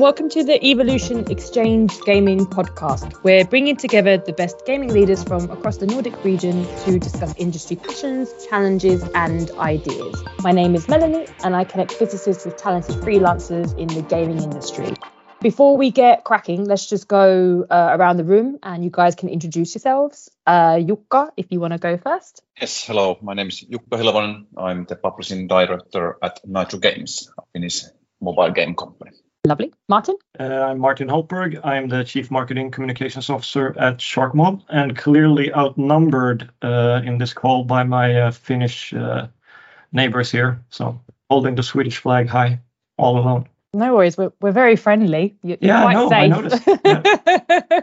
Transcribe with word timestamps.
Welcome 0.00 0.30
to 0.30 0.42
the 0.42 0.64
Evolution 0.64 1.30
Exchange 1.30 2.00
Gaming 2.06 2.46
Podcast. 2.46 3.22
We're 3.22 3.44
bringing 3.44 3.76
together 3.76 4.16
the 4.16 4.32
best 4.32 4.64
gaming 4.64 4.94
leaders 4.94 5.22
from 5.22 5.50
across 5.50 5.76
the 5.76 5.86
Nordic 5.86 6.24
region 6.24 6.66
to 6.84 6.98
discuss 6.98 7.34
industry 7.36 7.76
passions, 7.76 8.32
challenges, 8.48 9.06
and 9.14 9.50
ideas. 9.58 10.24
My 10.38 10.52
name 10.52 10.74
is 10.74 10.88
Melanie, 10.88 11.26
and 11.44 11.54
I 11.54 11.64
connect 11.64 11.98
businesses 11.98 12.46
with 12.46 12.56
talented 12.56 12.96
freelancers 12.96 13.76
in 13.76 13.88
the 13.88 14.00
gaming 14.00 14.42
industry. 14.42 14.94
Before 15.42 15.76
we 15.76 15.90
get 15.90 16.24
cracking, 16.24 16.64
let's 16.64 16.86
just 16.86 17.06
go 17.06 17.66
uh, 17.68 17.90
around 17.98 18.16
the 18.16 18.24
room 18.24 18.58
and 18.62 18.82
you 18.82 18.88
guys 18.88 19.14
can 19.16 19.28
introduce 19.28 19.74
yourselves. 19.74 20.30
Uh, 20.46 20.76
Jukka, 20.76 21.32
if 21.36 21.52
you 21.52 21.60
want 21.60 21.74
to 21.74 21.78
go 21.78 21.98
first. 21.98 22.40
Yes, 22.58 22.86
hello. 22.86 23.18
My 23.20 23.34
name 23.34 23.48
is 23.48 23.62
Jukka 23.70 24.00
Hilvonen. 24.00 24.46
I'm 24.56 24.86
the 24.86 24.96
publishing 24.96 25.46
director 25.46 26.16
at 26.22 26.40
Nitro 26.46 26.78
Games, 26.78 27.30
a 27.36 27.42
Finnish 27.52 27.84
mobile 28.18 28.50
game 28.52 28.74
company. 28.74 29.10
Lovely. 29.46 29.72
Martin? 29.88 30.16
Uh, 30.38 30.44
I'm 30.44 30.78
Martin 30.78 31.08
Hultberg. 31.08 31.64
I'm 31.64 31.88
the 31.88 32.04
Chief 32.04 32.30
Marketing 32.30 32.70
Communications 32.70 33.30
Officer 33.30 33.74
at 33.78 33.96
Sharkmob 33.96 34.62
and 34.68 34.96
clearly 34.96 35.52
outnumbered 35.54 36.50
uh, 36.60 37.00
in 37.04 37.16
this 37.16 37.32
call 37.32 37.64
by 37.64 37.82
my 37.82 38.14
uh, 38.20 38.30
Finnish 38.32 38.92
uh, 38.92 39.28
neighbors 39.92 40.30
here. 40.30 40.60
So 40.68 41.00
holding 41.30 41.54
the 41.54 41.62
Swedish 41.62 41.96
flag 41.98 42.28
high 42.28 42.60
all 42.98 43.18
alone. 43.18 43.48
No 43.72 43.94
worries. 43.94 44.18
We're, 44.18 44.32
we're 44.42 44.52
very 44.52 44.76
friendly. 44.76 45.34
You're 45.42 45.56
yeah, 45.60 45.82
quite 45.82 45.96
I. 45.96 46.08
Safe. 46.08 46.12
I 46.12 46.26
noticed. 46.26 46.68
Yeah. 46.84 47.80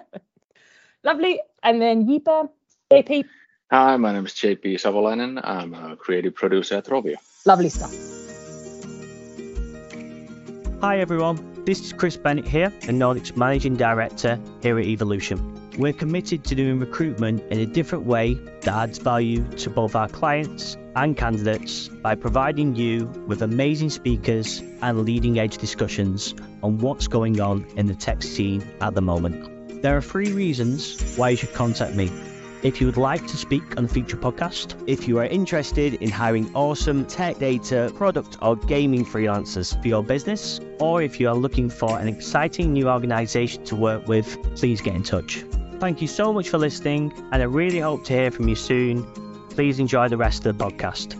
Lovely. 1.03 1.39
And 1.63 1.81
then 1.81 2.05
Yipa, 2.07 2.49
JP. 2.91 3.25
Hi, 3.71 3.97
my 3.97 4.13
name 4.13 4.25
is 4.25 4.33
JP 4.33 4.75
Savolainen. 4.75 5.41
I'm 5.43 5.73
a 5.73 5.95
creative 5.95 6.35
producer 6.35 6.75
at 6.75 6.85
Rovio. 6.85 7.15
Lovely 7.45 7.69
stuff. 7.69 8.26
Hi 10.79 10.99
everyone, 10.99 11.63
this 11.65 11.81
is 11.81 11.91
Chris 11.91 12.17
Bennett 12.17 12.47
here, 12.47 12.69
the 12.81 12.91
Nordics 12.91 13.35
Managing 13.35 13.77
Director 13.77 14.39
here 14.61 14.77
at 14.77 14.85
Evolution. 14.85 15.71
We're 15.75 15.91
committed 15.91 16.43
to 16.43 16.53
doing 16.53 16.79
recruitment 16.79 17.41
in 17.51 17.57
a 17.57 17.65
different 17.65 18.05
way 18.05 18.35
that 18.35 18.67
adds 18.67 18.99
value 18.99 19.43
to 19.53 19.71
both 19.71 19.95
our 19.95 20.07
clients 20.07 20.77
and 20.95 21.17
candidates 21.17 21.87
by 21.87 22.13
providing 22.13 22.75
you 22.75 23.07
with 23.25 23.41
amazing 23.41 23.89
speakers 23.89 24.61
and 24.83 25.01
leading 25.01 25.39
edge 25.39 25.57
discussions 25.57 26.35
on 26.61 26.77
what's 26.77 27.07
going 27.07 27.41
on 27.41 27.65
in 27.75 27.87
the 27.87 27.95
tech 27.95 28.21
scene 28.21 28.63
at 28.79 28.93
the 28.93 29.01
moment. 29.01 29.81
There 29.81 29.97
are 29.97 30.01
three 30.01 30.31
reasons 30.31 31.17
why 31.17 31.29
you 31.29 31.37
should 31.37 31.55
contact 31.55 31.95
me. 31.95 32.11
If 32.67 32.81
you 32.81 32.87
would 32.87 32.97
like 32.97 33.25
to 33.27 33.37
speak 33.37 33.77
on 33.77 33.83
the 33.83 33.89
future 33.89 34.17
podcast, 34.17 34.75
if 34.87 35.07
you 35.07 35.19
are 35.19 35.25
interested 35.25 35.93
in 35.93 36.09
hiring 36.09 36.53
awesome 36.53 37.05
tech 37.05 37.39
data, 37.39 37.93
product, 37.95 38.39
or 38.41 38.57
gaming 38.57 39.05
freelancers 39.05 39.81
for 39.81 39.87
your 39.87 40.03
business, 40.03 40.59
or 40.81 41.01
if 41.01 41.17
you 41.17 41.29
are 41.29 41.33
looking 41.33 41.69
for 41.69 41.97
an 41.97 42.09
exciting 42.09 42.73
new 42.73 42.89
organization 42.89 43.63
to 43.63 43.77
work 43.77 44.05
with, 44.09 44.37
please 44.57 44.81
get 44.81 44.95
in 44.95 45.03
touch. 45.03 45.45
Thank 45.79 46.01
you 46.01 46.09
so 46.09 46.33
much 46.33 46.49
for 46.49 46.57
listening, 46.57 47.13
and 47.31 47.41
I 47.41 47.45
really 47.45 47.79
hope 47.79 48.03
to 48.03 48.13
hear 48.13 48.31
from 48.31 48.49
you 48.49 48.55
soon. 48.55 49.05
Please 49.51 49.79
enjoy 49.79 50.09
the 50.09 50.17
rest 50.17 50.45
of 50.45 50.57
the 50.57 50.65
podcast. 50.65 51.15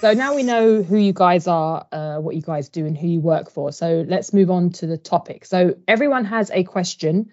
So 0.00 0.12
now 0.12 0.34
we 0.34 0.42
know 0.42 0.82
who 0.82 0.96
you 0.96 1.12
guys 1.12 1.46
are, 1.46 1.86
uh, 1.92 2.16
what 2.16 2.34
you 2.34 2.42
guys 2.42 2.68
do, 2.68 2.84
and 2.84 2.98
who 2.98 3.06
you 3.06 3.20
work 3.20 3.48
for. 3.48 3.70
So 3.70 4.04
let's 4.08 4.32
move 4.32 4.50
on 4.50 4.70
to 4.70 4.88
the 4.88 4.98
topic. 4.98 5.44
So 5.44 5.76
everyone 5.86 6.24
has 6.24 6.50
a 6.50 6.64
question 6.64 7.30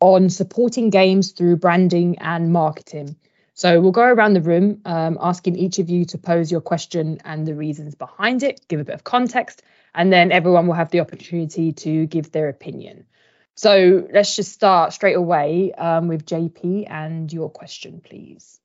on 0.00 0.30
supporting 0.30 0.90
games 0.90 1.32
through 1.32 1.56
branding 1.56 2.18
and 2.18 2.52
marketing. 2.52 3.16
So 3.54 3.80
we'll 3.80 3.92
go 3.92 4.02
around 4.02 4.34
the 4.34 4.42
room 4.42 4.82
um, 4.84 5.16
asking 5.20 5.56
each 5.56 5.78
of 5.78 5.88
you 5.88 6.04
to 6.06 6.18
pose 6.18 6.52
your 6.52 6.60
question 6.60 7.18
and 7.24 7.46
the 7.46 7.54
reasons 7.54 7.94
behind 7.94 8.42
it, 8.42 8.60
give 8.68 8.80
a 8.80 8.84
bit 8.84 8.94
of 8.94 9.04
context, 9.04 9.62
and 9.94 10.12
then 10.12 10.30
everyone 10.30 10.66
will 10.66 10.74
have 10.74 10.90
the 10.90 11.00
opportunity 11.00 11.72
to 11.72 12.06
give 12.06 12.30
their 12.30 12.50
opinion. 12.50 13.06
So 13.54 14.06
let's 14.12 14.36
just 14.36 14.52
start 14.52 14.92
straight 14.92 15.16
away 15.16 15.72
um, 15.72 16.08
with 16.08 16.26
JP 16.26 16.90
and 16.90 17.32
your 17.32 17.48
question, 17.48 18.02
please. 18.04 18.60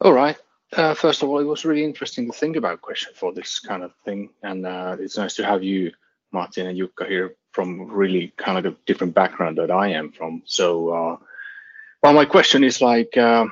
All 0.00 0.12
right. 0.12 0.36
Uh, 0.72 0.94
first 0.94 1.22
of 1.22 1.28
all, 1.28 1.38
it 1.38 1.44
was 1.44 1.64
really 1.64 1.84
interesting 1.84 2.26
to 2.26 2.36
think 2.36 2.56
about 2.56 2.80
question 2.80 3.12
for 3.14 3.32
this 3.32 3.60
kind 3.60 3.84
of 3.84 3.94
thing, 4.04 4.30
and 4.42 4.66
uh, 4.66 4.96
it's 4.98 5.16
nice 5.16 5.34
to 5.34 5.44
have 5.44 5.62
you, 5.62 5.92
Martin 6.32 6.66
and 6.66 6.78
Jukka, 6.78 7.08
here 7.08 7.36
from 7.52 7.90
really 7.90 8.32
kind 8.36 8.58
of 8.58 8.72
a 8.72 8.76
different 8.86 9.14
background 9.14 9.58
that 9.58 9.70
I 9.70 9.88
am 9.88 10.12
from. 10.12 10.42
So, 10.44 10.88
uh, 10.88 11.16
well, 12.02 12.12
my 12.12 12.24
question 12.24 12.64
is 12.64 12.80
like, 12.80 13.16
uh, 13.16 13.46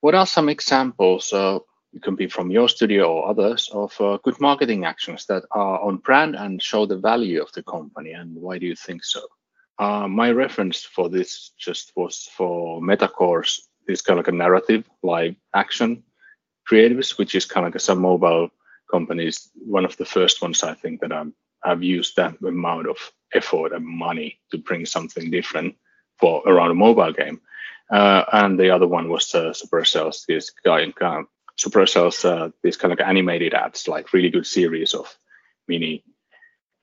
what 0.00 0.14
are 0.14 0.26
some 0.26 0.48
examples? 0.48 1.32
Uh, 1.32 1.58
it 1.92 2.02
can 2.02 2.16
be 2.16 2.26
from 2.26 2.50
your 2.50 2.68
studio 2.68 3.12
or 3.12 3.28
others 3.28 3.70
of 3.72 3.98
uh, 4.00 4.18
good 4.22 4.40
marketing 4.40 4.84
actions 4.84 5.26
that 5.26 5.44
are 5.52 5.80
on 5.80 5.96
brand 5.98 6.34
and 6.36 6.62
show 6.62 6.86
the 6.86 6.98
value 6.98 7.40
of 7.40 7.52
the 7.52 7.62
company, 7.62 8.12
and 8.12 8.34
why 8.34 8.58
do 8.58 8.66
you 8.66 8.76
think 8.76 9.04
so? 9.04 9.20
Uh, 9.78 10.08
my 10.08 10.30
reference 10.30 10.82
for 10.82 11.08
this 11.08 11.52
just 11.58 11.92
was 11.96 12.28
for 12.36 12.80
Metacore's 12.80 13.68
this 13.86 14.02
kind 14.02 14.18
of 14.18 14.26
like 14.26 14.32
a 14.32 14.36
narrative 14.36 14.88
live 15.02 15.36
action 15.54 16.02
creatives, 16.70 17.18
which 17.18 17.34
is 17.34 17.44
kind 17.44 17.66
of 17.66 17.72
like 17.72 17.80
some 17.80 18.00
mobile 18.00 18.50
companies. 18.90 19.50
One 19.54 19.84
of 19.84 19.96
the 19.96 20.04
first 20.04 20.42
ones 20.42 20.62
I 20.62 20.74
think 20.74 21.00
that 21.00 21.12
I'm, 21.12 21.34
I've 21.66 21.82
used 21.82 22.16
that 22.16 22.40
amount 22.40 22.88
of 22.88 22.96
effort 23.34 23.72
and 23.72 23.84
money 23.84 24.38
to 24.50 24.58
bring 24.58 24.86
something 24.86 25.30
different 25.30 25.74
for 26.18 26.42
around 26.46 26.70
a 26.70 26.74
mobile 26.74 27.12
game. 27.12 27.40
Uh, 27.90 28.24
and 28.32 28.58
the 28.58 28.70
other 28.70 28.86
one 28.86 29.08
was 29.08 29.34
uh, 29.34 29.52
Supercell's 29.52 30.24
this 30.26 30.50
guy 30.50 30.80
in 30.80 30.92
kind 30.92 31.20
of 31.20 31.26
Supercell's 31.58 32.24
uh, 32.24 32.50
kind 32.78 32.92
of 32.92 33.00
animated 33.00 33.54
ads, 33.54 33.88
like 33.88 34.12
really 34.12 34.30
good 34.30 34.46
series 34.46 34.94
of 34.94 35.16
mini 35.68 36.04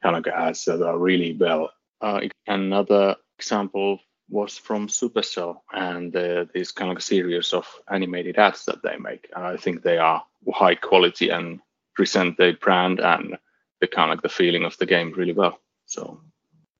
kind 0.01 0.15
of 0.15 0.27
ads 0.27 0.65
that 0.65 0.81
are 0.81 0.97
really 0.97 1.33
well 1.33 1.71
uh, 2.03 2.19
another 2.47 3.15
example 3.39 3.99
was 4.29 4.57
from 4.57 4.87
Supercell 4.87 5.61
and 5.71 6.15
uh, 6.15 6.45
this 6.53 6.71
kind 6.71 6.95
of 6.95 7.01
series 7.01 7.53
of 7.53 7.65
animated 7.89 8.37
ads 8.37 8.65
that 8.65 8.83
they 8.83 8.97
make. 8.97 9.29
I 9.35 9.55
think 9.57 9.81
they 9.81 9.97
are 9.97 10.23
high 10.53 10.75
quality 10.75 11.29
and 11.29 11.59
present 11.95 12.37
the 12.37 12.57
brand 12.59 12.99
and 12.99 13.37
the 13.83 13.87
kind 13.87 14.13
of 14.13 14.21
the 14.21 14.29
feeling 14.29 14.63
of 14.63 14.77
the 14.77 14.85
game 14.85 15.11
really 15.11 15.33
well. 15.33 15.59
So 15.87 16.21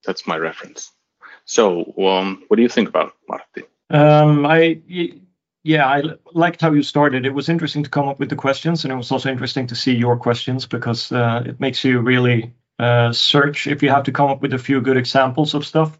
that's 0.06 0.26
my 0.26 0.38
reference. 0.38 0.90
So 1.44 1.92
um, 1.98 2.44
what 2.48 2.56
do 2.56 2.62
you 2.62 2.68
think 2.70 2.88
about 2.88 3.12
Martin? 3.28 3.64
Um, 3.90 4.46
I 4.46 4.80
yeah, 5.62 5.86
I 5.86 6.02
liked 6.32 6.62
how 6.62 6.72
you 6.72 6.82
started. 6.82 7.26
It 7.26 7.34
was 7.34 7.50
interesting 7.50 7.84
to 7.84 7.90
come 7.90 8.08
up 8.08 8.18
with 8.18 8.30
the 8.30 8.36
questions, 8.36 8.84
and 8.84 8.92
it 8.92 8.96
was 8.96 9.12
also 9.12 9.30
interesting 9.30 9.66
to 9.66 9.74
see 9.74 9.94
your 9.94 10.16
questions 10.16 10.66
because 10.66 11.12
uh, 11.12 11.42
it 11.44 11.60
makes 11.60 11.84
you 11.84 12.00
really 12.00 12.54
uh, 12.78 13.12
search 13.12 13.66
if 13.66 13.82
you 13.82 13.90
have 13.90 14.04
to 14.04 14.12
come 14.12 14.30
up 14.30 14.40
with 14.40 14.54
a 14.54 14.58
few 14.58 14.80
good 14.80 14.96
examples 14.96 15.52
of 15.54 15.66
stuff. 15.66 15.98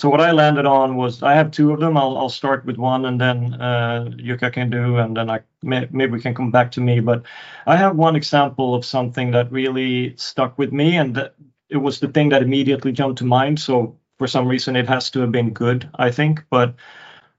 So 0.00 0.08
what 0.08 0.22
I 0.22 0.32
landed 0.32 0.64
on 0.64 0.96
was 0.96 1.22
I 1.22 1.34
have 1.34 1.50
two 1.50 1.72
of 1.72 1.80
them. 1.80 1.94
I'll, 1.98 2.16
I'll 2.16 2.30
start 2.30 2.64
with 2.64 2.78
one 2.78 3.04
and 3.04 3.20
then 3.20 3.52
uh, 3.60 4.06
Jukka 4.16 4.50
can 4.50 4.70
do, 4.70 4.96
and 4.96 5.14
then 5.14 5.28
I 5.28 5.40
may, 5.62 5.88
maybe 5.90 6.12
we 6.12 6.22
can 6.22 6.34
come 6.34 6.50
back 6.50 6.70
to 6.72 6.80
me. 6.80 7.00
But 7.00 7.24
I 7.66 7.76
have 7.76 7.96
one 7.96 8.16
example 8.16 8.74
of 8.74 8.82
something 8.82 9.30
that 9.32 9.52
really 9.52 10.16
stuck 10.16 10.56
with 10.56 10.72
me, 10.72 10.96
and 10.96 11.30
it 11.68 11.76
was 11.76 12.00
the 12.00 12.08
thing 12.08 12.30
that 12.30 12.40
immediately 12.40 12.92
jumped 12.92 13.18
to 13.18 13.26
mind. 13.26 13.60
So 13.60 13.98
for 14.16 14.26
some 14.26 14.48
reason, 14.48 14.74
it 14.74 14.88
has 14.88 15.10
to 15.10 15.20
have 15.20 15.32
been 15.32 15.50
good, 15.50 15.86
I 15.96 16.10
think. 16.10 16.44
But 16.48 16.76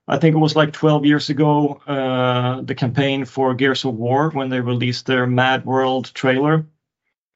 I 0.07 0.19
think 0.19 0.35
it 0.35 0.39
was 0.39 0.55
like 0.55 0.71
12 0.71 1.03
years 1.03 1.31
ago, 1.31 1.81
uh, 1.87 2.61
the 2.61 2.75
campaign 2.75 3.25
for 3.25 3.55
Gears 3.55 3.85
of 3.85 3.95
War 3.95 4.29
when 4.29 4.49
they 4.49 4.61
released 4.61 5.07
their 5.07 5.25
Mad 5.25 5.65
World 5.65 6.11
trailer 6.13 6.67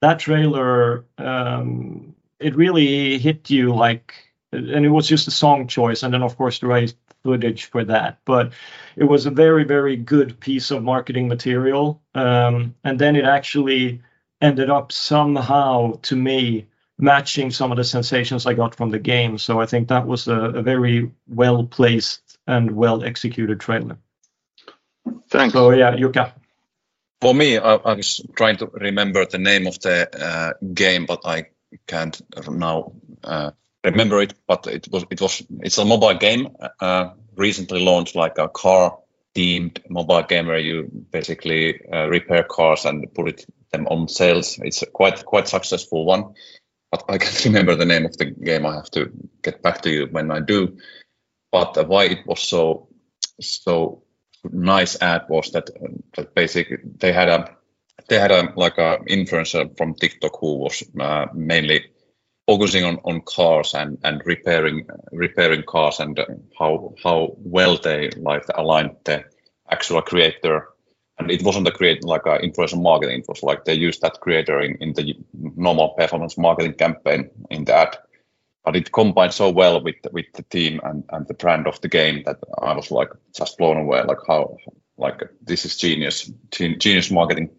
that 0.01 0.19
trailer 0.19 1.05
um, 1.17 2.13
it 2.39 2.55
really 2.55 3.17
hit 3.17 3.49
you 3.49 3.73
like 3.73 4.13
and 4.55 4.85
it 4.85 4.89
was 4.89 5.07
just 5.07 5.27
a 5.27 5.31
song 5.31 5.67
choice 5.67 6.03
and 6.03 6.13
then 6.13 6.23
of 6.23 6.37
course 6.37 6.59
the 6.59 6.67
right 6.67 6.93
footage 7.23 7.65
for 7.65 7.83
that. 7.85 8.19
But 8.25 8.53
it 8.95 9.03
was 9.03 9.25
a 9.25 9.31
very 9.31 9.63
very 9.63 9.95
good 9.95 10.39
piece 10.39 10.71
of 10.71 10.83
marketing 10.83 11.27
material 11.27 12.01
um, 12.13 12.75
and 12.83 12.99
then 12.99 13.15
it 13.15 13.25
actually 13.25 14.01
ended 14.41 14.69
up 14.69 14.91
somehow 14.91 15.99
to 16.03 16.15
me 16.15 16.67
matching 16.97 17.51
some 17.51 17.71
of 17.71 17.77
the 17.77 17.83
sensations 17.83 18.45
i 18.45 18.53
got 18.53 18.75
from 18.75 18.89
the 18.89 18.99
game. 18.99 19.37
So 19.37 19.59
i 19.59 19.65
think 19.65 19.89
that 19.89 20.07
was 20.07 20.27
a, 20.27 20.39
a 20.39 20.61
very 20.61 21.11
well 21.27 21.65
placed 21.65 22.37
and 22.47 22.71
well 22.71 23.03
executed 23.03 23.59
trailer. 23.59 23.97
Thanks. 25.29 25.53
So 25.53 25.71
yeah 25.71 25.91
Jukka 25.91 26.31
for 27.21 27.33
me, 27.33 27.57
I, 27.57 27.75
I, 27.75 27.93
was 27.93 28.21
trying 28.35 28.57
to 28.57 28.67
remember 28.67 29.25
the 29.25 29.37
name 29.39 29.65
of 29.65 29.79
the 29.79 30.07
uh, 30.13 30.53
game, 30.73 31.07
but 31.07 31.21
I 31.25 31.47
can't 31.87 32.21
now 32.47 32.91
uh, 33.23 33.51
remember 33.85 34.21
it. 34.21 34.33
But 34.47 34.67
it 34.67 34.87
was 34.91 35.05
it 35.09 35.21
was 35.21 35.43
it's 35.61 35.77
a 35.77 35.85
mobile 35.85 36.15
game 36.15 36.55
uh, 36.79 37.09
recently 37.35 37.83
launched, 37.83 38.15
like 38.15 38.37
a 38.37 38.49
car 38.49 38.97
themed 39.35 39.79
mobile 39.89 40.23
game 40.23 40.47
where 40.47 40.59
you 40.59 40.89
basically 41.11 41.81
uh, 41.91 42.07
repair 42.07 42.43
cars 42.43 42.85
and 42.85 43.13
put 43.13 43.27
it, 43.27 43.45
them 43.71 43.87
on 43.87 44.07
sales. 44.07 44.59
It's 44.61 44.81
a 44.81 44.85
quite 44.85 45.25
quite 45.25 45.47
successful 45.47 46.05
one, 46.05 46.33
but 46.91 47.03
I 47.09 47.17
can't 47.19 47.45
remember 47.45 47.75
the 47.75 47.85
name 47.85 48.05
of 48.05 48.17
the 48.17 48.25
game. 48.25 48.65
I 48.65 48.75
have 48.75 48.91
to 48.91 49.11
get 49.41 49.61
back 49.61 49.81
to 49.81 49.89
you 49.89 50.07
when 50.07 50.31
I 50.31 50.39
do. 50.39 50.77
But 51.51 51.87
why 51.87 52.05
it 52.05 52.25
was 52.25 52.41
so 52.41 52.89
so 53.39 54.03
nice 54.51 55.01
ad 55.01 55.23
was 55.29 55.51
that 55.51 55.69
that 56.15 56.35
basically 56.35 56.77
they 56.97 57.11
had 57.11 57.29
a 57.29 57.55
they 58.07 58.19
had 58.19 58.31
a 58.31 58.53
like 58.55 58.77
a 58.77 58.99
influencer 59.09 59.75
from 59.77 59.95
TikTok 59.95 60.37
who 60.39 60.57
was 60.57 60.83
uh, 60.99 61.27
mainly 61.33 61.85
focusing 62.47 62.83
on, 62.83 62.99
on 63.03 63.21
cars 63.21 63.73
and, 63.73 63.97
and 64.03 64.21
repairing 64.25 64.87
repairing 65.11 65.63
cars 65.63 65.99
and 65.99 66.19
how 66.57 66.93
how 67.03 67.35
well 67.39 67.77
they 67.77 68.09
like 68.17 68.45
aligned 68.55 68.95
the 69.05 69.23
actual 69.69 70.01
creator. 70.01 70.67
And 71.17 71.31
it 71.31 71.43
wasn't 71.43 71.67
a 71.67 71.71
create 71.71 72.03
like 72.03 72.25
a 72.25 72.39
influencer 72.39 72.81
marketing 72.81 73.19
it 73.19 73.27
was 73.27 73.41
like 73.41 73.63
they 73.63 73.73
used 73.73 74.01
that 74.01 74.19
creator 74.19 74.59
in, 74.59 74.75
in 74.81 74.93
the 74.93 75.15
normal 75.33 75.89
performance 75.89 76.37
marketing 76.37 76.73
campaign 76.73 77.29
in 77.49 77.63
the 77.65 77.73
ad. 77.73 77.97
But 78.65 78.75
it 78.75 78.91
combined 78.91 79.33
so 79.33 79.49
well 79.49 79.81
with 79.81 79.95
with 80.11 80.25
the 80.33 80.43
team 80.43 80.81
and, 80.83 81.03
and 81.09 81.27
the 81.27 81.33
brand 81.33 81.67
of 81.67 81.79
the 81.81 81.87
game 81.87 82.23
that 82.25 82.39
I 82.61 82.73
was 82.73 82.91
like 82.91 83.09
just 83.33 83.57
blown 83.57 83.77
away 83.77 84.03
like 84.03 84.19
how 84.27 84.57
like 84.97 85.21
this 85.41 85.65
is 85.65 85.77
genius 85.77 86.31
genius 86.51 87.11
marketing 87.11 87.49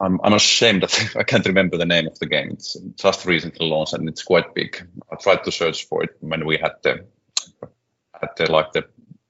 I'm, 0.00 0.20
I'm 0.22 0.34
ashamed 0.34 0.82
that 0.82 1.16
I 1.18 1.22
can't 1.22 1.46
remember 1.46 1.76
the 1.76 1.86
name 1.86 2.06
of 2.06 2.18
the 2.18 2.26
game. 2.26 2.50
It's 2.50 2.76
just 2.96 3.24
recently 3.24 3.66
launched 3.66 3.94
and 3.94 4.08
it's 4.08 4.22
quite 4.22 4.54
big. 4.54 4.86
I 5.10 5.16
tried 5.16 5.44
to 5.44 5.52
search 5.52 5.86
for 5.86 6.02
it 6.02 6.10
when 6.20 6.44
we 6.44 6.58
had 6.58 6.72
the 6.82 7.06
had 8.20 8.30
the 8.36 8.50
like 8.50 8.72
the 8.72 8.84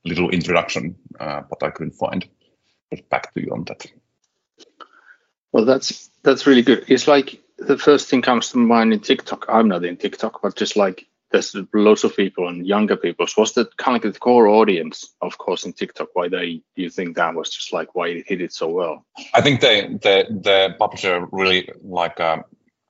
little 0.05 0.31
introduction, 0.31 0.97
uh, 1.19 1.43
but 1.49 1.63
I 1.63 1.71
couldn't 1.71 1.95
find. 1.95 2.27
Get 2.91 3.09
back 3.09 3.35
to 3.35 3.41
you 3.41 3.53
on 3.53 3.65
that. 3.65 3.87
Well, 5.53 5.65
that's 5.65 6.11
that's 6.23 6.47
really 6.47 6.63
good. 6.63 6.85
It's 6.89 7.09
like 7.09 7.43
the 7.59 7.79
first 7.79 8.09
thing 8.09 8.23
comes 8.23 8.51
to 8.51 8.59
mind 8.59 8.93
in 8.93 9.01
TikTok. 9.01 9.47
I'm 9.49 9.69
not 9.69 9.85
in 9.85 9.97
TikTok, 9.97 10.43
but 10.43 10.55
just 10.55 10.77
like 10.77 11.07
there's 11.37 11.67
lots 11.75 12.05
of 12.05 12.17
people 12.17 12.49
and 12.49 12.67
younger 12.67 12.97
people. 12.97 13.27
So 13.27 13.43
what's 13.43 13.53
the 13.53 13.69
kind 13.77 14.03
of 14.05 14.15
the 14.15 14.19
core 14.19 14.49
audience, 14.49 15.15
of 15.21 15.37
course, 15.39 15.65
in 15.65 15.73
TikTok? 15.73 16.09
Why 16.15 16.29
they 16.29 16.63
do 16.75 16.83
you 16.83 16.91
think 16.91 17.17
that 17.17 17.35
was 17.35 17.51
just 17.51 17.73
like 17.73 17.95
why 17.95 18.09
it 18.09 18.27
hit 18.27 18.41
it 18.41 18.53
so 18.53 18.69
well? 18.69 19.05
I 19.35 19.41
think 19.43 19.61
they 19.61 19.83
the 19.83 20.27
the 20.31 20.75
publisher 20.79 21.27
really 21.33 21.71
like 21.83 22.21
um, 22.21 22.45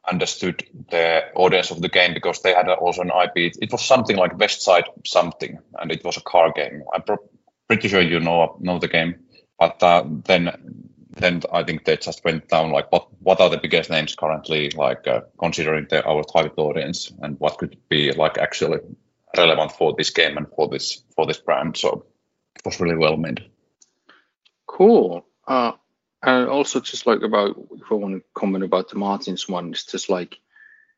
understood 0.09 0.65
the 0.91 1.25
audience 1.35 1.71
of 1.71 1.81
the 1.81 1.89
game 1.89 2.15
because 2.15 2.43
they 2.43 2.55
had 2.55 2.69
also 2.69 3.03
an 3.03 3.11
IP. 3.11 3.55
It 3.61 3.73
was 3.73 3.85
something 3.85 4.17
like 4.17 4.39
West 4.39 4.63
Side 4.63 4.85
something, 5.05 5.59
and 5.81 5.91
it 5.91 6.05
was 6.05 6.17
a 6.17 6.23
car 6.23 6.53
game. 6.53 6.83
I'm 6.95 7.03
pretty 7.67 7.89
sure 7.89 8.01
you 8.01 8.21
know 8.21 8.57
know 8.61 8.79
the 8.79 8.89
game, 8.89 9.17
but 9.59 9.83
uh, 9.83 10.05
then 10.07 10.91
then 11.17 11.43
I 11.53 11.63
think 11.63 11.85
they 11.85 11.97
just 11.97 12.25
went 12.25 12.49
down 12.49 12.71
like 12.71 12.93
what 12.93 13.09
what 13.21 13.41
are 13.41 13.51
the 13.51 13.59
biggest 13.59 13.91
names 13.91 14.15
currently 14.15 14.71
like 14.71 15.07
uh, 15.07 15.23
considering 15.39 15.87
the, 15.89 16.05
our 16.05 16.23
target 16.23 16.55
audience 16.57 17.11
and 17.23 17.39
what 17.41 17.59
could 17.59 17.77
be 17.89 18.13
like 18.13 18.39
actually 18.39 18.79
relevant 19.37 19.73
for 19.73 19.95
this 19.97 20.11
game 20.11 20.37
and 20.37 20.47
for 20.55 20.69
this 20.69 21.03
for 21.15 21.27
this 21.27 21.39
brand. 21.39 21.77
So 21.77 22.07
it 22.55 22.65
was 22.65 22.81
really 22.81 22.97
well 22.97 23.17
made. 23.17 23.49
Cool. 24.67 25.25
Uh, 25.47 25.73
and 26.23 26.49
also 26.49 26.81
just 26.81 27.07
like 27.07 27.23
about 27.23 27.57
if 27.73 27.91
I 27.91 27.95
want 27.95 28.15
to 28.17 28.25
comment 28.35 28.65
about 28.65 28.89
the 28.89 28.97
Martin's 28.97 29.49
one, 29.49 29.71
it's 29.71 29.85
just 29.85 30.11
like 30.11 30.39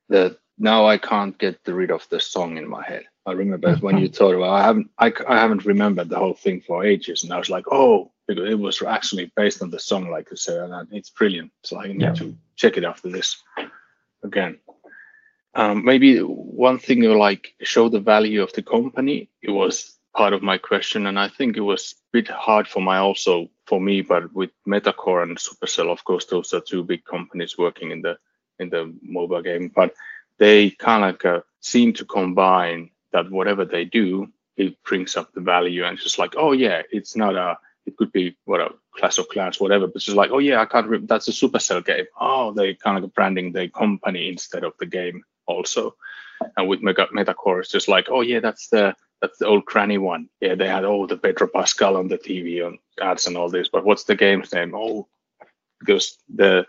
the 0.09 0.39
now 0.59 0.87
I 0.87 0.99
can't 0.99 1.39
get 1.39 1.61
rid 1.67 1.91
of 1.91 2.07
the 2.09 2.21
song 2.21 2.57
in 2.57 2.69
my 2.69 2.85
head. 2.85 3.05
I 3.27 3.33
remember 3.33 3.77
when 3.77 3.99
you 3.99 4.09
told 4.09 4.35
about 4.35 4.51
I 4.51 4.63
haven't 4.63 4.91
I, 4.99 5.13
I 5.29 5.37
haven't 5.39 5.67
remembered 5.67 6.09
the 6.09 6.19
whole 6.19 6.35
thing 6.35 6.61
for 6.61 6.85
ages, 6.85 7.25
and 7.25 7.33
I 7.33 7.39
was 7.39 7.51
like, 7.51 7.67
oh, 7.71 8.11
it 8.29 8.59
was 8.59 8.83
actually 8.83 9.31
based 9.37 9.63
on 9.63 9.71
the 9.71 9.79
song, 9.79 10.11
like 10.11 10.31
you 10.31 10.37
said, 10.37 10.71
and 10.71 10.89
it's 10.93 11.11
brilliant. 11.11 11.53
So 11.63 11.79
I 11.79 11.89
need 11.89 12.01
yeah. 12.01 12.15
to 12.15 12.37
check 12.57 12.77
it 12.77 12.85
after 12.85 13.09
this 13.11 13.43
again. 14.23 14.59
Um, 15.55 15.85
maybe 15.85 16.19
one 16.21 16.79
thing 16.79 17.03
you 17.03 17.17
like 17.19 17.55
show 17.63 17.89
the 17.89 18.01
value 18.01 18.43
of 18.43 18.53
the 18.53 18.63
company. 18.63 19.31
It 19.43 19.51
was 19.51 19.99
part 20.17 20.33
of 20.33 20.43
my 20.43 20.59
question, 20.59 21.07
and 21.07 21.19
I 21.19 21.29
think 21.29 21.57
it 21.57 21.63
was 21.63 21.95
a 21.99 22.13
bit 22.13 22.29
hard 22.29 22.67
for 22.69 22.81
my 22.81 22.99
also 22.99 23.49
for 23.67 23.81
me, 23.81 24.03
but 24.03 24.33
with 24.35 24.51
Metacore 24.67 25.23
and 25.23 25.37
Supercell, 25.37 25.91
of 25.91 26.05
course, 26.05 26.27
those 26.27 26.53
are 26.55 26.61
two 26.61 26.83
big 26.83 27.05
companies 27.05 27.59
working 27.59 27.91
in 27.91 28.03
the 28.03 28.19
in 28.59 28.71
the 28.71 28.93
mobile 29.03 29.43
game, 29.43 29.71
but 29.75 29.95
they 30.39 30.71
kind 30.71 31.05
of 31.05 31.11
like, 31.13 31.25
uh, 31.25 31.41
seem 31.61 31.93
to 31.95 32.05
combine 32.05 32.91
that 33.13 33.31
whatever 33.31 33.65
they 33.65 33.85
do, 33.85 34.29
it 34.57 34.83
brings 34.85 35.17
up 35.17 35.33
the 35.33 35.41
value, 35.41 35.85
and 35.85 35.95
it's 35.95 36.05
just 36.05 36.19
like, 36.19 36.35
oh 36.37 36.53
yeah, 36.53 36.83
it's 36.91 37.17
not 37.17 37.35
a 37.35 37.59
it 37.89 37.97
could 37.97 38.13
be 38.13 38.37
what 38.45 38.61
a 38.61 38.75
Clash 38.95 39.19
of 39.19 39.29
Clans, 39.29 39.59
whatever. 39.59 39.87
But 39.87 39.97
it's 39.97 40.05
just 40.05 40.17
like, 40.17 40.31
oh 40.31 40.39
yeah, 40.39 40.61
I 40.61 40.67
can't. 40.67 40.87
Re- 40.87 41.07
that's 41.07 41.29
a 41.29 41.33
Supercell 41.33 41.85
game. 41.85 42.05
Oh, 42.21 42.53
they 42.53 42.75
kind 42.75 43.03
of 43.03 43.15
branding 43.15 43.53
the 43.53 43.69
company 43.69 44.29
instead 44.29 44.63
of 44.63 44.75
the 44.79 44.87
game 44.87 45.25
also. 45.47 45.97
And 46.57 46.69
with 46.69 46.83
Mega- 46.83 47.09
Metacore, 47.09 47.61
it's 47.61 47.71
just 47.71 47.89
like, 47.89 48.09
oh 48.11 48.21
yeah, 48.21 48.41
that's 48.41 48.69
the 48.69 48.95
that's 49.21 49.39
the 49.39 49.47
old 49.47 49.65
cranny 49.65 49.99
one. 49.99 50.29
Yeah, 50.41 50.55
they 50.55 50.69
had 50.69 50.85
all 50.85 51.07
the 51.07 51.17
Pedro 51.17 51.49
Pascal 51.49 51.97
on 51.97 52.09
the 52.09 52.19
TV 52.19 52.65
on 52.65 52.79
ads 53.01 53.27
and 53.27 53.37
all 53.37 53.49
this. 53.49 53.69
But 53.69 53.85
what's 53.85 54.05
the 54.05 54.15
game's 54.15 54.53
name? 54.53 54.75
Oh, 54.75 55.09
because 55.81 56.19
the 56.29 56.67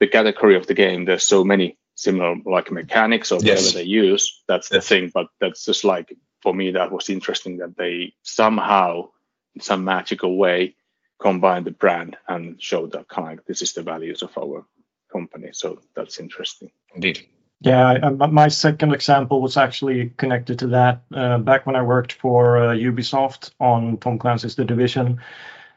the 0.00 0.06
category 0.06 0.56
of 0.56 0.66
the 0.66 0.74
game, 0.74 1.04
there's 1.04 1.24
so 1.24 1.42
many 1.42 1.78
similar 1.94 2.36
like 2.44 2.70
mechanics 2.70 3.32
or 3.32 3.36
whatever 3.36 3.60
yes. 3.60 3.72
they 3.72 3.84
use. 3.84 4.42
That's 4.48 4.68
the 4.68 4.80
thing. 4.80 5.10
But 5.12 5.28
that's 5.40 5.64
just 5.64 5.84
like 5.84 6.16
for 6.42 6.54
me, 6.54 6.72
that 6.72 6.92
was 6.92 7.08
interesting 7.08 7.58
that 7.58 7.76
they 7.76 8.14
somehow 8.22 9.10
in 9.54 9.60
some 9.60 9.84
magical 9.84 10.36
way 10.36 10.76
combine 11.20 11.64
the 11.64 11.70
brand 11.70 12.16
and 12.28 12.60
show 12.60 12.86
that 12.86 13.08
kind 13.08 13.38
of 13.38 13.44
this 13.46 13.62
is 13.62 13.72
the 13.72 13.82
values 13.82 14.22
of 14.22 14.36
our 14.36 14.66
company. 15.12 15.50
So 15.52 15.80
that's 15.94 16.18
interesting. 16.18 16.70
Indeed. 16.94 17.26
Yeah, 17.60 17.98
I, 18.02 18.10
my 18.10 18.48
second 18.48 18.92
example 18.92 19.40
was 19.40 19.56
actually 19.56 20.10
connected 20.18 20.58
to 20.58 20.66
that. 20.68 21.02
Uh, 21.14 21.38
back 21.38 21.66
when 21.66 21.76
I 21.76 21.82
worked 21.82 22.12
for 22.12 22.58
uh, 22.58 22.74
Ubisoft 22.74 23.52
on 23.58 23.96
Tom 23.98 24.18
Clancy's 24.18 24.56
The 24.56 24.66
Division, 24.66 25.20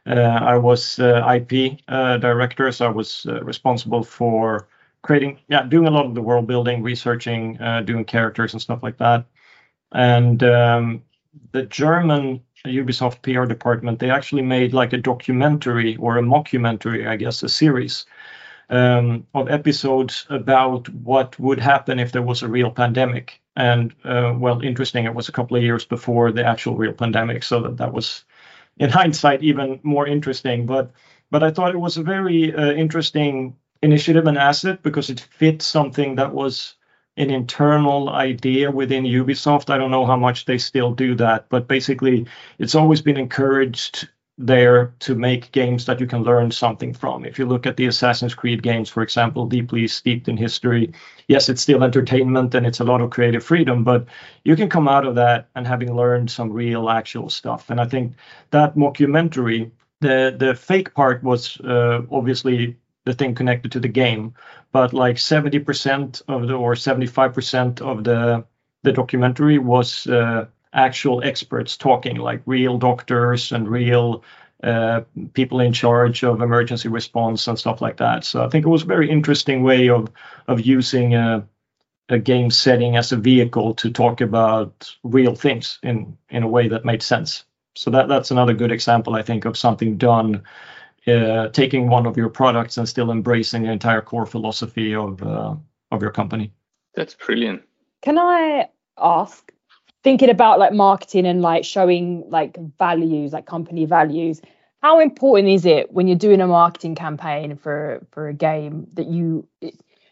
uh, 0.06 0.14
I 0.14 0.58
was 0.58 1.00
uh, 1.00 1.26
IP 1.36 1.80
uh, 1.88 2.18
director, 2.18 2.72
so 2.72 2.88
I 2.88 2.90
was 2.90 3.26
uh, 3.30 3.42
responsible 3.44 4.04
for 4.04 4.68
creating, 5.02 5.40
yeah, 5.48 5.64
doing 5.64 5.88
a 5.88 5.92
lot 5.92 6.06
of 6.06 6.16
the 6.16 6.22
world 6.22 6.48
building, 6.48 6.84
researching, 6.84 7.58
doing 7.86 8.06
characters 8.06 8.54
and 8.54 8.62
stuff 8.62 8.84
like 8.84 8.98
that. 8.98 9.26
And 9.92 10.44
um, 10.44 11.04
the 11.52 11.64
German 11.64 12.42
Ubisoft 12.66 13.22
PR 13.22 13.46
department, 13.46 14.00
they 14.00 14.10
actually 14.10 14.42
made 14.42 14.74
like 14.74 14.94
a 14.94 14.98
documentary 14.98 15.96
or 15.98 16.18
a 16.18 16.22
mockumentary, 16.22 17.08
I 17.08 17.16
guess, 17.16 17.44
a 17.44 17.50
series 17.50 18.06
um, 18.70 19.26
of 19.34 19.50
episodes 19.50 20.26
about 20.30 20.90
what 20.90 21.40
would 21.40 21.60
happen 21.60 22.00
if 22.00 22.12
there 22.12 22.22
was 22.22 22.42
a 22.44 22.50
real 22.50 22.72
pandemic. 22.72 23.42
And 23.56 23.94
uh, 24.04 24.34
well, 24.38 24.62
interesting, 24.62 25.06
it 25.06 25.16
was 25.16 25.30
a 25.30 25.32
couple 25.32 25.58
of 25.58 25.64
years 25.64 25.86
before 25.86 26.32
the 26.32 26.46
actual 26.46 26.76
real 26.76 26.94
pandemic, 26.94 27.44
so 27.44 27.62
that 27.62 27.78
that 27.78 27.94
was, 27.94 28.24
in 28.78 28.90
hindsight, 28.90 29.42
even 29.42 29.80
more 29.84 30.06
interesting. 30.06 30.66
But 30.66 30.92
but 31.32 31.44
I 31.44 31.52
thought 31.52 31.74
it 31.74 31.80
was 31.80 31.98
a 31.98 32.04
very 32.04 32.54
uh, 32.54 32.72
interesting 32.74 33.56
initiative 33.82 34.28
and 34.28 34.38
asset 34.38 34.84
because 34.84 35.10
it 35.10 35.20
fit 35.20 35.62
something 35.62 36.16
that 36.16 36.34
was 36.34 36.76
an 37.18 37.32
internal 37.32 38.10
idea 38.10 38.70
within 38.72 39.04
Ubisoft. 39.04 39.70
I 39.70 39.78
don't 39.78 39.92
know 39.92 40.06
how 40.06 40.18
much 40.18 40.46
they 40.46 40.58
still 40.58 40.94
do 40.94 41.16
that, 41.16 41.50
but 41.50 41.68
basically, 41.68 42.28
it's 42.60 42.76
always 42.76 43.02
been 43.02 43.18
encouraged 43.18 44.08
there 44.38 44.94
to 45.00 45.16
make 45.16 45.52
games 45.52 45.86
that 45.86 46.00
you 46.00 46.06
can 46.06 46.22
learn 46.22 46.52
something 46.52 46.94
from. 46.94 47.26
If 47.26 47.40
you 47.40 47.48
look 47.48 47.66
at 47.66 47.76
the 47.76 47.88
Assassin's 47.88 48.36
Creed 48.36 48.62
games, 48.62 48.88
for 48.88 49.02
example, 49.02 49.48
deeply 49.48 49.88
steeped 49.88 50.28
in 50.28 50.38
history, 50.38 50.94
yes, 51.28 51.50
it's 51.50 51.62
still 51.62 51.84
entertainment 51.84 52.54
and 52.54 52.66
it's 52.66 52.80
a 52.80 52.84
lot 52.84 53.02
of 53.02 53.10
creative 53.10 53.44
freedom, 53.44 53.84
but 53.84 54.06
you 54.44 54.56
can 54.56 54.70
come 54.70 54.88
out 54.88 55.08
of 55.08 55.16
that 55.16 55.50
and 55.56 55.66
having 55.66 55.96
learned 55.96 56.30
some 56.30 56.54
real 56.54 56.88
actual 56.90 57.30
stuff. 57.30 57.72
And 57.72 57.82
I 57.82 57.86
think 57.86 58.14
that 58.52 58.76
mockumentary, 58.76 59.72
the 60.02 60.36
the 60.38 60.54
fake 60.54 60.94
part 60.94 61.24
was 61.24 61.60
uh, 61.62 62.04
obviously 62.12 62.78
the 63.08 63.14
thing 63.14 63.34
connected 63.34 63.72
to 63.72 63.80
the 63.80 63.88
game. 63.88 64.34
But 64.72 64.94
like 64.94 65.16
70% 65.16 66.22
of 66.28 66.48
the 66.48 66.54
or 66.54 66.76
75% 66.76 67.82
of 67.82 68.04
the 68.04 68.46
the 68.84 68.92
documentary 68.94 69.58
was 69.58 70.06
uh, 70.08 70.46
actual 70.72 71.24
experts 71.24 71.78
talking, 71.78 72.18
like 72.18 72.42
real 72.46 72.78
doctors 72.78 73.52
and 73.52 73.68
real 73.68 74.24
uh, 74.64 75.02
people 75.34 75.60
in 75.60 75.74
charge 75.74 76.24
of 76.24 76.42
emergency 76.42 76.90
response 76.90 77.48
and 77.48 77.58
stuff 77.58 77.82
like 77.82 77.98
that. 77.98 78.24
So 78.24 78.46
I 78.46 78.50
think 78.50 78.66
it 78.66 78.70
was 78.70 78.84
a 78.84 78.94
very 78.96 79.10
interesting 79.10 79.64
way 79.64 79.90
of 79.90 80.10
of 80.48 80.62
using 80.62 81.16
a, 81.16 81.48
a 82.10 82.20
game 82.20 82.52
setting 82.52 82.98
as 82.98 83.12
a 83.12 83.18
vehicle 83.18 83.74
to 83.76 83.90
talk 83.90 84.22
about 84.22 84.96
real 85.04 85.36
things 85.36 85.80
in 85.82 86.18
in 86.30 86.44
a 86.44 86.48
way 86.48 86.68
that 86.70 86.86
made 86.86 87.02
sense. 87.02 87.46
So 87.76 87.92
that 87.92 88.08
that's 88.10 88.32
another 88.32 88.54
good 88.54 88.72
example, 88.72 89.16
I 89.16 89.24
think, 89.24 89.46
of 89.46 89.58
something 89.58 89.98
done 89.98 90.44
taking 91.54 91.90
one 91.90 92.06
of 92.06 92.18
your 92.18 92.30
products 92.30 92.78
and 92.78 92.88
still 92.88 93.12
embracing 93.12 93.64
the 93.64 93.72
entire 93.72 94.02
core 94.02 94.26
philosophy 94.26 94.94
of 94.94 95.24
uh, 95.24 95.56
of 95.92 96.02
your 96.02 96.12
company. 96.12 96.52
That's 96.96 97.16
brilliant. 97.16 97.64
Can 98.02 98.18
I 98.18 98.70
ask, 98.98 99.52
thinking 100.04 100.30
about 100.30 100.60
like 100.60 100.74
marketing 100.74 101.26
and 101.26 101.42
like 101.42 101.64
showing 101.64 102.24
like 102.30 102.58
values, 102.78 103.34
like 103.34 103.46
company 103.46 103.86
values, 103.86 104.42
how 104.82 105.00
important 105.00 105.50
is 105.50 105.66
it 105.66 105.92
when 105.92 106.08
you're 106.08 106.18
doing 106.18 106.42
a 106.42 106.48
marketing 106.48 106.96
campaign 106.96 107.56
for 107.56 108.06
for 108.12 108.28
a 108.28 108.34
game 108.34 108.88
that 108.94 109.08
you 109.08 109.48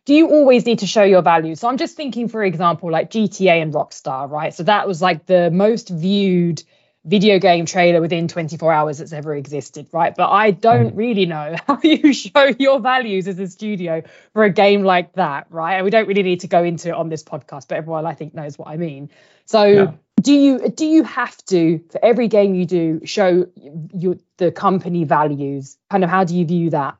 do 0.06 0.14
you 0.14 0.28
always 0.28 0.66
need 0.66 0.80
to 0.80 0.88
show 0.88 1.04
your 1.04 1.24
values? 1.24 1.60
So 1.60 1.68
I'm 1.68 1.78
just 1.78 1.98
thinking, 1.98 2.28
for 2.28 2.44
example, 2.44 2.92
like 2.92 3.10
GTA 3.10 3.62
and 3.62 3.74
Rockstar, 3.74 4.30
right? 4.30 4.54
So 4.54 4.64
that 4.64 4.88
was 4.88 5.02
like 5.02 5.26
the 5.26 5.50
most 5.50 5.90
viewed 5.90 6.64
video 7.06 7.38
game 7.40 7.66
trailer 7.66 8.02
within 8.02 8.28
24 8.28 8.74
hours 8.74 8.98
that's 8.98 9.14
ever 9.14 9.36
existed, 9.36 9.88
right? 9.92 10.16
But 10.16 10.30
I 10.30 10.52
don't 10.52 10.94
mm. 10.94 10.98
really 10.98 11.26
know 11.26 11.56
how 11.68 11.80
you 11.84 12.14
show 12.14 12.52
your 12.58 12.80
values 12.80 13.28
as 13.28 13.40
a 13.40 13.48
studio 13.48 14.02
for 14.34 14.44
a 14.44 14.50
game 14.50 14.84
like 14.84 15.14
that, 15.14 15.48
right? 15.50 15.76
And 15.76 15.86
we 15.86 15.92
don't 15.92 16.08
really 16.08 16.24
need 16.24 16.42
to 16.42 16.48
go 16.48 16.64
into 16.64 16.90
it 16.90 16.96
on 16.96 17.10
this 17.10 17.24
podcast, 17.24 17.68
but 17.68 17.78
everyone 17.78 18.06
I 18.06 18.14
think 18.14 18.34
knows 18.34 18.58
what 18.58 18.68
I 18.68 18.78
mean. 18.78 19.10
So 19.46 19.66
yeah. 19.66 19.92
do 20.22 20.34
you 20.34 20.70
do 20.70 20.86
you 20.86 21.04
have 21.04 21.38
to 21.46 21.80
for 21.92 22.04
every 22.04 22.28
game 22.28 22.56
you 22.56 22.66
do 22.66 23.02
show 23.06 23.48
your 23.94 24.16
the 24.38 24.52
company 24.52 25.04
values? 25.04 25.78
Kind 25.92 26.04
of 26.04 26.10
how 26.10 26.24
do 26.24 26.36
you 26.36 26.46
view 26.46 26.72
that? 26.72 26.98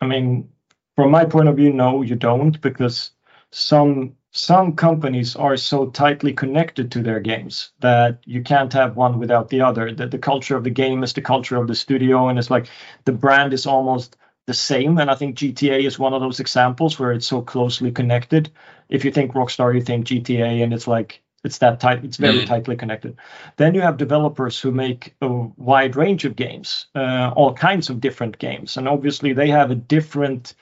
I 0.00 0.06
mean, 0.06 0.50
from 0.96 1.10
my 1.10 1.24
point 1.24 1.48
of 1.48 1.56
view, 1.56 1.72
no, 1.72 2.02
you 2.02 2.14
don't, 2.14 2.60
because 2.60 3.10
some 3.50 4.14
some 4.36 4.76
companies 4.76 5.34
are 5.34 5.56
so 5.56 5.86
tightly 5.86 6.32
connected 6.32 6.92
to 6.92 7.02
their 7.02 7.20
games 7.20 7.70
that 7.80 8.20
you 8.26 8.42
can't 8.42 8.72
have 8.74 8.94
one 8.94 9.18
without 9.18 9.48
the 9.48 9.62
other. 9.62 9.92
That 9.92 10.10
the 10.10 10.18
culture 10.18 10.56
of 10.56 10.64
the 10.64 10.70
game 10.70 11.02
is 11.02 11.14
the 11.14 11.22
culture 11.22 11.56
of 11.56 11.68
the 11.68 11.74
studio, 11.74 12.28
and 12.28 12.38
it's 12.38 12.50
like 12.50 12.66
the 13.06 13.12
brand 13.12 13.54
is 13.54 13.66
almost 13.66 14.16
the 14.46 14.54
same. 14.54 14.98
And 14.98 15.10
I 15.10 15.14
think 15.14 15.36
GTA 15.36 15.86
is 15.86 15.98
one 15.98 16.12
of 16.12 16.20
those 16.20 16.38
examples 16.38 16.98
where 16.98 17.12
it's 17.12 17.26
so 17.26 17.40
closely 17.40 17.90
connected. 17.90 18.50
If 18.90 19.04
you 19.06 19.10
think 19.10 19.32
Rockstar, 19.32 19.74
you 19.74 19.80
think 19.80 20.06
GTA, 20.06 20.62
and 20.62 20.74
it's 20.74 20.86
like 20.86 21.22
it's 21.42 21.58
that 21.58 21.80
tight. 21.80 22.04
It's 22.04 22.18
very 22.18 22.40
mm. 22.40 22.46
tightly 22.46 22.76
connected. 22.76 23.16
Then 23.56 23.74
you 23.74 23.80
have 23.80 23.96
developers 23.96 24.60
who 24.60 24.70
make 24.70 25.14
a 25.22 25.28
wide 25.56 25.96
range 25.96 26.26
of 26.26 26.36
games, 26.36 26.88
uh, 26.94 27.32
all 27.34 27.54
kinds 27.54 27.88
of 27.88 28.02
different 28.02 28.38
games, 28.38 28.76
and 28.76 28.86
obviously 28.86 29.32
they 29.32 29.48
have 29.48 29.70
a 29.70 29.76
different 29.76 30.54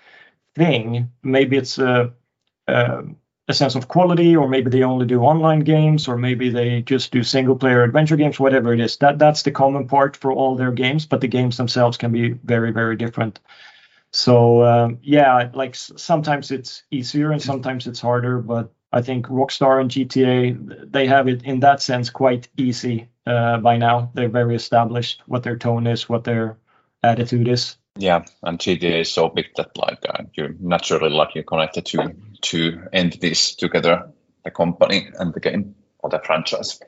thing. 0.54 1.11
Maybe 1.25 1.57
it's 1.57 1.78
a, 1.78 2.12
a 2.69 3.02
a 3.48 3.54
sense 3.54 3.74
of 3.74 3.88
quality, 3.88 4.36
or 4.36 4.48
maybe 4.48 4.70
they 4.70 4.82
only 4.82 5.06
do 5.06 5.20
online 5.22 5.60
games, 5.60 6.08
or 6.08 6.16
maybe 6.16 6.48
they 6.50 6.82
just 6.82 7.12
do 7.12 7.22
single 7.22 7.56
player 7.56 7.82
adventure 7.82 8.16
games, 8.16 8.40
whatever 8.40 8.72
it 8.72 8.80
is. 8.80 8.96
That 8.98 9.18
that's 9.18 9.42
the 9.42 9.50
common 9.50 9.86
part 9.86 10.16
for 10.16 10.32
all 10.32 10.56
their 10.56 10.72
games, 10.72 11.06
but 11.06 11.20
the 11.20 11.28
games 11.28 11.56
themselves 11.56 11.96
can 11.98 12.12
be 12.12 12.30
very 12.30 12.72
very 12.72 12.96
different. 12.96 13.40
So 14.12 14.64
um, 14.64 14.98
yeah, 15.02 15.50
like 15.54 15.74
sometimes 15.74 16.50
it's 16.50 16.84
easier 16.90 17.32
and 17.32 17.42
sometimes 17.42 17.86
it's 17.86 18.00
harder, 18.00 18.40
but 18.40 18.72
I 18.92 19.02
think 19.02 19.26
Rockstar 19.26 19.80
and 19.80 19.90
GTA 19.90 20.92
they 20.92 21.06
have 21.06 21.28
it 21.28 21.42
in 21.44 21.60
that 21.60 21.82
sense 21.82 22.10
quite 22.10 22.48
easy 22.56 23.08
uh, 23.26 23.58
by 23.58 23.76
now. 23.76 24.10
They're 24.14 24.28
very 24.28 24.54
established 24.54 25.22
what 25.26 25.42
their 25.42 25.56
tone 25.56 25.86
is, 25.86 26.08
what 26.08 26.24
their 26.24 26.58
attitude 27.02 27.48
is. 27.48 27.76
Yeah, 27.96 28.24
and 28.42 28.58
GTA 28.58 29.02
is 29.02 29.12
so 29.12 29.28
big 29.28 29.46
that 29.56 29.76
like 29.78 30.04
uh, 30.08 30.24
you 30.34 30.56
naturally 30.58 31.10
like 31.10 31.34
you're 31.34 31.44
connected 31.44 31.86
to 31.86 32.14
two 32.42 32.82
entities 32.92 33.54
together, 33.54 34.10
the 34.44 34.50
company 34.50 35.08
and 35.18 35.32
the 35.32 35.40
game 35.40 35.76
or 36.00 36.10
the 36.10 36.20
franchise. 36.24 36.80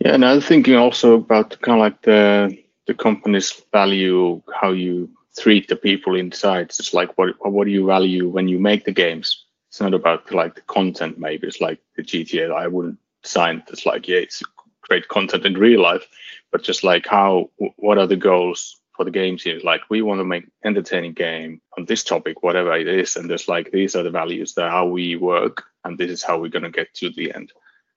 Yeah, 0.00 0.14
and 0.14 0.24
I'm 0.24 0.40
thinking 0.40 0.74
also 0.74 1.14
about 1.14 1.60
kind 1.60 1.78
of 1.78 1.84
like 1.84 2.02
the 2.02 2.58
the 2.86 2.94
company's 2.94 3.62
value, 3.72 4.42
how 4.60 4.72
you 4.72 5.08
treat 5.38 5.68
the 5.68 5.76
people 5.76 6.16
inside. 6.16 6.66
It's 6.66 6.92
like 6.92 7.16
what 7.16 7.34
what 7.40 7.66
do 7.66 7.70
you 7.70 7.86
value 7.86 8.28
when 8.28 8.48
you 8.48 8.58
make 8.58 8.84
the 8.84 8.92
games? 8.92 9.44
It's 9.68 9.80
not 9.80 9.94
about 9.94 10.32
like 10.32 10.56
the 10.56 10.62
content. 10.62 11.18
Maybe 11.18 11.46
it's 11.46 11.60
like 11.60 11.78
the 11.96 12.02
GTA. 12.02 12.52
I 12.52 12.66
wouldn't 12.66 12.98
sign. 13.22 13.62
It's 13.68 13.86
like 13.86 14.08
yeah, 14.08 14.18
it's 14.18 14.42
great 14.82 15.06
content 15.06 15.46
in 15.46 15.54
real 15.54 15.82
life, 15.82 16.06
but 16.50 16.64
just 16.64 16.82
like 16.82 17.06
how 17.06 17.50
what 17.76 17.98
are 17.98 18.06
the 18.06 18.16
goals 18.16 18.80
for 18.98 19.04
the 19.04 19.12
games 19.12 19.44
teams 19.44 19.62
like 19.62 19.82
we 19.88 20.02
want 20.02 20.18
to 20.18 20.24
make 20.24 20.44
entertaining 20.64 21.12
game 21.12 21.60
on 21.78 21.84
this 21.84 22.02
topic 22.02 22.42
whatever 22.42 22.76
it 22.76 22.88
is 22.88 23.16
and 23.16 23.30
there's 23.30 23.46
like 23.46 23.70
these 23.70 23.94
are 23.94 24.02
the 24.02 24.10
values 24.10 24.54
that 24.54 24.72
how 24.72 24.86
we 24.86 25.14
work 25.14 25.62
and 25.84 25.96
this 25.96 26.10
is 26.10 26.24
how 26.24 26.38
we're 26.38 26.50
going 26.50 26.64
to 26.64 26.70
get 26.70 26.92
to 26.94 27.10
the 27.10 27.32
end. 27.32 27.52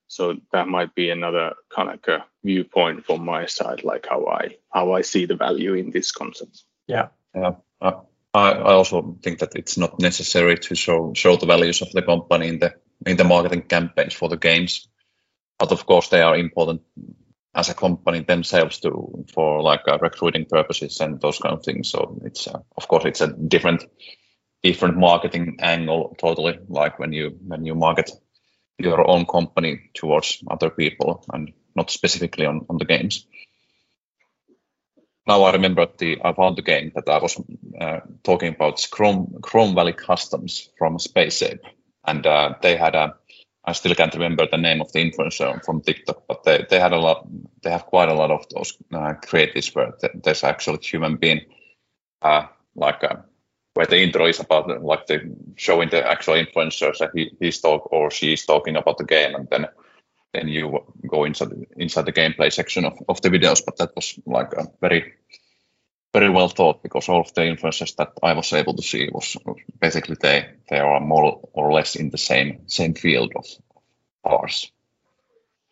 So 0.08 0.38
that 0.52 0.68
might 0.68 0.94
be 0.94 1.10
another 1.10 1.56
kind 1.76 1.90
of 1.90 1.96
like 1.96 2.08
a 2.08 2.26
viewpoint 2.44 3.06
from 3.06 3.26
my 3.26 3.48
side 3.48 3.84
like 3.84 4.06
how 4.10 4.28
i 4.28 4.58
how 4.70 4.94
i 4.94 5.02
see 5.02 5.26
the 5.26 5.36
value 5.36 5.74
in 5.74 5.90
this 5.90 6.12
concept. 6.12 6.64
Yeah. 6.88 7.08
Yeah. 7.34 7.54
Uh, 7.82 8.02
I, 8.34 8.52
I 8.52 8.74
also 8.74 9.18
think 9.24 9.40
that 9.40 9.56
it's 9.56 9.78
not 9.78 10.00
necessary 10.00 10.58
to 10.58 10.76
show 10.76 11.14
show 11.16 11.36
the 11.36 11.48
values 11.48 11.82
of 11.82 11.92
the 11.94 12.04
company 12.04 12.48
in 12.48 12.60
the 12.60 12.76
in 13.08 13.18
the 13.18 13.24
marketing 13.24 13.64
campaigns 13.64 14.14
for 14.14 14.30
the 14.30 14.38
games. 14.38 14.88
But 15.58 15.72
of 15.72 15.86
course 15.88 16.10
they 16.10 16.22
are 16.22 16.38
important 16.38 16.82
as 17.54 17.70
a 17.70 17.74
company 17.74 18.22
themselves 18.22 18.80
to 18.80 19.26
for 19.34 19.62
like 19.62 19.82
uh, 19.88 19.98
recruiting 20.02 20.46
purposes 20.46 21.00
and 21.02 21.20
those 21.20 21.38
kind 21.40 21.56
of 21.56 21.64
things. 21.64 21.90
So 21.90 22.20
it's 22.24 22.48
uh, 22.48 22.60
of 22.78 22.88
course 22.88 23.06
it's 23.06 23.22
a 23.22 23.28
different 23.28 23.84
different 24.64 24.98
marketing 24.98 25.58
angle 25.60 26.16
totally. 26.18 26.60
Like 26.68 27.00
when 27.00 27.14
you 27.14 27.38
when 27.48 27.66
you 27.66 27.76
market 27.76 28.12
your 28.78 29.10
own 29.10 29.26
company 29.26 29.90
towards 29.94 30.44
other 30.50 30.70
people 30.70 31.24
and 31.34 31.52
not 31.76 31.92
specifically 31.92 32.46
on, 32.46 32.66
on 32.70 32.78
the 32.78 32.86
games. 32.86 33.26
Now 35.28 35.44
I 35.44 35.52
remember 35.52 35.88
the 35.98 36.20
I 36.24 36.34
found 36.34 36.58
the 36.58 36.64
game 36.64 36.92
that 36.96 37.08
I 37.08 37.20
was 37.20 37.40
uh, 37.80 38.00
talking 38.24 38.56
about 38.56 38.86
Chrome 38.92 39.40
Chrome 39.42 39.76
Valley 39.76 39.94
Customs 39.94 40.70
from 40.78 41.00
Space 41.00 41.42
Ape, 41.44 41.64
and 42.06 42.26
uh, 42.26 42.56
they 42.62 42.76
had 42.76 42.96
a 42.96 43.16
I 43.64 43.74
still 43.74 43.94
can't 43.94 44.14
remember 44.14 44.48
the 44.50 44.58
name 44.58 44.82
of 44.82 44.92
the 44.92 45.00
influencer 45.00 45.64
from 45.64 45.82
TikTok, 45.82 46.24
but 46.28 46.44
they, 46.44 46.66
they 46.70 46.80
had 46.80 46.94
a 46.94 47.00
lot, 47.00 47.28
they 47.62 47.70
have 47.70 47.86
quite 47.86 48.10
a 48.10 48.16
lot 48.16 48.32
of 48.32 48.48
those 48.50 48.76
uh, 48.92 49.14
creatives 49.24 49.76
where 49.76 49.94
there's 50.24 50.44
actually 50.44 50.80
human 50.82 51.18
being, 51.18 51.42
uh, 52.24 52.48
like 52.76 53.04
uh, 53.04 53.18
where 53.76 53.86
the 53.86 54.02
intro 54.02 54.26
is 54.26 54.40
about 54.40 54.84
like 54.84 55.06
the 55.06 55.36
showing 55.56 55.90
the 55.90 56.06
actual 56.06 56.34
influencers 56.34 56.98
that 56.98 57.12
he, 57.14 57.32
he's 57.40 57.62
talk 57.62 57.92
or 57.94 58.10
she's 58.10 58.46
talking 58.46 58.76
about 58.76 58.98
the 58.98 59.06
game, 59.06 59.36
and 59.36 59.48
then 59.50 59.68
then 60.34 60.48
you 60.48 60.84
go 61.08 61.26
inside 61.26 61.52
inside 61.78 62.06
the 62.06 62.14
gameplay 62.14 62.52
section 62.52 62.86
of, 62.86 62.98
of 63.10 63.22
the 63.22 63.30
videos. 63.30 63.62
But 63.64 63.78
that 63.78 63.96
was 63.96 64.18
like 64.26 64.54
a 64.54 64.68
very 64.82 65.14
very 66.14 66.30
well 66.30 66.50
thought 66.50 66.84
because 66.84 67.08
all 67.08 67.22
of 67.22 67.34
the 67.34 67.46
influences 67.46 67.94
that 67.96 68.12
I 68.22 68.34
was 68.34 68.52
able 68.54 68.76
to 68.76 68.84
see 68.84 69.10
was 69.12 69.38
basically 69.80 70.18
they 70.20 70.50
they 70.70 70.80
are 70.80 71.00
more 71.00 71.40
or 71.54 71.72
less 71.72 71.96
in 71.96 72.10
the 72.10 72.18
same 72.18 72.68
same 72.68 72.94
field 72.94 73.34
of 73.36 73.46
ours. 74.24 74.72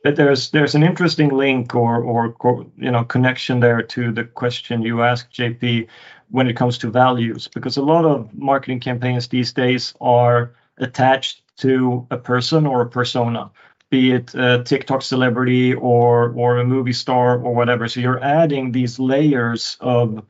But 0.04 0.16
there's 0.16 0.52
there's 0.52 0.76
an 0.76 0.84
interesting 0.84 1.30
link 1.30 1.76
or 1.76 2.02
or 2.02 2.66
you 2.78 2.92
know 2.92 3.04
connection 3.04 3.60
there 3.60 3.82
to 3.82 4.12
the 4.12 4.24
question 4.24 4.82
you 4.82 5.04
asked 5.04 5.34
JP 5.34 5.88
when 6.32 6.48
it 6.48 6.56
comes 6.56 6.78
to 6.78 6.92
values 6.92 7.48
because 7.48 7.76
a 7.78 7.82
lot 7.82 8.06
of 8.06 8.34
marketing 8.34 8.80
campaigns 8.80 9.28
these 9.28 9.52
days 9.52 9.94
are 10.00 10.56
attached 10.78 11.42
to 11.58 12.08
a 12.12 12.18
person 12.18 12.66
or 12.66 12.82
a 12.82 12.90
persona 12.90 13.52
be 13.90 14.12
it 14.14 14.34
a 14.36 14.64
TikTok 14.64 15.02
celebrity 15.02 15.74
or 15.74 16.32
or 16.34 16.58
a 16.60 16.66
movie 16.66 16.94
star 16.94 17.40
or 17.40 17.54
whatever. 17.54 17.88
So 17.88 18.00
you're 18.00 18.24
adding 18.24 18.72
these 18.72 19.00
layers 19.00 19.78
of 19.80 20.24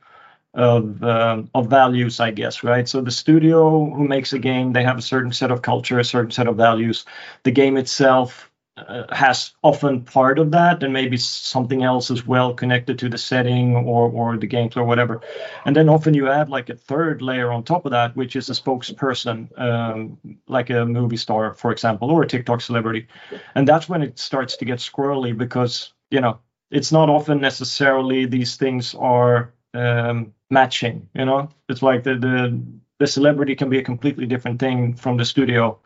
of 0.54 1.02
uh, 1.02 1.42
of 1.54 1.68
values, 1.68 2.20
I 2.20 2.30
guess, 2.32 2.64
right? 2.64 2.88
So 2.88 3.00
the 3.00 3.10
studio 3.10 3.90
who 3.94 4.06
makes 4.08 4.32
a 4.32 4.38
game, 4.38 4.72
they 4.72 4.82
have 4.82 4.98
a 4.98 5.02
certain 5.02 5.32
set 5.32 5.50
of 5.50 5.62
culture, 5.62 5.98
a 5.98 6.04
certain 6.04 6.32
set 6.32 6.48
of 6.48 6.56
values. 6.56 7.04
The 7.44 7.52
game 7.52 7.76
itself 7.76 8.49
uh, 8.88 9.14
has 9.14 9.52
often 9.62 10.02
part 10.04 10.38
of 10.38 10.50
that 10.52 10.82
and 10.82 10.92
maybe 10.92 11.16
something 11.16 11.82
else 11.82 12.10
as 12.10 12.26
well 12.26 12.54
connected 12.54 12.98
to 12.98 13.08
the 13.08 13.18
setting 13.18 13.76
or 13.76 14.10
or 14.10 14.36
the 14.36 14.48
gameplay 14.48 14.78
or 14.78 14.84
whatever. 14.84 15.20
And 15.64 15.74
then 15.74 15.88
often 15.88 16.14
you 16.14 16.28
add 16.28 16.48
like 16.48 16.68
a 16.68 16.76
third 16.76 17.22
layer 17.22 17.52
on 17.52 17.64
top 17.64 17.84
of 17.84 17.92
that 17.92 18.16
which 18.16 18.36
is 18.36 18.48
a 18.50 18.52
spokesperson 18.52 19.48
um, 19.58 20.18
like 20.46 20.70
a 20.70 20.84
movie 20.86 21.16
star 21.16 21.54
for 21.54 21.72
example 21.72 22.10
or 22.10 22.22
a 22.22 22.26
tiktok 22.26 22.60
celebrity. 22.60 23.06
And 23.54 23.66
that's 23.66 23.88
when 23.88 24.02
it 24.02 24.18
starts 24.18 24.56
to 24.58 24.64
get 24.64 24.78
squirrely 24.78 25.36
because 25.36 25.92
you 26.10 26.20
know 26.20 26.40
it's 26.70 26.92
not 26.92 27.08
often 27.08 27.40
necessarily 27.40 28.26
these 28.26 28.56
things 28.56 28.94
are 28.94 29.52
um, 29.74 30.32
matching 30.50 31.08
you 31.14 31.24
know? 31.24 31.48
It's 31.68 31.82
like 31.82 32.04
the, 32.04 32.16
the 32.16 32.62
the 33.00 33.06
celebrity 33.06 33.56
can 33.56 33.70
be 33.70 33.78
a 33.78 33.82
completely 33.82 34.26
different 34.26 34.60
thing 34.60 34.94
from 34.94 35.16
the 35.16 35.24
studio. 35.24 35.78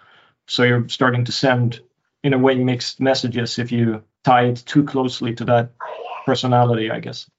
So 0.46 0.64
you're 0.64 0.88
starting 0.88 1.24
to 1.24 1.32
send 1.32 1.80
in 2.24 2.32
a 2.32 2.38
way 2.38 2.56
mixed 2.56 3.00
messages 3.00 3.58
if 3.58 3.70
you 3.70 4.02
tie 4.24 4.46
it 4.46 4.64
too 4.66 4.82
closely 4.82 5.34
to 5.34 5.44
that 5.44 5.70
personality, 6.24 6.90
I 6.90 6.98
guess. 6.98 7.30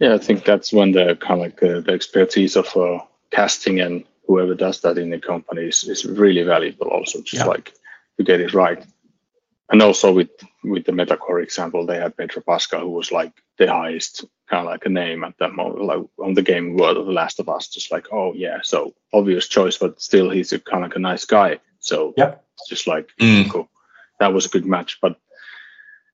Yeah, 0.00 0.14
I 0.14 0.18
think 0.18 0.44
that's 0.44 0.72
when 0.72 0.92
the 0.92 1.16
kind 1.16 1.40
of 1.40 1.46
like 1.46 1.62
uh, 1.62 1.80
the 1.80 1.92
expertise 1.92 2.56
of 2.56 2.74
uh, 2.76 3.00
casting 3.30 3.80
and 3.80 4.04
whoever 4.26 4.54
does 4.54 4.80
that 4.80 4.96
in 4.96 5.10
the 5.10 5.18
company 5.18 5.68
is, 5.68 5.84
is 5.84 6.06
really 6.06 6.42
valuable. 6.42 6.88
Also, 6.88 7.20
just 7.20 7.44
yeah. 7.44 7.44
like 7.44 7.74
to 8.16 8.24
get 8.24 8.40
it 8.40 8.54
right. 8.54 8.82
And 9.70 9.82
also 9.82 10.12
with 10.12 10.30
with 10.64 10.86
the 10.86 10.92
Metacore 10.92 11.42
example, 11.42 11.84
they 11.84 11.98
had 11.98 12.16
Pedro 12.16 12.42
Pascal, 12.42 12.80
who 12.80 12.90
was 12.90 13.12
like 13.12 13.32
the 13.58 13.66
highest 13.66 14.24
kind 14.48 14.66
of 14.66 14.72
like 14.72 14.86
a 14.86 14.88
name 14.88 15.24
at 15.24 15.36
that 15.38 15.52
moment, 15.52 15.84
like 15.84 16.00
on 16.18 16.32
the 16.32 16.42
game 16.42 16.76
world 16.76 16.96
of 16.96 17.04
The 17.04 17.12
Last 17.12 17.38
of 17.38 17.50
Us. 17.50 17.68
Just 17.68 17.92
like, 17.92 18.06
oh 18.10 18.32
yeah, 18.32 18.60
so 18.62 18.94
obvious 19.12 19.46
choice, 19.46 19.76
but 19.76 20.00
still 20.00 20.30
he's 20.30 20.52
a 20.52 20.58
kind 20.58 20.84
of 20.84 20.90
like 20.90 20.96
a 20.96 21.00
nice 21.00 21.26
guy. 21.26 21.58
So 21.80 22.14
yeah, 22.16 22.36
it's 22.58 22.68
just 22.68 22.86
like 22.86 23.08
mm. 23.20 23.50
cool. 23.50 23.68
That 24.20 24.32
was 24.32 24.46
a 24.46 24.50
good 24.50 24.66
match, 24.66 24.98
but 25.00 25.18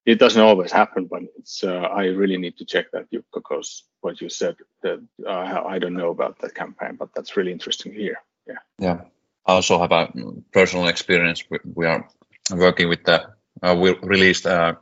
it 0.04 0.18
doesn't 0.18 0.42
always 0.42 0.72
happen. 0.72 1.06
But 1.06 1.22
it's 1.38 1.64
uh, 1.64 1.88
I 2.00 2.06
really 2.06 2.36
need 2.36 2.58
to 2.58 2.64
check 2.64 2.90
that 2.92 3.06
because 3.32 3.84
what 4.00 4.20
you 4.20 4.28
said 4.28 4.56
that 4.82 5.02
uh, 5.26 5.62
I 5.66 5.78
don't 5.78 5.94
know 5.94 6.10
about 6.10 6.38
that 6.40 6.54
campaign, 6.54 6.96
but 6.98 7.08
that's 7.14 7.36
really 7.36 7.52
interesting 7.52 7.92
here. 7.92 8.18
Yeah. 8.46 8.58
Yeah. 8.78 9.00
I 9.46 9.52
also 9.52 9.78
have 9.78 9.92
a 9.92 10.08
personal 10.52 10.88
experience. 10.88 11.44
We, 11.50 11.58
we 11.74 11.86
are 11.86 12.08
working 12.50 12.88
with 12.88 13.04
the 13.04 13.34
uh, 13.62 13.74
we 13.78 13.94
released 14.02 14.46
a, 14.46 14.76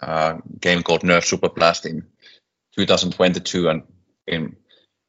uh, 0.00 0.38
game 0.60 0.82
called 0.82 1.02
Nerf 1.02 1.24
Super 1.24 1.48
Blast 1.48 1.86
in 1.86 2.06
2022, 2.76 3.68
and 3.68 3.82
in, 4.26 4.56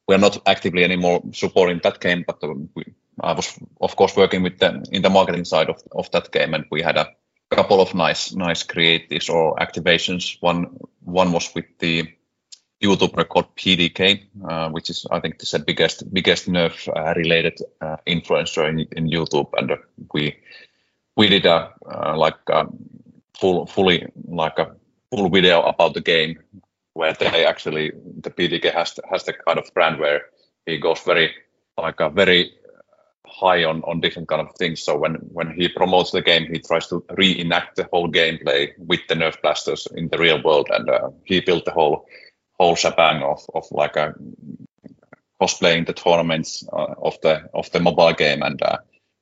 we 0.08 0.16
are 0.16 0.20
not 0.20 0.42
actively 0.46 0.84
anymore 0.84 1.22
supporting 1.34 1.80
that 1.84 2.00
game, 2.00 2.24
but 2.26 2.42
we, 2.76 2.86
I 3.22 3.34
was 3.34 3.58
of 3.82 3.96
course 3.96 4.16
working 4.16 4.44
with 4.44 4.60
them 4.60 4.84
in 4.92 5.02
the 5.02 5.10
marketing 5.10 5.46
side 5.46 5.70
of, 5.70 5.82
of 5.92 6.12
that 6.12 6.32
game, 6.32 6.54
and 6.54 6.66
we 6.72 6.82
had 6.82 6.98
a 6.98 7.08
couple 7.50 7.82
of 7.82 7.94
nice 7.94 8.34
nice 8.34 8.64
creatives 8.64 9.30
or 9.30 9.56
activations. 9.58 10.38
One 10.42 10.78
one 11.04 11.32
was 11.32 11.54
with 11.56 11.66
the 11.80 12.08
YouTuber 12.84 13.28
called 13.30 13.56
PDK, 13.56 14.24
uh, 14.50 14.70
which 14.70 14.90
is 14.90 15.06
I 15.12 15.20
think 15.20 15.42
is 15.42 15.52
the 15.52 15.60
biggest 15.60 16.14
biggest 16.14 16.48
Nerf 16.48 16.88
uh, 16.88 17.14
related 17.16 17.60
uh, 17.82 17.98
influencer 18.06 18.68
in, 18.68 18.80
in 18.92 19.10
YouTube, 19.10 19.50
and 19.58 19.78
we 20.14 20.36
we 21.16 21.28
did 21.28 21.46
a 21.46 21.72
uh, 21.90 22.18
like 22.18 22.38
a 22.48 22.68
full 23.34 23.66
fully 23.66 24.06
like 24.28 24.60
a 24.60 24.76
full 25.10 25.30
video 25.30 25.62
about 25.62 25.94
the 25.94 26.02
game 26.02 26.40
where 26.94 27.14
they 27.14 27.46
actually 27.46 27.92
the 28.22 28.30
PDK 28.30 28.74
has 28.74 29.00
has 29.10 29.24
the 29.24 29.34
kind 29.34 29.60
of 29.60 29.74
brand 29.74 30.00
where 30.00 30.22
he 30.66 30.78
goes 30.78 31.02
very 31.02 31.34
like 31.78 32.00
a 32.00 32.10
very 32.10 32.52
high 33.28 33.64
on, 33.64 33.82
on 33.84 34.02
different 34.02 34.28
kind 34.28 34.42
of 34.42 34.54
things. 34.56 34.82
So 34.82 34.98
when, 34.98 35.16
when 35.32 35.52
he 35.52 35.68
promotes 35.70 36.12
the 36.12 36.22
game, 36.22 36.46
he 36.46 36.60
tries 36.60 36.88
to 36.88 37.04
reenact 37.18 37.76
the 37.76 37.88
whole 37.92 38.10
gameplay 38.10 38.72
with 38.78 39.02
the 39.08 39.16
Nerf 39.16 39.42
blasters 39.42 39.88
in 39.96 40.08
the 40.10 40.18
real 40.18 40.42
world, 40.44 40.70
and 40.72 40.90
uh, 40.90 41.10
he 41.24 41.42
built 41.42 41.66
the 41.66 41.72
whole 41.72 42.06
whole 42.58 42.76
shebang 42.76 43.22
of, 43.22 43.42
of 43.54 43.66
like 43.72 43.98
a 43.98 44.14
cosplaying 45.42 45.86
the 45.86 45.94
tournaments 45.94 46.64
uh, 46.72 46.94
of 47.02 47.20
the 47.22 47.50
of 47.54 47.70
the 47.72 47.80
mobile 47.80 48.14
game. 48.14 48.42
And 48.42 48.62
uh, 48.62 48.78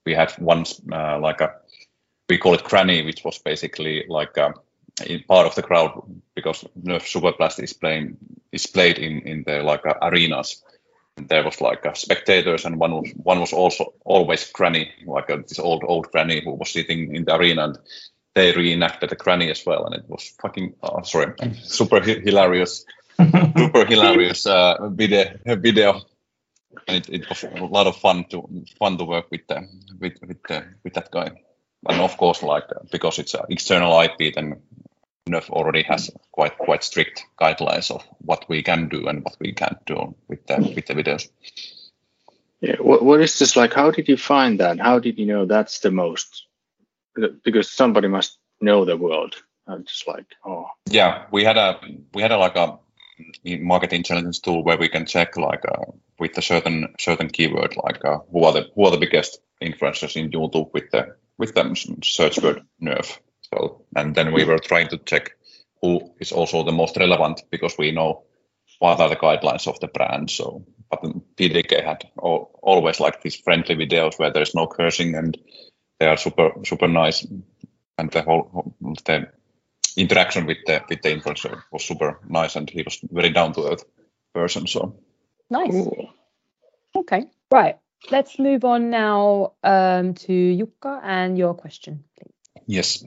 we 0.06 0.14
had 0.14 0.34
once 0.40 0.82
uh, 0.92 1.20
like 1.20 1.42
a 1.42 1.54
we 2.30 2.38
call 2.38 2.54
it 2.54 2.64
cranny, 2.64 3.04
which 3.04 3.24
was 3.24 3.40
basically 3.40 4.06
like 4.08 4.38
a, 4.38 4.54
in 5.06 5.24
part 5.28 5.48
of 5.48 5.56
the 5.56 5.64
crowd 5.64 6.02
because 6.36 6.64
Nerf 6.82 7.08
Super 7.08 7.34
Blast 7.38 7.60
is 7.60 7.74
playing 7.74 8.18
is 8.52 8.68
played 8.68 9.00
in 9.00 9.20
in 9.22 9.44
the 9.46 9.64
like 9.64 9.82
arenas 10.02 10.64
there 11.16 11.44
was 11.44 11.62
like 11.62 11.86
uh, 11.86 11.94
spectators 11.94 12.66
and 12.66 12.80
one 12.80 12.92
was 12.92 13.12
one 13.16 13.40
was 13.40 13.54
also 13.54 13.94
always 14.04 14.52
granny 14.52 14.92
like 15.06 15.30
uh, 15.30 15.38
this 15.48 15.60
old 15.60 15.84
old 15.88 16.12
granny 16.12 16.42
who 16.44 16.54
was 16.54 16.72
sitting 16.72 17.16
in 17.16 17.26
the 17.26 17.36
arena 17.36 17.66
and 17.66 17.78
they 18.34 18.52
reenacted 18.52 19.10
the 19.10 19.16
granny 19.16 19.52
as 19.52 19.66
well. 19.66 19.86
And 19.86 19.96
it 19.96 20.06
was 20.08 20.34
fucking 20.42 20.76
uh, 20.82 21.04
sorry 21.04 21.34
super 21.64 22.02
hilarious 22.02 22.86
super 23.58 23.86
hilarious 23.86 24.46
uh, 24.46 24.90
video 24.90 25.38
video. 25.46 26.02
And 26.88 26.98
it, 26.98 27.10
it, 27.10 27.30
was 27.30 27.44
a 27.44 27.66
lot 27.66 27.86
of 27.86 27.98
fun 27.98 28.26
to 28.32 28.66
fun 28.80 28.98
to 28.98 29.06
work 29.06 29.30
with 29.30 29.46
the, 29.48 29.68
with 30.00 30.14
with, 30.28 30.42
the, 30.48 30.66
with 30.84 30.94
that 30.96 31.12
guy. 31.12 31.32
And 31.88 32.02
of 32.02 32.18
course 32.18 32.42
like 32.42 32.64
because 32.92 33.20
it's 33.20 33.36
an 33.36 33.46
external 33.50 34.02
ip 34.02 34.34
then 34.34 34.62
Nerf 35.30 35.50
already 35.50 35.84
has 35.84 36.12
quite 36.32 36.58
quite 36.58 36.84
strict 36.84 37.26
guidelines 37.40 37.92
of 37.92 38.04
what 38.20 38.48
we 38.50 38.62
can 38.62 38.90
do 38.90 39.08
and 39.08 39.24
what 39.24 39.38
we 39.40 39.54
can't 39.54 39.86
do 39.86 40.16
with 40.28 40.46
the 40.48 40.58
with 40.76 40.86
the 40.86 40.94
videos. 40.94 41.30
Yeah, 42.62 42.78
what, 42.80 43.04
what 43.04 43.22
is 43.22 43.40
this 43.40 43.56
like? 43.56 43.74
How 43.74 43.92
did 43.92 44.08
you 44.08 44.18
find 44.18 44.60
that? 44.60 44.80
How 44.80 45.00
did 45.00 45.18
you 45.18 45.26
know 45.26 45.46
that's 45.46 45.80
the 45.80 45.92
most? 45.92 46.48
Because 47.44 47.70
somebody 47.70 48.08
must 48.08 48.38
know 48.62 48.86
the 48.86 48.98
world. 48.98 49.36
I'm 49.68 49.86
just 49.86 50.08
like, 50.08 50.26
oh. 50.46 50.68
Yeah, 50.90 51.26
we 51.32 51.44
had 51.44 51.58
a 51.58 51.80
we 52.14 52.22
had 52.22 52.32
a 52.32 52.38
like 52.38 52.56
a 52.56 52.80
market 53.60 53.94
intelligence 53.94 54.40
tool 54.40 54.64
where 54.64 54.78
we 54.78 54.90
can 54.90 55.06
check 55.06 55.38
like 55.38 55.64
uh, 55.66 55.92
with 56.20 56.38
a 56.38 56.42
certain 56.42 56.96
certain 57.00 57.30
keyword 57.30 57.76
like 57.78 58.04
uh, 58.04 58.20
who 58.32 58.44
are 58.44 58.54
the 58.54 58.70
who 58.76 58.86
are 58.86 58.92
the 58.92 58.98
biggest 58.98 59.40
influencers 59.62 60.16
in 60.16 60.32
YouTube 60.32 60.74
with 60.74 60.90
the 60.92 61.16
with 61.38 61.54
the 61.54 61.98
search 62.04 62.40
word 62.40 62.66
nerf 62.82 63.20
well. 63.54 63.86
And 63.96 64.16
then 64.16 64.34
we 64.34 64.46
were 64.46 64.60
trying 64.60 64.90
to 64.90 64.98
check 64.98 65.36
who 65.82 66.14
is 66.20 66.32
also 66.32 66.64
the 66.64 66.72
most 66.72 66.98
relevant 66.98 67.44
because 67.52 67.78
we 67.78 67.92
know 67.92 68.24
what 68.80 69.00
are 69.00 69.10
the 69.10 69.16
guidelines 69.16 69.68
of 69.68 69.80
the 69.80 69.88
brand. 69.88 70.30
So, 70.30 70.66
but 70.90 71.02
PDK 71.36 71.84
had 71.84 72.06
all, 72.18 72.60
always 72.62 73.00
like 73.00 73.22
these 73.22 73.36
friendly 73.36 73.76
videos 73.76 74.18
where 74.18 74.32
there's 74.32 74.56
no 74.56 74.68
cursing 74.68 75.16
and 75.16 75.38
they 76.00 76.08
are 76.08 76.18
super 76.18 76.52
super 76.66 76.88
nice, 76.88 77.26
and 77.98 78.12
the 78.12 78.22
whole 78.22 78.76
the 79.06 79.30
interaction 79.96 80.46
with 80.46 80.58
the 80.66 80.82
with 80.90 81.02
the 81.02 81.10
influencer 81.10 81.64
was 81.72 81.86
super 81.86 82.20
nice, 82.28 82.56
and 82.56 82.70
he 82.70 82.84
was 82.84 83.00
very 83.12 83.30
down 83.30 83.54
to 83.54 83.72
earth 83.72 83.86
person. 84.34 84.68
So 84.68 84.96
nice. 85.50 85.74
Ooh. 85.74 86.10
Okay, 86.96 87.26
right. 87.52 87.78
Let's 88.12 88.38
move 88.38 88.66
on 88.66 88.90
now 88.90 89.54
um, 89.64 90.14
to 90.14 90.34
Jukka 90.34 91.00
and 91.04 91.38
your 91.38 91.54
question, 91.54 92.04
please. 92.18 92.34
Yes. 92.68 93.06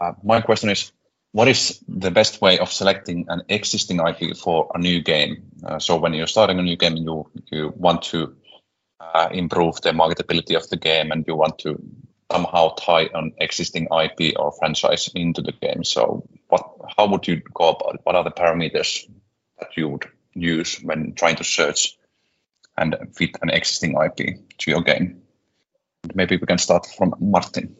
Uh, 0.00 0.12
my 0.22 0.40
question 0.40 0.70
is, 0.70 0.92
what 1.32 1.46
is 1.46 1.82
the 1.86 2.10
best 2.10 2.40
way 2.40 2.58
of 2.58 2.72
selecting 2.72 3.26
an 3.28 3.42
existing 3.48 4.00
IP 4.00 4.36
for 4.36 4.70
a 4.74 4.78
new 4.78 5.00
game? 5.00 5.50
Uh, 5.64 5.78
so 5.78 5.96
when 5.96 6.14
you're 6.14 6.26
starting 6.26 6.58
a 6.58 6.62
new 6.62 6.76
game, 6.76 6.96
you 6.96 7.30
you 7.50 7.72
want 7.76 8.02
to 8.02 8.34
uh, 8.98 9.28
improve 9.30 9.80
the 9.82 9.90
marketability 9.90 10.56
of 10.56 10.68
the 10.68 10.76
game, 10.76 11.12
and 11.12 11.24
you 11.26 11.36
want 11.36 11.58
to 11.60 11.80
somehow 12.32 12.74
tie 12.74 13.08
an 13.14 13.32
existing 13.38 13.88
IP 13.92 14.34
or 14.38 14.52
franchise 14.52 15.08
into 15.14 15.42
the 15.42 15.52
game. 15.52 15.84
So 15.84 16.26
what? 16.48 16.68
How 16.96 17.06
would 17.06 17.28
you 17.28 17.42
go 17.54 17.70
about 17.70 17.94
it? 17.96 18.00
What 18.02 18.16
are 18.16 18.24
the 18.24 18.30
parameters 18.30 19.08
that 19.60 19.76
you 19.76 19.88
would 19.88 20.06
use 20.34 20.80
when 20.82 21.14
trying 21.14 21.36
to 21.36 21.44
search 21.44 21.96
and 22.76 22.96
fit 23.14 23.36
an 23.42 23.50
existing 23.50 23.94
IP 23.94 24.38
to 24.58 24.70
your 24.70 24.82
game? 24.82 25.22
Maybe 26.14 26.36
we 26.36 26.46
can 26.46 26.58
start 26.58 26.86
from 26.86 27.14
Martin. 27.20 27.76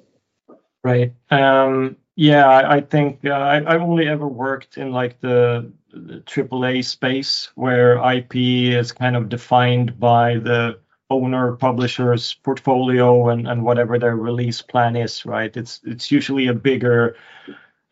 Right. 0.85 1.15
Um, 1.31 1.97
yeah, 2.17 2.49
I, 2.49 2.77
I 2.77 2.81
think 2.81 3.25
uh, 3.25 3.33
I, 3.33 3.73
have 3.73 3.83
only 3.83 4.09
ever 4.09 4.29
worked 4.29 4.77
in 4.77 4.93
like 4.93 5.21
the, 5.21 5.73
the 5.93 6.21
AAA 6.21 6.85
space 6.85 7.51
where 7.55 7.97
IP 8.13 8.37
is 8.37 8.93
kind 8.93 9.17
of 9.17 9.29
defined 9.29 9.99
by 9.99 10.35
the 10.35 10.79
owner 11.11 11.57
publisher's 11.57 12.35
portfolio 12.35 13.29
and, 13.29 13.49
and 13.49 13.65
whatever 13.65 13.99
their 13.99 14.17
release 14.17 14.63
plan 14.63 14.97
is, 14.97 15.27
right? 15.27 15.57
It's 15.57 15.81
it's 15.85 16.11
usually 16.11 16.47
a 16.47 16.55
bigger 16.55 17.17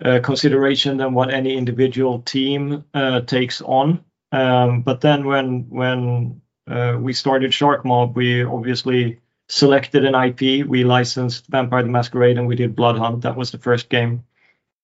uh, 0.04 0.20
consideration 0.22 0.96
than 0.96 1.14
what 1.14 1.32
any 1.32 1.56
individual 1.56 2.20
team 2.20 2.84
uh, 2.94 3.20
takes 3.22 3.60
on. 3.62 4.04
Um, 4.30 4.82
but 4.82 5.00
then 5.00 5.24
when 5.24 5.68
when 5.68 6.40
uh, 6.68 6.96
we 7.00 7.12
started 7.12 7.50
Sharkmob, 7.50 8.14
we 8.14 8.44
obviously 8.44 9.20
selected 9.48 10.04
an 10.04 10.14
IP. 10.14 10.66
We 10.66 10.84
licensed 10.84 11.46
Vampire 11.48 11.82
the 11.82 11.88
Masquerade 11.88 12.38
and 12.38 12.46
we 12.46 12.56
did 12.56 12.76
Bloodhunt. 12.76 13.22
That 13.22 13.36
was 13.36 13.50
the 13.50 13.58
first 13.58 13.88
game. 13.88 14.24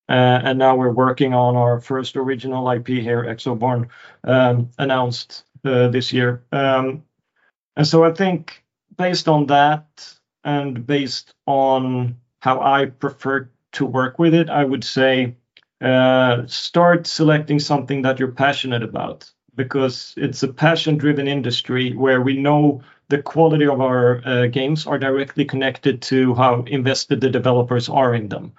Uh, 0.09 0.40
and 0.44 0.59
now 0.59 0.77
we're 0.77 0.90
working 0.90 1.33
on 1.33 1.57
our 1.57 1.81
first 1.81 2.16
original 2.16 2.70
IP 2.70 2.88
here, 2.88 3.24
Exoborn, 3.24 3.88
um, 4.24 4.70
announced 4.79 5.44
uh, 5.64 5.88
this 5.88 6.12
year. 6.12 6.44
Um, 6.53 7.05
and 7.77 7.87
so 7.87 8.05
I 8.05 8.12
think 8.12 8.62
based 8.96 9.29
on 9.29 9.46
that 9.46 10.14
and 10.44 10.87
based 10.87 11.35
on 11.46 12.18
how 12.40 12.61
I 12.61 12.87
prefer 12.87 13.48
to 13.72 13.87
work 13.87 14.18
with 14.18 14.35
it, 14.35 14.50
I 14.50 14.64
would 14.64 14.85
say 14.85 15.37
uh, 15.81 16.46
start 16.46 17.07
selecting 17.07 17.59
something 17.59 18.03
that 18.03 18.18
you're 18.18 18.33
passionate 18.33 18.83
about 18.83 19.31
because 19.57 20.14
it's 20.16 20.42
a 20.42 20.48
passion 20.53 20.98
driven 20.98 21.29
industry 21.29 21.94
where 21.94 22.20
we 22.20 22.37
know 22.37 22.83
the 23.09 23.23
quality 23.23 23.67
of 23.67 23.81
our 23.81 24.23
uh, 24.25 24.47
games 24.47 24.87
are 24.87 24.99
directly 24.99 25.45
connected 25.45 26.03
to 26.03 26.35
how 26.35 26.62
invested 26.62 27.21
the 27.21 27.31
developers 27.31 27.88
are 27.88 28.14
in 28.14 28.29
them. 28.29 28.53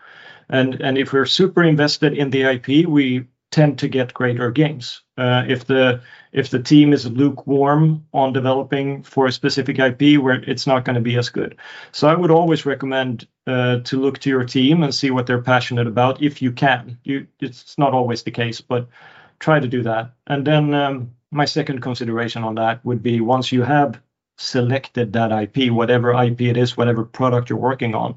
And, 0.49 0.75
and 0.81 0.97
if 0.97 1.11
we're 1.11 1.25
super 1.25 1.63
invested 1.63 2.13
in 2.13 2.29
the 2.29 2.43
IP, 2.43 2.87
we 2.87 3.25
tend 3.51 3.79
to 3.79 3.87
get 3.87 4.13
greater 4.13 4.51
games. 4.51 5.01
Uh, 5.17 5.43
if 5.47 5.65
the 5.65 6.01
if 6.33 6.49
the 6.49 6.61
team 6.61 6.91
is 6.91 7.09
lukewarm 7.09 8.05
on 8.13 8.33
developing 8.33 9.01
for 9.03 9.27
a 9.27 9.31
specific 9.31 9.79
IP, 9.79 10.21
where 10.21 10.43
it's 10.43 10.67
not 10.67 10.83
going 10.83 10.95
to 10.95 11.01
be 11.01 11.17
as 11.17 11.29
good. 11.29 11.55
So 11.93 12.09
I 12.09 12.15
would 12.15 12.31
always 12.31 12.65
recommend 12.65 13.25
uh, 13.47 13.79
to 13.79 14.01
look 14.01 14.19
to 14.19 14.29
your 14.29 14.43
team 14.43 14.83
and 14.83 14.93
see 14.93 15.11
what 15.11 15.25
they're 15.27 15.41
passionate 15.41 15.87
about 15.87 16.21
if 16.21 16.41
you 16.41 16.51
can. 16.51 16.97
You, 17.05 17.27
it's 17.39 17.77
not 17.77 17.93
always 17.93 18.23
the 18.23 18.31
case, 18.31 18.59
but 18.59 18.89
try 19.39 19.61
to 19.61 19.67
do 19.67 19.83
that. 19.83 20.11
And 20.27 20.45
then 20.45 20.73
um, 20.73 21.11
my 21.31 21.45
second 21.45 21.81
consideration 21.81 22.43
on 22.43 22.55
that 22.55 22.83
would 22.83 23.01
be 23.01 23.21
once 23.21 23.53
you 23.53 23.63
have 23.63 24.01
selected 24.37 25.13
that 25.13 25.31
IP, 25.31 25.71
whatever 25.71 26.13
IP 26.13 26.41
it 26.41 26.57
is, 26.57 26.77
whatever 26.77 27.03
product 27.03 27.49
you're 27.49 27.59
working 27.59 27.95
on, 27.95 28.15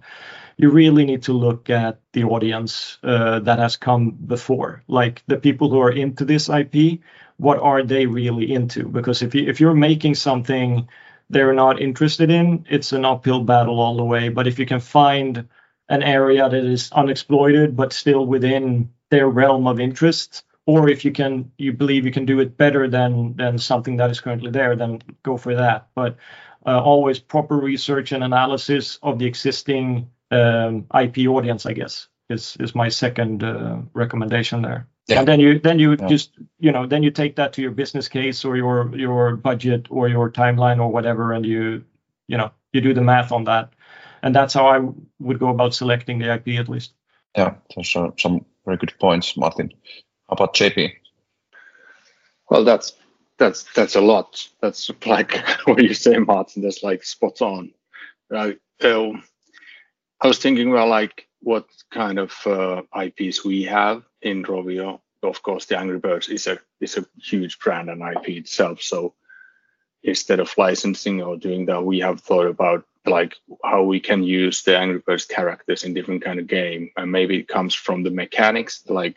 you 0.56 0.70
really 0.70 1.04
need 1.04 1.22
to 1.22 1.32
look 1.32 1.70
at 1.70 2.00
the 2.12 2.24
audience 2.24 2.98
uh, 3.04 3.38
that 3.40 3.58
has 3.58 3.76
come 3.76 4.10
before, 4.26 4.82
like 4.88 5.22
the 5.28 5.36
people 5.36 5.70
who 5.70 5.80
are 5.80 5.92
into 5.92 6.24
this 6.24 6.48
IP. 6.48 7.00
What 7.36 7.60
are 7.60 7.84
they 7.84 8.06
really 8.06 8.52
into? 8.52 8.88
Because 8.88 9.22
if 9.22 9.34
you 9.34 9.48
if 9.48 9.60
you're 9.60 9.74
making 9.74 10.16
something 10.16 10.88
they're 11.30 11.52
not 11.52 11.80
interested 11.80 12.30
in, 12.30 12.64
it's 12.68 12.92
an 12.92 13.04
uphill 13.04 13.44
battle 13.44 13.80
all 13.80 13.96
the 13.96 14.04
way. 14.04 14.28
But 14.28 14.46
if 14.46 14.58
you 14.58 14.66
can 14.66 14.80
find 14.80 15.46
an 15.88 16.02
area 16.02 16.48
that 16.48 16.64
is 16.64 16.90
unexploited 16.92 17.76
but 17.76 17.92
still 17.92 18.26
within 18.26 18.90
their 19.10 19.28
realm 19.28 19.66
of 19.66 19.78
interest, 19.78 20.44
or 20.68 20.88
if 20.88 21.04
you 21.04 21.12
can 21.12 21.50
you 21.58 21.72
believe 21.72 22.04
you 22.04 22.12
can 22.12 22.26
do 22.26 22.40
it 22.40 22.56
better 22.56 22.88
than 22.88 23.34
than 23.36 23.58
something 23.58 23.96
that 23.96 24.10
is 24.10 24.20
currently 24.20 24.50
there 24.50 24.76
then 24.76 25.00
go 25.22 25.36
for 25.36 25.54
that 25.54 25.88
but 25.94 26.16
uh, 26.66 26.80
always 26.80 27.18
proper 27.18 27.56
research 27.56 28.12
and 28.12 28.22
analysis 28.22 28.98
of 29.02 29.18
the 29.18 29.26
existing 29.26 30.08
um, 30.30 30.86
ip 30.94 31.16
audience 31.26 31.66
i 31.66 31.72
guess 31.72 32.08
is 32.28 32.56
is 32.60 32.74
my 32.74 32.88
second 32.88 33.42
uh, 33.42 33.78
recommendation 33.94 34.62
there. 34.62 34.86
Yeah. 35.06 35.20
And 35.20 35.28
then 35.28 35.40
you 35.40 35.58
then 35.58 35.78
you 35.78 35.96
Yeah. 35.98 36.06
just 36.08 36.38
you 36.58 36.72
know 36.72 36.86
then 36.86 37.02
you 37.02 37.10
take 37.10 37.36
that 37.36 37.52
to 37.54 37.62
your 37.62 37.70
business 37.70 38.08
case 38.08 38.44
or 38.44 38.56
your 38.56 38.94
your 38.96 39.36
budget 39.36 39.86
or 39.90 40.08
your 40.08 40.30
timeline 40.30 40.78
or 40.78 40.92
whatever, 40.92 41.32
and 41.32 41.46
you 41.46 41.84
you 42.26 42.36
know 42.36 42.50
you 42.72 42.80
do 42.80 42.92
the 42.94 43.00
math 43.02 43.32
on 43.32 43.44
that, 43.44 43.72
and 44.22 44.34
that's 44.34 44.54
how 44.54 44.66
I 44.66 44.80
would 45.18 45.38
go 45.38 45.48
about 45.48 45.74
selecting 45.74 46.18
the 46.18 46.34
IP 46.34 46.60
at 46.60 46.68
least. 46.68 46.92
Yeah, 47.36 47.54
those 47.74 47.96
are 47.96 48.12
some 48.18 48.44
very 48.64 48.76
good 48.76 48.92
points, 49.00 49.36
Martin. 49.36 49.70
About 50.28 50.54
JP? 50.54 50.92
Well, 52.50 52.64
that's 52.64 52.92
that's 53.38 53.64
that's 53.74 53.96
a 53.96 54.00
lot. 54.00 54.48
That's 54.60 54.90
like 55.06 55.36
what 55.66 55.82
you 55.82 55.94
say, 55.94 56.18
Martin. 56.18 56.62
That's 56.62 56.82
like 56.82 57.04
spot 57.04 57.40
on. 57.40 57.72
Right. 58.30 58.58
So 58.80 59.16
I 60.20 60.26
was 60.26 60.38
thinking 60.38 60.70
about 60.70 60.88
like 60.88 61.28
what 61.40 61.66
kind 61.90 62.18
of 62.18 62.34
uh, 62.46 62.82
IPs 63.00 63.44
we 63.44 63.62
have 63.64 64.04
in 64.22 64.44
Rovio. 64.44 65.00
Of 65.22 65.42
course, 65.42 65.66
the 65.66 65.78
Angry 65.78 65.98
Birds 65.98 66.28
is 66.28 66.46
a 66.46 66.58
is 66.80 66.96
a 66.96 67.06
huge 67.20 67.58
brand 67.58 67.90
and 67.90 68.02
IP 68.02 68.28
itself. 68.30 68.82
So 68.82 69.14
instead 70.02 70.40
of 70.40 70.56
licensing 70.56 71.22
or 71.22 71.36
doing 71.36 71.66
that, 71.66 71.84
we 71.84 72.00
have 72.00 72.20
thought 72.20 72.46
about 72.46 72.84
like 73.06 73.36
how 73.64 73.82
we 73.82 74.00
can 74.00 74.22
use 74.22 74.62
the 74.62 74.76
Angry 74.76 74.98
Birds 74.98 75.24
characters 75.24 75.84
in 75.84 75.94
different 75.94 76.22
kind 76.22 76.38
of 76.38 76.46
game, 76.46 76.90
and 76.96 77.10
maybe 77.10 77.38
it 77.38 77.48
comes 77.48 77.74
from 77.74 78.02
the 78.02 78.10
mechanics. 78.10 78.84
Like, 78.88 79.16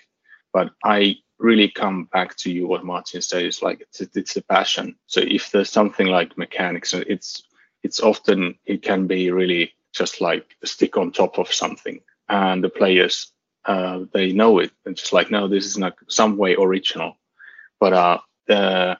but 0.53 0.71
I 0.83 1.17
really 1.39 1.69
come 1.69 2.05
back 2.05 2.35
to 2.37 2.51
you 2.51 2.67
what 2.67 2.85
Martin 2.85 3.21
says. 3.21 3.61
Like, 3.61 3.81
it's 3.81 4.01
it's 4.01 4.37
a 4.37 4.41
passion. 4.41 4.95
So 5.07 5.21
if 5.21 5.51
there's 5.51 5.69
something 5.69 6.07
like 6.07 6.37
mechanics, 6.37 6.93
it's 6.93 7.43
it's 7.83 7.99
often 7.99 8.55
it 8.65 8.81
can 8.81 9.07
be 9.07 9.31
really 9.31 9.73
just 9.93 10.21
like 10.21 10.55
a 10.63 10.67
stick 10.67 10.97
on 10.97 11.11
top 11.11 11.37
of 11.37 11.51
something, 11.53 11.99
and 12.29 12.63
the 12.63 12.69
players 12.69 13.31
uh, 13.65 14.01
they 14.13 14.31
know 14.31 14.59
it. 14.59 14.71
And 14.85 14.95
just 14.95 15.13
like 15.13 15.31
no, 15.31 15.47
this 15.47 15.65
is 15.65 15.77
not 15.77 15.95
some 16.07 16.37
way 16.37 16.55
original, 16.55 17.17
but 17.79 17.93
uh, 17.93 18.19
the 18.47 18.97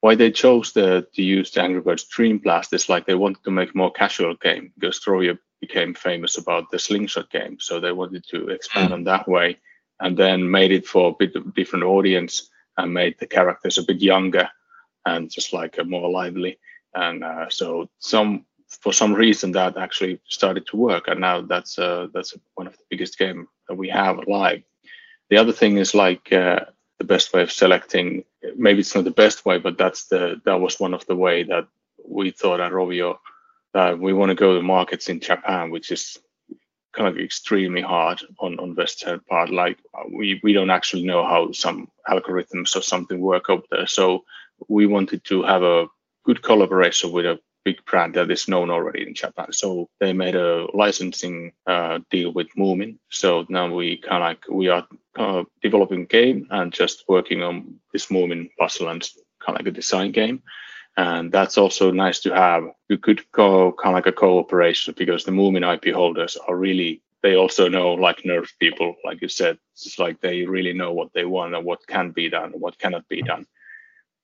why 0.00 0.14
they 0.14 0.30
chose 0.30 0.72
the, 0.72 1.06
to 1.14 1.22
use 1.22 1.50
the 1.50 1.62
Angry 1.62 1.80
Birds 1.80 2.04
Dream 2.04 2.38
Blast 2.38 2.72
is 2.72 2.88
like 2.88 3.06
they 3.06 3.16
wanted 3.16 3.42
to 3.44 3.50
make 3.50 3.74
more 3.74 3.90
casual 3.90 4.34
game 4.36 4.72
because 4.78 5.00
Rovio 5.00 5.36
became 5.60 5.92
famous 5.92 6.38
about 6.38 6.70
the 6.70 6.78
slingshot 6.78 7.30
game, 7.30 7.58
so 7.58 7.80
they 7.80 7.90
wanted 7.92 8.24
to 8.30 8.48
expand 8.48 8.92
on 8.92 9.04
that 9.04 9.26
way, 9.26 9.56
and 10.00 10.16
then 10.16 10.50
made 10.50 10.72
it 10.72 10.86
for 10.86 11.10
a 11.10 11.14
bit 11.18 11.34
of 11.36 11.54
different 11.54 11.84
audience 11.84 12.50
and 12.76 12.94
made 12.94 13.18
the 13.18 13.26
characters 13.26 13.78
a 13.78 13.82
bit 13.82 14.00
younger 14.00 14.48
and 15.06 15.30
just 15.30 15.52
like 15.52 15.78
a 15.78 15.84
more 15.84 16.10
lively, 16.10 16.58
and 16.94 17.24
uh, 17.24 17.48
so 17.48 17.88
some 17.98 18.44
for 18.68 18.92
some 18.92 19.14
reason 19.14 19.52
that 19.52 19.78
actually 19.78 20.20
started 20.28 20.66
to 20.66 20.76
work, 20.76 21.08
and 21.08 21.20
now 21.20 21.40
that's 21.40 21.78
uh, 21.78 22.08
that's 22.12 22.34
one 22.54 22.66
of 22.66 22.76
the 22.76 22.84
biggest 22.90 23.18
game 23.18 23.48
that 23.68 23.76
we 23.76 23.88
have 23.88 24.26
live. 24.26 24.62
The 25.30 25.38
other 25.38 25.52
thing 25.52 25.76
is 25.76 25.94
like 25.94 26.32
uh, 26.32 26.60
the 26.98 27.04
best 27.04 27.32
way 27.32 27.42
of 27.42 27.52
selecting 27.52 28.24
maybe 28.56 28.80
it's 28.80 28.94
not 28.94 29.04
the 29.04 29.10
best 29.10 29.44
way 29.46 29.58
but 29.58 29.78
that's 29.78 30.06
the 30.08 30.40
that 30.44 30.60
was 30.60 30.78
one 30.78 30.94
of 30.94 31.06
the 31.06 31.16
way 31.16 31.42
that 31.44 31.66
we 32.04 32.30
thought 32.30 32.60
at 32.60 32.72
rovio 32.72 33.18
that 33.72 33.98
we 33.98 34.12
want 34.12 34.30
to 34.30 34.34
go 34.34 34.54
to 34.54 34.62
markets 34.62 35.08
in 35.08 35.20
japan 35.20 35.70
which 35.70 35.90
is 35.90 36.18
kind 36.98 37.08
of 37.08 37.18
extremely 37.18 37.80
hard 37.80 38.20
on 38.40 38.58
on 38.58 38.74
western 38.74 39.20
part 39.30 39.50
like 39.50 39.78
we 40.12 40.40
we 40.42 40.52
don't 40.52 40.76
actually 40.78 41.04
know 41.04 41.22
how 41.24 41.50
some 41.52 41.88
algorithms 42.08 42.76
or 42.76 42.82
something 42.82 43.20
work 43.20 43.48
up 43.48 43.62
there 43.70 43.86
so 43.86 44.24
we 44.68 44.86
wanted 44.86 45.22
to 45.24 45.42
have 45.44 45.62
a 45.62 45.86
good 46.24 46.42
collaboration 46.42 47.12
with 47.12 47.24
a 47.24 47.38
big 47.64 47.84
brand 47.84 48.14
that 48.14 48.30
is 48.30 48.48
known 48.48 48.70
already 48.70 49.06
in 49.06 49.14
Japan. 49.14 49.52
So 49.52 49.88
they 50.00 50.12
made 50.12 50.36
a 50.36 50.66
licensing 50.74 51.52
uh, 51.66 51.98
deal 52.10 52.32
with 52.32 52.48
Moomin. 52.56 52.98
So 53.10 53.44
now 53.48 53.72
we 53.74 53.98
kind 53.98 54.22
of 54.22 54.28
like 54.28 54.42
we 54.50 54.68
are 54.68 54.86
developing 55.62 56.06
game 56.06 56.46
and 56.50 56.72
just 56.72 57.04
working 57.08 57.42
on 57.42 57.80
this 57.92 58.06
Moomin 58.06 58.50
puzzle 58.58 58.88
and 58.88 59.02
kind 59.44 59.58
of 59.58 59.60
like 59.60 59.66
a 59.66 59.76
design 59.76 60.12
game. 60.12 60.42
And 60.98 61.30
that's 61.30 61.56
also 61.58 61.92
nice 61.92 62.18
to 62.20 62.34
have. 62.34 62.64
You 62.88 62.98
could 62.98 63.22
go 63.30 63.70
kind 63.70 63.96
of 63.96 63.98
like 63.98 64.12
a 64.12 64.12
cooperation 64.12 64.94
because 64.98 65.22
the 65.22 65.30
Moomin 65.30 65.62
IP 65.62 65.94
holders 65.94 66.36
are 66.36 66.56
really 66.56 67.02
they 67.22 67.36
also 67.36 67.68
know 67.68 67.94
like 67.94 68.22
nerf 68.22 68.48
people, 68.58 68.96
like 69.04 69.22
you 69.22 69.28
said, 69.28 69.58
it's 69.74 70.00
like 70.00 70.20
they 70.20 70.44
really 70.44 70.72
know 70.72 70.92
what 70.92 71.12
they 71.12 71.24
want 71.24 71.54
and 71.54 71.64
what 71.64 71.86
can 71.86 72.10
be 72.10 72.28
done, 72.28 72.50
what 72.50 72.80
cannot 72.80 73.08
be 73.08 73.22
done. 73.22 73.46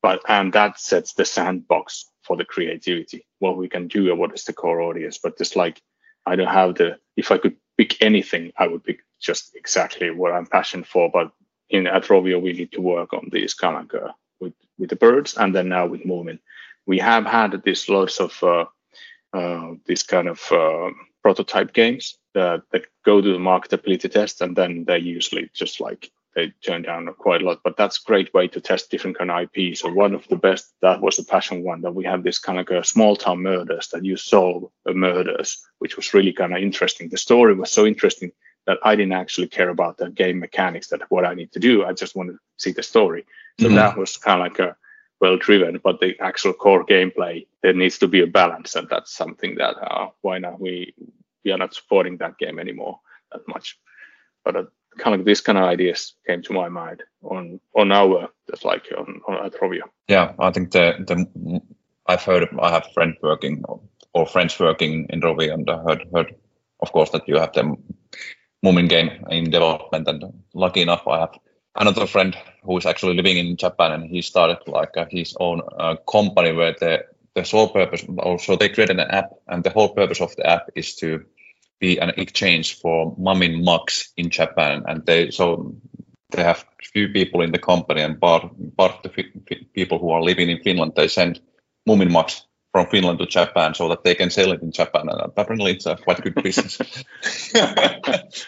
But 0.02 0.22
and 0.28 0.52
that 0.54 0.80
sets 0.80 1.14
the 1.14 1.24
sandbox 1.24 2.06
for 2.22 2.36
the 2.36 2.44
creativity, 2.44 3.24
what 3.38 3.56
we 3.56 3.68
can 3.68 3.86
do 3.86 4.10
and 4.10 4.18
what 4.18 4.34
is 4.34 4.42
the 4.42 4.52
core 4.52 4.80
audience. 4.80 5.18
But 5.18 5.38
just 5.38 5.54
like 5.54 5.80
I 6.26 6.34
don't 6.34 6.48
have 6.48 6.74
the 6.74 6.98
if 7.16 7.30
I 7.30 7.38
could 7.38 7.56
pick 7.78 8.02
anything, 8.02 8.52
I 8.58 8.66
would 8.66 8.82
pick 8.82 8.98
just 9.20 9.54
exactly 9.54 10.10
what 10.10 10.32
I'm 10.32 10.46
passionate 10.46 10.88
for. 10.88 11.08
But 11.08 11.30
in 11.70 11.86
at 11.86 12.04
Rovio, 12.04 12.42
we 12.42 12.52
need 12.52 12.72
to 12.72 12.80
work 12.80 13.12
on 13.12 13.28
these 13.30 13.54
kind 13.54 13.76
of 13.76 14.02
uh, 14.08 14.12
with 14.40 14.54
with 14.78 14.90
the 14.90 14.96
birds 14.96 15.36
and 15.36 15.54
then 15.54 15.68
now 15.68 15.86
with 15.86 16.04
Moomin. 16.04 16.38
We 16.86 16.98
have 16.98 17.24
had 17.24 17.62
this 17.64 17.88
lots 17.88 18.20
of 18.20 18.42
uh, 18.42 18.66
uh, 19.32 19.74
this 19.86 20.02
kind 20.02 20.28
of 20.28 20.40
uh, 20.52 20.90
prototype 21.22 21.72
games 21.72 22.18
that, 22.34 22.62
that 22.72 22.86
go 23.04 23.20
to 23.20 23.32
the 23.32 23.38
marketability 23.38 24.10
test 24.10 24.40
and 24.40 24.54
then 24.54 24.84
they 24.84 24.98
usually 24.98 25.50
just 25.54 25.80
like 25.80 26.10
they 26.34 26.52
turn 26.64 26.82
down 26.82 27.08
quite 27.18 27.42
a 27.42 27.44
lot. 27.44 27.60
But 27.62 27.76
that's 27.76 27.98
a 27.98 28.06
great 28.06 28.34
way 28.34 28.48
to 28.48 28.60
test 28.60 28.90
different 28.90 29.18
kind 29.18 29.30
of 29.30 29.48
IP. 29.56 29.76
So 29.76 29.92
one 29.92 30.14
of 30.14 30.26
the 30.28 30.36
best 30.36 30.72
that 30.82 31.00
was 31.00 31.16
the 31.16 31.24
passion 31.24 31.62
one 31.62 31.80
that 31.82 31.94
we 31.94 32.04
had 32.04 32.22
this 32.22 32.38
kind 32.38 32.58
of 32.58 32.68
a 32.68 32.84
small 32.84 33.16
town 33.16 33.42
murders 33.42 33.88
that 33.88 34.04
you 34.04 34.16
solve 34.16 34.64
murders, 34.86 35.64
which 35.78 35.96
was 35.96 36.12
really 36.12 36.32
kind 36.32 36.54
of 36.54 36.62
interesting. 36.62 37.08
The 37.08 37.18
story 37.18 37.54
was 37.54 37.70
so 37.70 37.86
interesting 37.86 38.32
that 38.66 38.78
I 38.82 38.96
didn't 38.96 39.12
actually 39.12 39.48
care 39.48 39.68
about 39.68 39.98
the 39.98 40.10
game 40.10 40.38
mechanics 40.38 40.88
that 40.88 41.02
what 41.10 41.24
I 41.24 41.34
need 41.34 41.52
to 41.52 41.58
do. 41.60 41.84
I 41.84 41.92
just 41.92 42.16
wanted 42.16 42.32
to 42.32 42.38
see 42.56 42.72
the 42.72 42.82
story. 42.82 43.24
So 43.60 43.68
Mhm. 43.68 43.74
that 43.76 43.96
was 43.96 44.16
kind 44.16 44.40
of 44.40 44.44
like 44.46 44.58
a 44.58 44.76
well 45.20 45.36
driven, 45.36 45.78
but 45.78 46.00
the 46.00 46.18
actual 46.20 46.52
core 46.52 46.84
gameplay 46.84 47.46
there 47.62 47.72
needs 47.72 47.98
to 47.98 48.08
be 48.08 48.20
a 48.20 48.26
balance, 48.26 48.74
and 48.74 48.88
that's 48.88 49.12
something 49.12 49.54
that 49.56 49.76
uh, 49.80 50.08
why 50.22 50.38
not 50.38 50.60
we 50.60 50.94
we 51.44 51.52
are 51.52 51.58
not 51.58 51.74
supporting 51.74 52.18
that 52.18 52.38
game 52.38 52.58
anymore 52.58 52.98
that 53.32 53.46
much. 53.48 53.78
But 54.44 54.56
uh, 54.56 54.64
kind 54.98 55.18
of 55.18 55.24
this 55.24 55.40
kind 55.40 55.58
of 55.58 55.64
ideas 55.64 56.14
came 56.26 56.42
to 56.42 56.52
my 56.52 56.68
mind 56.68 57.02
on 57.22 57.60
on 57.74 57.92
our 57.92 58.28
just 58.50 58.64
like 58.64 58.86
on, 58.96 59.20
on 59.26 59.46
at 59.46 59.54
Rovio. 59.54 59.84
Yeah, 60.08 60.32
I 60.38 60.50
think 60.50 60.72
the 60.72 60.94
the 61.06 61.60
I've 62.06 62.22
heard 62.22 62.48
I 62.58 62.70
have 62.70 62.92
friends 62.92 63.16
working 63.22 63.64
or 64.12 64.26
friends 64.26 64.58
working 64.60 65.06
in 65.10 65.20
Rovi, 65.20 65.52
and 65.52 65.68
I 65.70 65.78
heard 65.82 66.06
heard 66.14 66.34
of 66.80 66.92
course 66.92 67.10
that 67.10 67.28
you 67.28 67.38
have 67.38 67.52
the 67.52 67.76
Moomin 68.64 68.88
game 68.88 69.10
in 69.30 69.50
development. 69.50 70.08
And 70.08 70.24
lucky 70.54 70.80
enough, 70.80 71.06
I 71.06 71.20
have 71.20 71.38
another 71.76 72.06
friend 72.06 72.36
who 72.62 72.78
is 72.78 72.86
actually 72.86 73.14
living 73.14 73.36
in 73.36 73.56
Japan, 73.56 73.92
and 73.92 74.04
he 74.08 74.22
started 74.22 74.58
like 74.66 74.96
uh, 74.96 75.06
his 75.10 75.36
own 75.38 75.60
uh, 75.78 75.96
company 76.10 76.52
where 76.52 76.74
the 76.80 77.04
the 77.34 77.44
sole 77.44 77.68
purpose 77.68 78.06
also 78.18 78.56
they 78.56 78.68
created 78.68 79.00
an 79.00 79.10
app, 79.10 79.30
and 79.48 79.64
the 79.64 79.70
whole 79.70 79.88
purpose 79.88 80.20
of 80.20 80.34
the 80.36 80.46
app 80.46 80.70
is 80.74 80.94
to 80.96 81.24
be 81.80 81.98
an 81.98 82.10
exchange 82.16 82.80
for 82.80 83.16
Moomin 83.16 83.64
mugs 83.64 84.12
in 84.16 84.30
Japan, 84.30 84.84
and 84.86 85.04
they 85.04 85.30
so 85.30 85.74
they 86.30 86.42
have 86.42 86.64
few 86.92 87.08
people 87.08 87.42
in 87.42 87.52
the 87.52 87.58
company, 87.58 88.02
and 88.02 88.20
part 88.20 88.42
part 88.76 88.92
of 88.92 89.02
the 89.02 89.24
people 89.74 89.98
who 89.98 90.10
are 90.10 90.22
living 90.22 90.48
in 90.48 90.62
Finland 90.62 90.92
they 90.96 91.08
send 91.08 91.40
Moomin 91.88 92.10
mugs 92.10 92.46
from 92.74 92.86
Finland 92.88 93.20
to 93.20 93.26
Japan 93.26 93.74
so 93.74 93.88
that 93.88 94.02
they 94.02 94.16
can 94.16 94.30
sell 94.30 94.50
it 94.52 94.62
in 94.62 94.72
Japan, 94.72 95.08
and 95.08 95.20
apparently 95.20 95.72
it's 95.72 95.86
a 95.86 95.96
quite 95.96 96.20
good 96.22 96.34
business. 96.34 96.78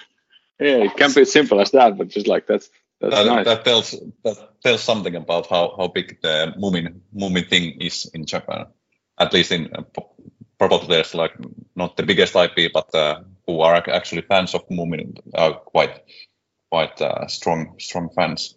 Yeah, 0.58 0.84
it 0.84 0.96
can 0.96 1.12
be 1.12 1.20
as 1.20 1.32
simple 1.32 1.60
as 1.60 1.70
that, 1.72 1.98
but 1.98 2.08
just 2.08 2.26
like 2.26 2.46
that's 2.46 2.70
that's 3.00 3.14
that, 3.14 3.26
nice. 3.26 3.44
that 3.44 3.64
tells 3.64 3.90
that 4.24 4.62
tells 4.62 4.82
something 4.82 5.14
about 5.14 5.48
how, 5.48 5.74
how 5.76 5.88
big 5.88 6.20
the 6.22 6.54
Moomin 6.58 7.00
Moomin 7.14 7.48
thing 7.48 7.80
is 7.80 8.10
in 8.14 8.24
Japan. 8.24 8.66
At 9.18 9.32
least 9.34 9.52
in 9.52 9.68
uh, 9.74 9.82
probably 10.58 10.88
there's 10.88 11.14
like 11.14 11.34
not 11.74 11.96
the 11.96 12.04
biggest 12.04 12.34
IP, 12.34 12.72
but 12.72 12.94
uh, 12.94 13.20
who 13.46 13.60
are 13.60 13.74
actually 13.74 14.22
fans 14.22 14.54
of 14.54 14.66
Moomin 14.68 15.18
are 15.34 15.54
quite 15.54 16.02
quite 16.70 17.02
uh, 17.02 17.26
strong 17.26 17.74
strong 17.78 18.08
fans. 18.16 18.56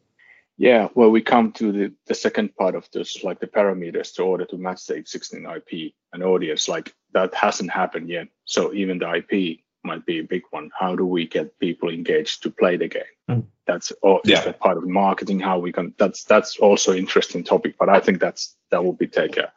Yeah, 0.59 0.89
well, 0.93 1.09
we 1.09 1.21
come 1.21 1.53
to 1.53 1.71
the, 1.71 1.93
the 2.07 2.13
second 2.13 2.53
part 2.53 2.75
of 2.75 2.85
this, 2.91 3.23
like 3.23 3.39
the 3.39 3.47
parameters 3.47 4.13
to 4.15 4.23
order 4.23 4.43
to 4.43 4.57
match 4.57 4.87
the 4.87 4.95
existing 4.95 5.45
IP 5.45 5.93
and 6.11 6.21
audience. 6.21 6.67
Like 6.67 6.93
that 7.13 7.33
hasn't 7.33 7.71
happened 7.71 8.09
yet. 8.09 8.27
So 8.43 8.73
even 8.73 8.99
the 8.99 9.09
IP 9.09 9.61
might 9.85 10.05
be 10.05 10.19
a 10.19 10.23
big 10.23 10.41
one. 10.49 10.69
How 10.77 10.97
do 10.97 11.05
we 11.05 11.25
get 11.27 11.57
people 11.59 11.87
engaged 11.89 12.43
to 12.43 12.51
play 12.51 12.75
the 12.75 12.89
game? 12.89 13.15
Mm. 13.29 13.45
That's 13.67 13.93
all. 14.03 14.19
Yeah. 14.25 14.39
Is 14.39 14.45
that 14.45 14.59
part 14.59 14.77
of 14.77 14.85
marketing? 14.85 15.39
How 15.39 15.59
we 15.59 15.71
can? 15.71 15.93
That's 15.97 16.25
that's 16.25 16.57
also 16.57 16.93
interesting 16.93 17.45
topic. 17.45 17.75
But 17.79 17.87
I 17.87 18.01
think 18.01 18.19
that's 18.19 18.57
that 18.69 18.83
will 18.83 18.91
be 18.91 19.07
take 19.07 19.37
a, 19.37 19.53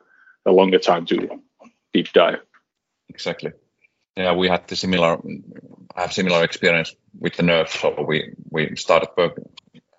a 0.47 0.53
longer 0.53 0.79
time 0.79 1.05
to 1.07 1.41
deep 1.93 2.13
dive. 2.13 2.43
Exactly. 3.09 3.51
Yeah, 4.17 4.35
we 4.35 4.47
had 4.47 4.69
the 4.69 4.77
similar 4.77 5.21
I 5.97 6.03
have 6.03 6.13
similar 6.13 6.45
experience 6.45 6.95
with 7.19 7.35
the 7.35 7.43
Nerf. 7.43 7.71
So 7.71 8.05
we 8.07 8.35
we 8.51 8.77
started 8.77 9.09
working 9.17 9.47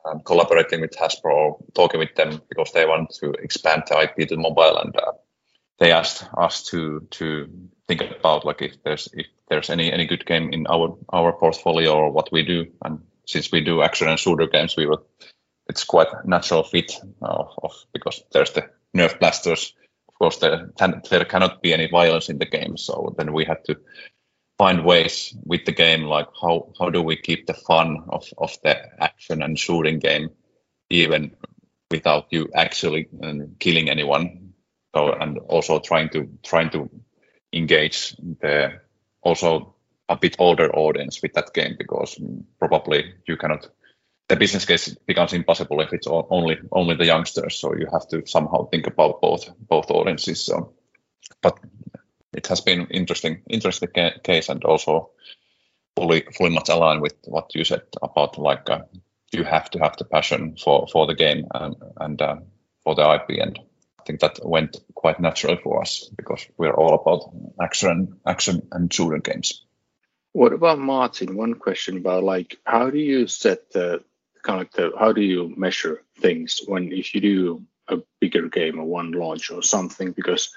and 0.06 0.26
collaborating 0.26 0.82
with 0.82 0.92
Hasbro, 0.92 1.64
talking 1.74 2.00
with 2.00 2.16
them 2.16 2.42
because 2.50 2.72
they 2.72 2.86
want 2.86 3.12
to 3.22 3.32
expand 3.32 3.84
the 3.88 4.02
IP 4.02 4.30
to 4.30 4.38
mobile, 4.38 4.78
and 4.78 4.96
uh, 4.96 5.14
they 5.80 5.92
asked 5.92 6.26
us 6.38 6.64
to 6.66 7.08
to 7.12 7.50
think 7.88 8.02
about 8.02 8.46
like 8.46 8.62
if 8.62 8.84
there's 8.84 9.10
if 9.14 9.28
there's 9.50 9.70
any 9.70 9.92
any 9.92 10.06
good 10.06 10.26
game 10.26 10.52
in 10.54 10.68
our 10.68 10.98
our 11.12 11.34
portfolio 11.34 11.94
or 11.94 12.12
what 12.12 12.32
we 12.32 12.44
do. 12.44 12.68
And 12.84 13.00
since 13.26 13.52
we 13.52 13.62
do 13.62 13.82
action 13.82 14.08
and 14.08 14.20
shooter 14.20 14.48
games, 14.48 14.76
we 14.78 14.86
were 14.86 15.04
it's 15.68 15.84
quite 15.84 16.08
natural 16.26 16.64
fit 16.64 16.94
of, 17.22 17.48
of 17.64 17.72
because 17.94 18.24
there's 18.32 18.52
the 18.52 18.70
nerf 18.96 19.20
blasters. 19.20 19.74
Of 20.08 20.14
course, 20.16 20.38
there 20.38 20.72
there 21.10 21.26
cannot 21.26 21.62
be 21.62 21.74
any 21.74 21.88
violence 21.88 22.30
in 22.30 22.38
the 22.38 22.46
game, 22.46 22.78
so 22.78 23.14
then 23.18 23.34
we 23.34 23.46
had 23.46 23.64
to 23.66 23.78
find 24.58 24.86
ways 24.86 25.36
with 25.46 25.66
the 25.66 25.72
game 25.72 26.04
like 26.04 26.28
how 26.42 26.72
how 26.80 26.90
do 26.90 27.02
we 27.02 27.16
keep 27.16 27.48
the 27.48 27.54
fun 27.54 28.04
of 28.10 28.26
of 28.38 28.56
the 28.64 28.76
action 29.04 29.42
and 29.42 29.58
shooting 29.58 30.00
game 30.00 30.30
even 30.90 31.36
without 31.92 32.28
you 32.32 32.50
actually 32.56 33.08
um, 33.24 33.56
killing 33.60 33.90
anyone? 33.90 34.54
So 34.96 35.14
and 35.14 35.40
also 35.40 35.80
trying 35.80 36.10
to 36.10 36.30
trying 36.44 36.70
to 36.72 36.90
engage 37.52 38.16
the 38.42 38.82
also 39.22 39.76
a 40.10 40.18
bit 40.18 40.36
older 40.40 40.70
audience 40.76 41.22
with 41.22 41.34
that 41.34 41.54
game 41.54 41.76
because 41.78 42.20
probably 42.60 43.14
you 43.28 43.38
cannot 43.38 43.70
the 44.30 44.36
business 44.36 44.66
case 44.66 44.96
becomes 45.08 45.34
impossible 45.34 45.82
if 45.82 45.94
it's 45.94 46.08
only 46.08 46.58
only 46.72 46.96
the 46.96 47.06
youngsters. 47.06 47.56
So 47.56 47.76
you 47.76 47.88
have 47.92 48.08
to 48.10 48.26
somehow 48.26 48.68
think 48.70 48.88
about 48.88 49.22
both 49.22 49.50
both 49.68 49.92
audiences 49.92 50.46
so. 50.46 50.74
But 51.42 51.60
it 52.34 52.48
has 52.48 52.62
been 52.62 52.88
interesting 52.88 53.42
interesting 53.50 53.90
case 54.24 54.50
and 54.50 54.64
also 54.64 55.12
fully 55.96 56.24
fully 56.36 56.50
much 56.50 56.70
aligned 56.70 57.02
with 57.02 57.16
what 57.26 57.54
you 57.56 57.64
said 57.64 57.84
about 58.02 58.38
like 58.38 58.70
uh, 58.70 58.80
you 59.32 59.44
have 59.44 59.70
to 59.72 59.80
have 59.80 59.98
the 59.98 60.06
passion 60.06 60.56
for 60.56 60.88
for 60.92 61.08
the 61.08 61.16
game 61.16 61.46
and 61.54 61.76
and 61.98 62.22
uh, 62.22 62.36
for 62.84 62.96
the 62.96 63.14
IP 63.14 63.42
and 63.42 63.60
I 64.00 64.04
think 64.06 64.20
that 64.20 64.40
went 64.44 64.78
quite 64.96 65.20
naturally 65.20 65.60
for 65.64 65.82
us 65.82 66.10
because 66.18 66.46
we're 66.58 66.74
all 66.74 66.94
about 66.94 67.32
action 67.62 68.20
action 68.28 68.68
and 68.72 68.94
shooter 68.94 69.20
games. 69.20 69.64
What 70.34 70.52
about 70.52 70.80
Martin? 70.80 71.38
One 71.38 71.54
question 71.54 71.98
about 71.98 72.24
like 72.24 72.58
how 72.66 72.90
do 72.90 72.98
you 72.98 73.28
set 73.28 73.72
the 73.72 74.04
kind 74.44 74.62
of 74.62 74.72
the 74.72 74.92
how 75.00 75.14
do 75.14 75.22
you 75.22 75.54
measure 75.56 76.02
things 76.20 76.60
when 76.68 76.92
if 76.92 77.16
you 77.16 77.22
do 77.22 77.64
a 77.88 77.98
bigger 78.20 78.50
game 78.50 78.80
or 78.80 78.86
one 78.86 79.12
launch 79.12 79.52
or 79.52 79.62
something 79.62 80.12
because 80.12 80.54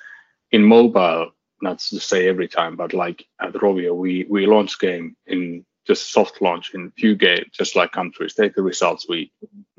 in 0.50 0.62
mobile 0.62 1.30
not 1.60 1.78
to 1.78 2.00
say 2.00 2.28
every 2.28 2.48
time, 2.48 2.76
but 2.76 2.92
like 2.92 3.26
at 3.40 3.54
Rovio, 3.54 3.94
we 3.94 4.26
we 4.28 4.46
launch 4.46 4.78
game 4.78 5.16
in 5.26 5.64
just 5.86 6.12
soft 6.12 6.42
launch 6.42 6.74
in 6.74 6.90
few 6.92 7.14
games, 7.14 7.46
just 7.52 7.76
like 7.76 7.92
countries 7.92 8.34
take 8.34 8.54
the 8.54 8.62
results, 8.62 9.08
we 9.08 9.32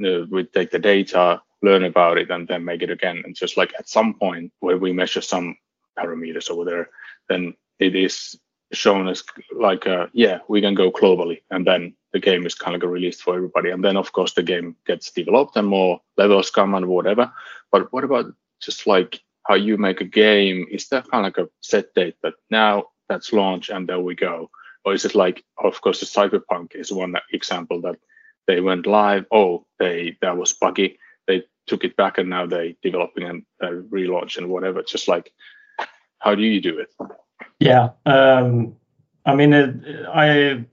uh, 0.05 0.25
we 0.29 0.43
take 0.45 0.71
the 0.71 0.79
data, 0.79 1.41
learn 1.61 1.83
about 1.83 2.17
it, 2.17 2.31
and 2.31 2.47
then 2.47 2.63
make 2.63 2.81
it 2.81 2.89
again. 2.89 3.21
And 3.25 3.35
just 3.35 3.57
like 3.57 3.73
at 3.77 3.89
some 3.89 4.13
point 4.13 4.51
where 4.59 4.77
we 4.77 4.93
measure 4.93 5.21
some 5.21 5.57
parameters 5.97 6.49
over 6.49 6.63
there, 6.65 6.89
then 7.29 7.55
it 7.79 7.95
is 7.95 8.39
shown 8.73 9.07
as 9.07 9.23
like 9.57 9.87
uh, 9.87 10.07
yeah 10.13 10.39
we 10.47 10.61
can 10.61 10.75
go 10.75 10.91
globally, 10.91 11.41
and 11.51 11.67
then 11.67 11.95
the 12.13 12.19
game 12.19 12.45
is 12.45 12.55
kind 12.55 12.81
of 12.81 12.89
released 12.89 13.21
for 13.21 13.35
everybody. 13.35 13.69
And 13.69 13.83
then 13.83 13.97
of 13.97 14.11
course 14.11 14.33
the 14.33 14.43
game 14.43 14.75
gets 14.85 15.11
developed 15.11 15.57
and 15.57 15.67
more 15.67 15.99
levels 16.17 16.49
come 16.49 16.73
and 16.73 16.87
whatever. 16.87 17.31
But 17.71 17.91
what 17.91 18.03
about 18.05 18.33
just 18.61 18.87
like 18.87 19.19
how 19.47 19.55
you 19.55 19.77
make 19.77 20.01
a 20.01 20.05
game, 20.05 20.67
is 20.69 20.89
that 20.89 21.09
kind 21.09 21.25
of 21.25 21.33
like 21.37 21.47
a 21.47 21.49
set 21.61 21.93
date 21.93 22.15
that 22.21 22.33
now 22.49 22.85
that's 23.07 23.31
launch 23.31 23.69
and 23.69 23.87
there 23.87 23.99
we 23.99 24.15
go? 24.15 24.49
Or 24.83 24.93
is 24.93 25.05
it 25.05 25.15
like, 25.15 25.43
of 25.57 25.79
course, 25.81 25.99
the 25.99 26.05
Cyberpunk 26.05 26.75
is 26.75 26.91
one 26.91 27.15
example 27.31 27.81
that 27.81 27.97
they 28.45 28.61
went 28.61 28.85
live. 28.85 29.25
Oh, 29.31 29.65
they 29.79 30.17
that 30.21 30.37
was 30.37 30.53
buggy. 30.53 30.99
They 31.27 31.43
took 31.65 31.83
it 31.83 31.95
back 31.95 32.17
and 32.17 32.29
now 32.29 32.45
they're 32.45 32.73
developing 32.81 33.23
and 33.23 33.45
uh, 33.61 33.81
relaunch 33.89 34.37
and 34.37 34.49
whatever. 34.49 34.81
Just 34.83 35.07
like, 35.07 35.31
how 36.19 36.35
do 36.35 36.41
you 36.41 36.61
do 36.61 36.79
it? 36.79 36.93
Yeah, 37.59 37.89
um, 38.05 38.75
I 39.25 39.35
mean, 39.35 39.53
it, 39.53 40.05
I 40.07 40.65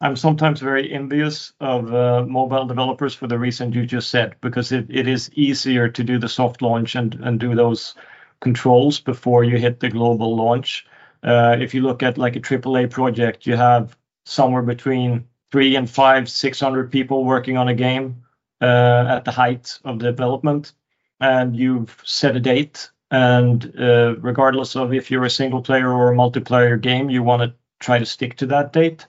I'm 0.00 0.16
sometimes 0.16 0.60
very 0.60 0.92
envious 0.92 1.52
of 1.60 1.92
uh, 1.92 2.24
mobile 2.24 2.66
developers 2.66 3.14
for 3.14 3.26
the 3.26 3.38
reason 3.38 3.72
you 3.72 3.84
just 3.84 4.10
said, 4.10 4.36
because 4.40 4.70
it, 4.70 4.86
it 4.88 5.08
is 5.08 5.30
easier 5.34 5.88
to 5.88 6.04
do 6.04 6.18
the 6.18 6.28
soft 6.28 6.62
launch 6.62 6.94
and, 6.94 7.14
and 7.22 7.40
do 7.40 7.54
those 7.54 7.94
controls 8.40 9.00
before 9.00 9.44
you 9.44 9.58
hit 9.58 9.80
the 9.80 9.88
global 9.88 10.36
launch. 10.36 10.86
Uh, 11.22 11.56
if 11.58 11.74
you 11.74 11.82
look 11.82 12.02
at 12.02 12.18
like 12.18 12.36
a 12.36 12.40
AAA 12.40 12.90
project, 12.90 13.46
you 13.46 13.56
have 13.56 13.96
somewhere 14.24 14.62
between 14.62 15.26
three 15.50 15.76
and 15.76 15.88
five, 15.88 16.28
600 16.28 16.92
people 16.92 17.24
working 17.24 17.56
on 17.56 17.68
a 17.68 17.74
game 17.74 18.22
uh, 18.60 19.06
at 19.08 19.24
the 19.24 19.30
height 19.30 19.78
of 19.84 19.98
development, 19.98 20.72
and 21.20 21.56
you've 21.56 22.00
set 22.04 22.36
a 22.36 22.40
date. 22.40 22.90
And 23.10 23.74
uh, 23.78 24.16
regardless 24.18 24.76
of 24.76 24.92
if 24.92 25.10
you're 25.10 25.24
a 25.24 25.30
single 25.30 25.62
player 25.62 25.90
or 25.90 26.12
a 26.12 26.16
multiplayer 26.16 26.80
game, 26.80 27.08
you 27.08 27.22
want 27.22 27.42
to 27.42 27.54
try 27.80 27.98
to 27.98 28.06
stick 28.06 28.36
to 28.36 28.46
that 28.46 28.72
date. 28.72 29.06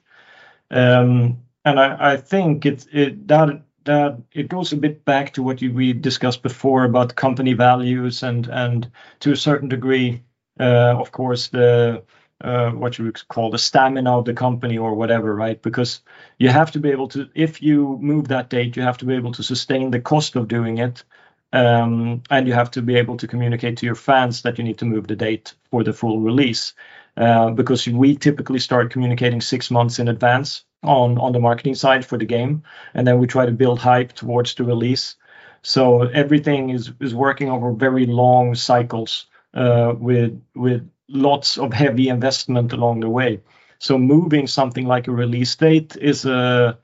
Um, 0.71 1.41
and 1.65 1.79
I, 1.79 2.15
think 2.15 2.63
that 2.63 3.63
it 3.85 4.47
goes 4.47 4.73
a 4.73 4.77
bit 4.77 5.05
back 5.05 5.33
to 5.33 5.43
what 5.43 5.61
we 5.61 5.93
discussed 5.93 6.43
before 6.43 6.83
about 6.83 7.15
company 7.15 7.53
values 7.53 8.23
and 8.23 8.47
and 8.47 8.91
to 9.19 9.31
a 9.31 9.37
certain 9.37 9.69
degree, 9.69 10.23
uh, 10.59 10.95
of 10.97 11.11
course, 11.11 11.47
the 11.49 12.03
uh, 12.41 12.71
what 12.71 12.97
you 12.97 13.05
would 13.05 13.27
call 13.27 13.51
the 13.51 13.57
stamina 13.57 14.17
of 14.17 14.25
the 14.25 14.33
company 14.33 14.77
or 14.77 14.93
whatever, 14.93 15.35
right? 15.35 15.61
Because 15.61 16.01
you 16.37 16.49
have 16.49 16.71
to 16.71 16.79
be 16.79 16.89
able 16.89 17.09
to, 17.09 17.29
if 17.35 17.61
you 17.61 17.97
move 18.01 18.29
that 18.29 18.49
date, 18.49 18.77
you 18.77 18.83
have 18.83 18.97
to 18.99 19.05
be 19.05 19.15
able 19.15 19.33
to 19.33 19.43
sustain 19.43 19.91
the 19.91 19.99
cost 19.99 20.35
of 20.37 20.47
doing 20.47 20.77
it. 20.77 21.03
Um, 21.51 22.21
and 22.29 22.47
you 22.47 22.53
have 22.53 22.71
to 22.71 22.81
be 22.81 22.95
able 22.95 23.17
to 23.17 23.27
communicate 23.27 23.77
to 23.77 23.85
your 23.85 23.95
fans 23.95 24.43
that 24.43 24.57
you 24.57 24.63
need 24.63 24.77
to 24.77 24.85
move 24.85 25.07
the 25.07 25.15
date 25.15 25.55
for 25.71 25.83
the 25.83 25.93
full 25.93 26.21
release. 26.21 26.73
Uh, 27.17 27.49
because 27.49 27.85
we 27.87 28.15
typically 28.15 28.59
start 28.59 28.91
communicating 28.91 29.41
six 29.41 29.69
months 29.69 29.99
in 29.99 30.07
advance 30.07 30.63
on 30.83 31.33
the 31.33 31.39
marketing 31.39 31.75
side 31.75 32.05
for 32.05 32.17
the 32.17 32.25
game, 32.25 32.63
and 32.93 33.07
then 33.07 33.19
we 33.19 33.27
try 33.27 33.45
to 33.45 33.51
build 33.51 33.79
hype 33.79 34.13
towards 34.13 34.55
the 34.55 34.63
release. 34.63 35.15
So 35.61 36.03
everything 36.03 36.69
is 36.69 36.91
is 36.99 37.13
working 37.13 37.49
over 37.49 37.71
very 37.73 38.05
long 38.05 38.55
cycles 38.55 39.27
uh, 39.53 39.93
with 39.97 40.41
with 40.55 40.89
lots 41.09 41.57
of 41.57 41.73
heavy 41.73 42.09
investment 42.09 42.73
along 42.73 43.01
the 43.01 43.09
way. 43.09 43.41
So 43.79 43.97
moving 43.97 44.47
something 44.47 44.85
like 44.85 45.07
a 45.07 45.11
release 45.11 45.55
date 45.55 45.97
is 45.99 46.25
a 46.25 46.77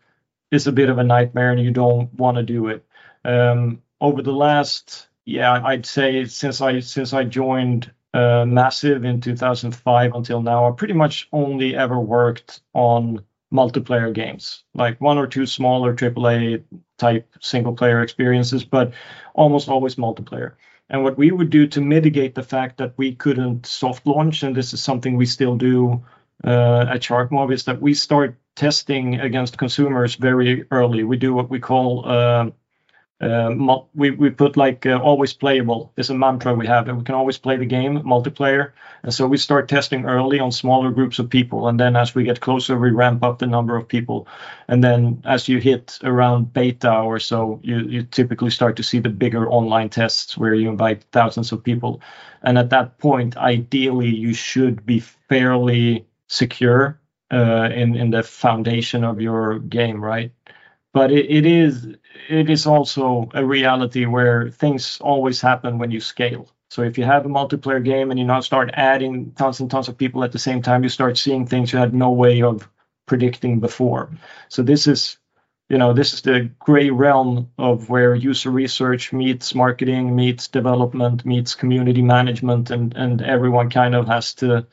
is 0.51 0.67
a 0.67 0.71
bit 0.71 0.89
of 0.89 0.97
a 0.97 1.03
nightmare, 1.03 1.51
and 1.51 1.61
you 1.61 1.71
don't 1.71 2.13
want 2.13 2.37
to 2.37 2.43
do 2.43 2.67
it. 2.67 2.85
Um, 3.23 3.81
over 4.01 4.21
the 4.21 4.33
last, 4.33 5.07
yeah, 5.25 5.61
I'd 5.65 5.85
say 5.85 6.25
since 6.25 6.61
I 6.61 6.79
since 6.81 7.13
I 7.13 7.23
joined 7.23 7.91
uh, 8.13 8.45
Massive 8.45 9.05
in 9.05 9.21
2005 9.21 10.13
until 10.13 10.41
now, 10.41 10.67
I 10.67 10.71
pretty 10.71 10.93
much 10.93 11.27
only 11.31 11.75
ever 11.75 11.99
worked 11.99 12.61
on 12.73 13.23
multiplayer 13.55 14.13
games, 14.13 14.63
like 14.73 14.99
one 15.01 15.17
or 15.17 15.27
two 15.27 15.45
smaller 15.45 15.95
AAA 15.95 16.63
type 16.97 17.27
single 17.41 17.73
player 17.73 18.01
experiences, 18.01 18.63
but 18.63 18.93
almost 19.33 19.69
always 19.69 19.95
multiplayer. 19.95 20.53
And 20.89 21.03
what 21.03 21.17
we 21.17 21.31
would 21.31 21.49
do 21.49 21.67
to 21.67 21.81
mitigate 21.81 22.35
the 22.35 22.43
fact 22.43 22.77
that 22.77 22.93
we 22.97 23.15
couldn't 23.15 23.65
soft 23.65 24.05
launch, 24.05 24.43
and 24.43 24.55
this 24.55 24.73
is 24.73 24.83
something 24.83 25.15
we 25.15 25.25
still 25.25 25.55
do 25.55 26.03
uh, 26.43 26.85
at 26.89 27.01
SharkMob, 27.01 27.51
is 27.51 27.63
that 27.65 27.81
we 27.81 27.93
start 27.93 28.37
testing 28.55 29.19
against 29.19 29.57
consumers 29.57 30.15
very 30.15 30.65
early. 30.69 31.03
We 31.03 31.17
do 31.17 31.33
what 31.33 31.49
we 31.49 31.59
call 31.59 32.07
uh, 32.07 32.51
we 33.19 34.11
we 34.11 34.29
put 34.29 34.57
like 34.57 34.85
uh, 34.85 34.99
always 34.99 35.33
playable 35.33 35.93
is 35.95 36.09
a 36.09 36.13
mantra 36.13 36.53
we 36.53 36.67
have 36.67 36.87
and 36.87 36.97
we 36.97 37.03
can 37.03 37.15
always 37.15 37.37
play 37.37 37.57
the 37.57 37.65
game 37.65 38.01
multiplayer. 38.01 38.71
And 39.03 39.13
so 39.13 39.27
we 39.27 39.37
start 39.37 39.69
testing 39.69 40.05
early 40.05 40.39
on 40.39 40.51
smaller 40.51 40.91
groups 40.91 41.19
of 41.19 41.29
people 41.29 41.67
and 41.67 41.79
then 41.79 41.95
as 41.95 42.13
we 42.13 42.23
get 42.23 42.41
closer 42.41 42.77
we 42.77 42.91
ramp 42.91 43.23
up 43.23 43.39
the 43.39 43.47
number 43.47 43.77
of 43.77 43.87
people. 43.87 44.27
And 44.67 44.83
then 44.83 45.21
as 45.25 45.47
you 45.47 45.59
hit 45.59 45.97
around 46.03 46.53
beta 46.53 46.99
or 46.99 47.19
so 47.19 47.59
you 47.63 47.79
you 47.79 48.03
typically 48.03 48.51
start 48.51 48.75
to 48.77 48.83
see 48.83 48.99
the 48.99 49.09
bigger 49.09 49.49
online 49.49 49.89
tests 49.89 50.37
where 50.37 50.53
you 50.53 50.69
invite 50.69 51.05
thousands 51.11 51.51
of 51.51 51.63
people. 51.63 52.01
And 52.43 52.57
at 52.57 52.69
that 52.71 52.97
point 52.99 53.37
ideally 53.37 54.09
you 54.09 54.33
should 54.33 54.85
be 54.85 54.99
fairly 54.99 56.05
secure 56.27 56.99
uh, 57.31 57.69
in 57.73 57.95
in 57.95 58.11
the 58.11 58.23
foundation 58.23 59.03
of 59.03 59.21
your 59.21 59.59
game 59.59 60.03
right? 60.03 60.31
But 60.93 61.11
it, 61.11 61.29
it 61.29 61.45
is 61.45 61.95
it 62.29 62.49
is 62.49 62.65
also 62.65 63.29
a 63.33 63.45
reality 63.45 64.05
where 64.05 64.49
things 64.49 64.99
always 65.01 65.41
happen 65.41 65.77
when 65.77 65.91
you 65.91 65.99
scale. 65.99 66.49
So 66.69 66.81
if 66.81 66.97
you 66.97 67.03
have 67.05 67.25
a 67.25 67.29
multiplayer 67.29 67.83
game 67.83 68.11
and 68.11 68.19
you 68.19 68.25
now 68.25 68.41
start 68.41 68.71
adding 68.73 69.31
tons 69.33 69.59
and 69.59 69.69
tons 69.69 69.87
of 69.87 69.97
people 69.97 70.23
at 70.23 70.31
the 70.31 70.39
same 70.39 70.61
time, 70.61 70.83
you 70.83 70.89
start 70.89 71.17
seeing 71.17 71.45
things 71.45 71.71
you 71.71 71.79
had 71.79 71.93
no 71.93 72.11
way 72.11 72.41
of 72.41 72.67
predicting 73.05 73.59
before. 73.59 74.09
So 74.49 74.63
this 74.63 74.87
is 74.87 75.17
you 75.69 75.77
know 75.77 75.93
this 75.93 76.13
is 76.13 76.21
the 76.21 76.51
gray 76.59 76.89
realm 76.89 77.51
of 77.57 77.89
where 77.89 78.13
user 78.13 78.51
research 78.51 79.11
meets 79.11 79.55
marketing 79.55 80.15
meets 80.15 80.47
development 80.47 81.25
meets 81.25 81.55
community 81.55 82.03
management 82.03 82.69
and 82.69 82.95
and 82.95 83.21
everyone 83.23 83.71
kind 83.71 83.95
of 83.95 84.07
has 84.07 84.35
to 84.35 84.67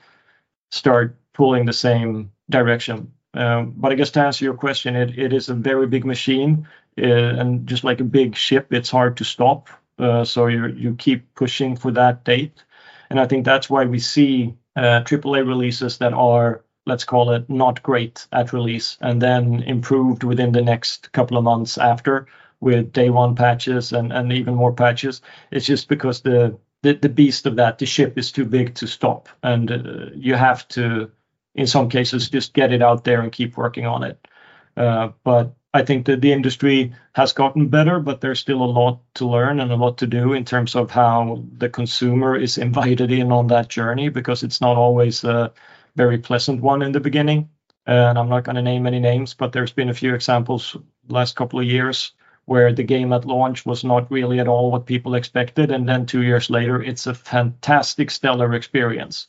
start 0.71 1.17
pulling 1.33 1.65
the 1.65 1.73
same 1.73 2.31
direction 2.51 3.11
um, 3.35 3.73
but 3.77 3.93
I 3.93 3.95
guess 3.95 4.11
to 4.13 4.21
answer 4.21 4.45
your 4.45 4.55
question, 4.55 4.95
it, 4.95 5.19
it 5.19 5.33
is 5.33 5.49
a 5.49 5.55
very 5.55 5.87
big 5.87 6.05
machine, 6.05 6.69
and 6.97 7.67
just 7.67 7.85
like 7.85 8.01
a 8.01 8.05
big 8.05 8.37
ship, 8.37 8.73
it's 8.73 8.91
hard 8.91 9.17
to 9.19 9.25
stop. 9.25 9.69
Uh, 9.99 10.25
so 10.25 10.47
you 10.47 10.67
you 10.69 10.95
keep 10.95 11.35
pushing 11.35 11.77
for 11.77 11.93
that 11.93 12.25
date, 12.25 12.65
and 13.11 13.21
I 13.21 13.27
think 13.27 13.45
that's 13.45 13.71
why 13.71 13.85
we 13.85 13.99
see 13.99 14.55
uh, 14.77 15.03
AAA 15.05 15.47
releases 15.47 15.99
that 15.99 16.13
are 16.13 16.65
let's 16.87 17.05
call 17.05 17.31
it 17.31 17.49
not 17.49 17.83
great 17.83 18.27
at 18.33 18.53
release 18.53 18.97
and 19.01 19.23
then 19.23 19.63
improved 19.63 20.25
within 20.25 20.53
the 20.53 20.63
next 20.63 21.13
couple 21.13 21.37
of 21.37 21.45
months 21.45 21.79
after 21.79 22.27
with 22.61 22.93
day 22.93 23.11
one 23.11 23.35
patches 23.35 23.93
and, 23.93 24.13
and 24.13 24.33
even 24.33 24.55
more 24.55 24.73
patches. 24.73 25.21
It's 25.51 25.67
just 25.67 25.89
because 25.89 26.23
the, 26.23 26.59
the, 26.83 26.95
the 26.95 27.09
beast 27.09 27.47
of 27.47 27.57
that, 27.57 27.79
the 27.79 27.87
ship 27.87 28.19
is 28.19 28.33
too 28.33 28.45
big 28.45 28.75
to 28.77 28.87
stop. 28.87 29.29
And 29.43 29.71
uh, 29.71 30.07
you 30.15 30.35
have 30.35 30.67
to, 30.69 31.11
in 31.55 31.67
some 31.67 31.89
cases, 31.89 32.31
just 32.31 32.55
get 32.55 32.73
it 32.73 32.83
out 32.83 33.05
there 33.05 33.21
and 33.21 33.33
keep 33.33 33.57
working 33.57 33.87
on 33.87 34.05
it. 34.05 34.29
Uh, 34.77 35.11
but 35.25 35.55
I 35.75 35.83
think 35.83 36.05
that 36.07 36.21
the 36.21 36.33
industry 36.33 36.93
has 37.15 37.33
gotten 37.33 37.69
better, 37.69 37.99
but 37.99 38.21
there's 38.21 38.41
still 38.41 38.63
a 38.63 38.65
lot 38.65 39.01
to 39.15 39.27
learn 39.27 39.59
and 39.59 39.73
a 39.73 39.77
lot 39.77 39.97
to 39.99 40.07
do 40.07 40.35
in 40.35 40.45
terms 40.45 40.77
of 40.77 40.91
how 40.91 41.43
the 41.57 41.71
consumer 41.71 42.37
is 42.37 42.59
invited 42.59 43.11
in 43.11 43.33
on 43.33 43.47
that 43.47 43.69
journey 43.69 44.11
because 44.11 44.43
it's 44.43 44.61
not 44.61 44.77
always 44.77 45.25
a 45.25 45.53
very 45.97 46.19
pleasant 46.19 46.61
one 46.61 46.83
in 46.83 46.93
the 46.93 47.01
beginning. 47.01 47.49
And 47.87 48.19
I'm 48.19 48.29
not 48.29 48.45
going 48.45 48.57
to 48.57 48.63
name 48.63 48.87
any 48.87 49.01
names, 49.01 49.33
but 49.33 49.53
there's 49.53 49.73
been 49.73 49.89
a 49.89 49.95
few 49.95 50.15
examples 50.15 50.77
last 51.09 51.37
couple 51.37 51.59
of 51.59 51.65
years 51.65 52.13
where 52.45 52.73
the 52.73 52.83
game 52.83 53.13
at 53.15 53.25
launch 53.25 53.65
was 53.65 53.83
not 53.83 54.11
really 54.11 54.41
at 54.41 54.49
all 54.49 54.71
what 54.71 54.85
people 54.85 55.15
expected. 55.15 55.71
And 55.71 55.89
then 55.89 56.05
two 56.05 56.23
years 56.23 56.51
later, 56.51 56.83
it's 56.83 57.07
a 57.07 57.15
fantastic, 57.15 58.11
stellar 58.11 58.53
experience. 58.53 59.29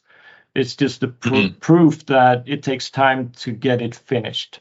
It's 0.56 0.76
just 0.76 1.00
the 1.00 1.08
pr- 1.08 1.30
mm-hmm. 1.30 1.60
proof 1.60 2.06
that 2.08 2.44
it 2.48 2.64
takes 2.64 2.90
time 2.90 3.32
to 3.38 3.52
get 3.52 3.82
it 3.82 3.96
finished 3.96 4.60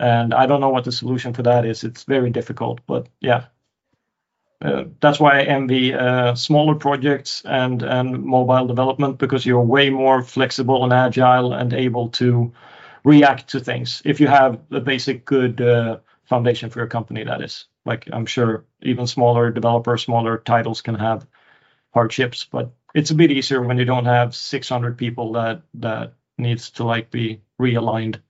and 0.00 0.34
I 0.34 0.46
don't 0.46 0.60
know 0.60 0.70
what 0.70 0.84
the 0.84 0.92
solution 0.92 1.32
for 1.34 1.42
that 1.42 1.64
is. 1.64 1.84
It's 1.84 2.04
very 2.04 2.30
difficult, 2.30 2.80
but 2.86 3.08
yeah, 3.20 3.46
uh, 4.64 4.84
that's 5.00 5.20
why 5.20 5.40
I 5.40 5.42
envy 5.42 5.92
uh, 5.94 6.34
smaller 6.34 6.74
projects 6.74 7.42
and 7.44 7.82
and 7.82 8.24
mobile 8.24 8.66
development 8.66 9.18
because 9.18 9.44
you're 9.44 9.60
way 9.60 9.90
more 9.90 10.22
flexible 10.22 10.84
and 10.84 10.92
agile 10.92 11.52
and 11.52 11.72
able 11.74 12.08
to 12.10 12.52
react 13.04 13.48
to 13.50 13.60
things 13.60 14.00
if 14.04 14.20
you 14.20 14.26
have 14.26 14.60
a 14.70 14.80
basic 14.80 15.24
good 15.26 15.60
uh, 15.60 15.98
foundation 16.24 16.70
for 16.70 16.80
your 16.80 16.88
company. 16.88 17.24
That 17.24 17.42
is, 17.42 17.66
like 17.84 18.08
I'm 18.12 18.26
sure 18.26 18.64
even 18.82 19.06
smaller 19.06 19.50
developers, 19.50 20.04
smaller 20.04 20.38
titles 20.38 20.80
can 20.82 20.94
have 20.94 21.26
hardships, 21.92 22.44
but 22.44 22.72
it's 22.94 23.10
a 23.10 23.14
bit 23.14 23.30
easier 23.30 23.62
when 23.62 23.78
you 23.78 23.84
don't 23.84 24.06
have 24.06 24.34
600 24.34 24.96
people 24.98 25.32
that 25.32 25.62
that 25.74 26.14
needs 26.38 26.70
to 26.70 26.84
like 26.84 27.10
be 27.10 27.42
realigned. 27.60 28.20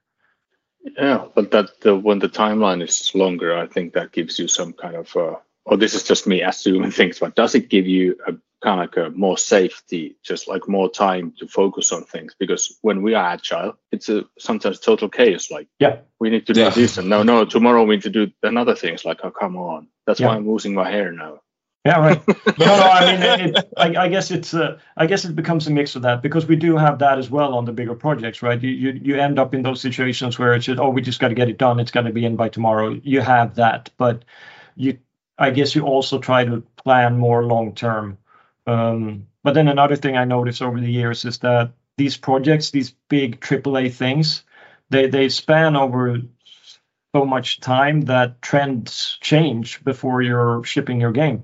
Yeah, 0.85 1.27
but 1.35 1.51
that 1.53 1.81
the, 1.81 1.97
when 1.97 2.18
the 2.18 2.29
timeline 2.29 2.83
is 2.83 3.14
longer, 3.14 3.57
I 3.57 3.66
think 3.66 3.94
that 3.94 4.12
gives 4.12 4.38
you 4.38 4.49
some 4.49 4.73
kind 4.73 4.97
of, 4.97 5.16
uh, 5.16 5.37
or 5.64 5.77
this 5.77 5.94
is 5.94 6.05
just 6.05 6.27
me 6.27 6.42
assuming 6.42 6.90
things, 6.92 7.18
but 7.18 7.35
does 7.35 7.55
it 7.55 7.70
give 7.70 7.87
you 7.87 8.16
a 8.27 8.33
kind 8.62 8.81
of 8.81 8.97
like 8.97 8.97
a 8.97 9.11
more 9.16 9.38
safety, 9.38 10.16
just 10.23 10.47
like 10.49 10.68
more 10.68 10.90
time 10.90 11.33
to 11.38 11.47
focus 11.47 11.92
on 11.92 12.05
things? 12.05 12.35
Because 12.38 12.79
when 12.83 13.03
we 13.03 13.14
are 13.14 13.25
agile, 13.25 13.79
it's 13.92 14.09
a 14.09 14.25
sometimes 14.38 14.79
total 14.81 15.09
chaos. 15.09 15.51
Like, 15.51 15.68
yeah, 15.79 15.99
we 16.20 16.31
need 16.31 16.47
to 16.47 16.53
do 16.53 16.61
yeah. 16.61 16.70
this, 16.70 16.99
and 16.99 17.09
no, 17.09 17.23
no, 17.23 17.44
tomorrow 17.44 17.85
we 17.85 17.97
need 17.97 18.03
to 18.03 18.11
do 18.11 18.31
another 18.42 18.75
things. 18.75 19.05
Like, 19.05 19.20
oh, 19.25 19.31
come 19.31 19.57
on, 19.57 19.88
that's 20.07 20.20
yeah. 20.20 20.29
why 20.29 20.37
I'm 20.37 20.49
losing 20.49 20.75
my 20.75 20.90
hair 20.90 21.12
now. 21.12 21.40
Yeah, 21.85 22.01
right. 22.01 22.29
no, 22.59 22.64
no. 22.64 22.83
I 22.83 23.12
mean, 23.12 23.51
it, 23.51 23.73
I, 23.77 24.05
I, 24.05 24.09
guess 24.09 24.31
it's. 24.31 24.55
Uh, 24.55 24.79
I 24.97 25.07
guess 25.07 25.27
it 25.27 25.37
becomes 25.37 25.66
a 25.66 25.70
mix 25.70 25.97
of 25.97 26.03
that 26.03 26.23
because 26.23 26.47
we 26.47 26.57
do 26.57 26.79
have 26.79 26.99
that 27.01 27.18
as 27.18 27.29
well 27.29 27.55
on 27.55 27.66
the 27.66 27.73
bigger 27.73 27.94
projects, 27.94 28.42
right? 28.42 28.61
You 28.61 28.70
you, 28.70 29.01
you 29.03 29.20
end 29.20 29.38
up 29.38 29.53
in 29.53 29.62
those 29.62 29.83
situations 29.83 30.38
where 30.38 30.55
it's 30.55 30.64
just, 30.64 30.81
oh, 30.81 30.88
we 30.88 31.03
just 31.03 31.20
got 31.20 31.29
to 31.29 31.35
get 31.35 31.51
it 31.51 31.59
done. 31.59 31.79
It's 31.81 31.90
going 31.90 32.07
to 32.07 32.12
be 32.12 32.25
in 32.25 32.37
by 32.37 32.49
tomorrow. 32.49 32.99
You 33.03 33.20
have 33.20 33.57
that, 33.57 33.90
but 33.99 34.25
you, 34.77 34.99
I 35.38 35.51
guess, 35.51 35.75
you 35.75 35.83
also 35.83 36.18
try 36.18 36.47
to 36.47 36.62
plan 36.83 37.18
more 37.18 37.44
long 37.44 37.75
term. 37.75 38.16
Um, 38.66 39.27
but 39.42 39.53
then 39.53 39.68
another 39.68 39.97
thing 39.97 40.16
I 40.16 40.25
noticed 40.25 40.62
over 40.62 40.81
the 40.81 40.90
years 40.90 41.27
is 41.27 41.38
that 41.40 41.73
these 41.99 42.16
projects, 42.16 42.70
these 42.70 42.94
big 43.11 43.40
AAA 43.40 43.92
things, 43.92 44.44
they 44.88 45.09
they 45.09 45.29
span 45.29 45.77
over 45.77 46.23
so 47.14 47.27
much 47.27 47.61
time 47.61 48.03
that 48.03 48.40
trends 48.40 49.18
change 49.20 49.85
before 49.85 50.23
you're 50.23 50.64
shipping 50.64 50.99
your 50.99 51.12
game 51.12 51.42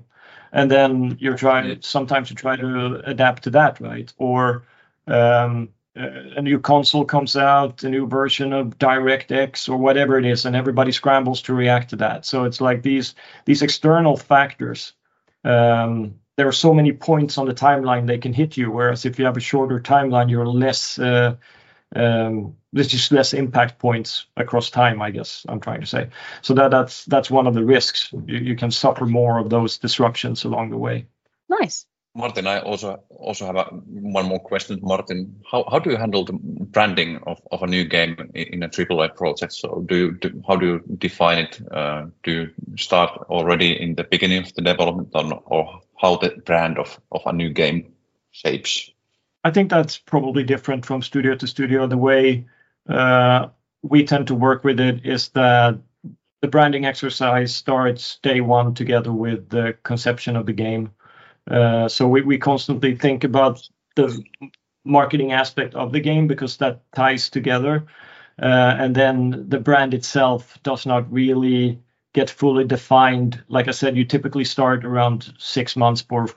and 0.51 0.69
then 0.69 1.17
you're 1.19 1.37
trying 1.37 1.81
sometimes 1.81 2.29
you 2.29 2.35
try 2.35 2.55
to 2.55 3.01
adapt 3.05 3.43
to 3.43 3.49
that 3.51 3.79
right? 3.79 4.11
Or 4.17 4.63
um, 5.07 5.69
a 5.95 6.41
new 6.41 6.59
console 6.59 7.03
comes 7.03 7.35
out 7.35 7.83
a 7.83 7.89
new 7.89 8.07
version 8.07 8.53
of 8.53 8.77
directx 8.77 9.67
or 9.67 9.77
whatever 9.77 10.17
it 10.17 10.25
is 10.25 10.45
and 10.45 10.55
everybody 10.55 10.91
scrambles 10.91 11.41
to 11.43 11.53
react 11.53 11.89
to 11.89 11.97
that. 11.97 12.25
So 12.25 12.45
it's 12.45 12.61
like 12.61 12.81
these 12.81 13.15
these 13.45 13.61
external 13.61 14.17
factors 14.17 14.93
um, 15.43 16.15
there 16.37 16.47
are 16.47 16.53
so 16.53 16.73
many 16.73 16.91
points 16.93 17.37
on 17.37 17.45
the 17.45 17.53
timeline 17.53 18.07
they 18.07 18.17
can 18.17 18.33
hit 18.33 18.57
you 18.57 18.71
whereas 18.71 19.05
if 19.05 19.19
you 19.19 19.25
have 19.25 19.37
a 19.37 19.41
shorter 19.41 19.79
timeline 19.79 20.29
you're 20.29 20.47
less 20.47 20.97
uh, 20.97 21.35
um, 21.95 22.55
there's 22.73 22.87
just 22.87 23.11
less 23.11 23.33
impact 23.33 23.79
points 23.79 24.25
across 24.37 24.69
time 24.69 25.01
i 25.01 25.11
guess 25.11 25.45
i'm 25.49 25.59
trying 25.59 25.81
to 25.81 25.87
say. 25.87 26.09
So 26.41 26.53
that 26.53 26.71
that's 26.71 27.05
that's 27.05 27.29
one 27.29 27.47
of 27.47 27.53
the 27.53 27.65
risks. 27.65 28.13
You, 28.25 28.37
you 28.37 28.55
can 28.55 28.71
suffer 28.71 29.05
more 29.05 29.39
of 29.39 29.49
those 29.49 29.77
disruptions 29.77 30.43
along 30.43 30.69
the 30.69 30.77
way. 30.77 31.07
Nice. 31.49 31.85
Martin 32.13 32.45
i 32.45 32.59
also 32.59 33.01
also 33.09 33.45
have 33.45 33.55
a, 33.55 33.63
one 33.65 34.25
more 34.25 34.39
question. 34.39 34.79
Martin 34.81 35.35
how, 35.49 35.65
how 35.71 35.79
do 35.79 35.91
you 35.91 35.97
handle 35.97 36.25
the 36.25 36.33
branding 36.33 37.19
of, 37.25 37.41
of 37.51 37.63
a 37.63 37.67
new 37.67 37.85
game 37.85 38.17
in 38.33 38.63
a 38.63 38.69
aaa 38.69 39.15
project 39.15 39.53
so 39.53 39.83
do 39.87 39.95
you 39.95 40.11
do, 40.11 40.43
how 40.47 40.55
do 40.55 40.65
you 40.65 40.97
define 40.97 41.39
it? 41.39 41.61
Uh, 41.71 42.07
do 42.23 42.31
you 42.31 42.49
start 42.77 43.11
already 43.29 43.81
in 43.81 43.95
the 43.95 44.03
beginning 44.03 44.43
of 44.43 44.53
the 44.55 44.61
development 44.61 45.09
or, 45.13 45.41
or 45.45 45.81
how 46.01 46.17
the 46.17 46.29
brand 46.45 46.77
of, 46.77 46.99
of 47.11 47.21
a 47.25 47.33
new 47.33 47.49
game 47.49 47.93
shapes 48.31 48.91
I 49.43 49.51
think 49.51 49.69
that's 49.69 49.97
probably 49.97 50.43
different 50.43 50.85
from 50.85 51.01
studio 51.01 51.35
to 51.35 51.47
studio. 51.47 51.87
The 51.87 51.97
way 51.97 52.45
uh, 52.87 53.47
we 53.81 54.03
tend 54.05 54.27
to 54.27 54.35
work 54.35 54.63
with 54.63 54.79
it 54.79 55.05
is 55.05 55.29
that 55.29 55.79
the 56.41 56.47
branding 56.47 56.85
exercise 56.85 57.55
starts 57.55 58.17
day 58.23 58.41
one 58.41 58.73
together 58.73 59.11
with 59.11 59.49
the 59.49 59.77
conception 59.83 60.35
of 60.35 60.45
the 60.45 60.53
game. 60.53 60.91
Uh, 61.49 61.87
so 61.87 62.07
we, 62.07 62.21
we 62.21 62.37
constantly 62.37 62.95
think 62.95 63.23
about 63.23 63.67
the 63.95 64.23
marketing 64.85 65.31
aspect 65.31 65.75
of 65.75 65.91
the 65.91 65.99
game 65.99 66.27
because 66.27 66.57
that 66.57 66.81
ties 66.95 67.29
together. 67.29 67.85
Uh, 68.41 68.75
and 68.79 68.95
then 68.95 69.49
the 69.49 69.59
brand 69.59 69.93
itself 69.93 70.57
does 70.63 70.85
not 70.85 71.11
really 71.11 71.79
get 72.13 72.29
fully 72.29 72.63
defined. 72.63 73.43
Like 73.47 73.67
I 73.67 73.71
said, 73.71 73.95
you 73.95 74.05
typically 74.05 74.45
start 74.45 74.83
around 74.83 75.33
six 75.37 75.75
months 75.75 76.01
for, 76.01 76.27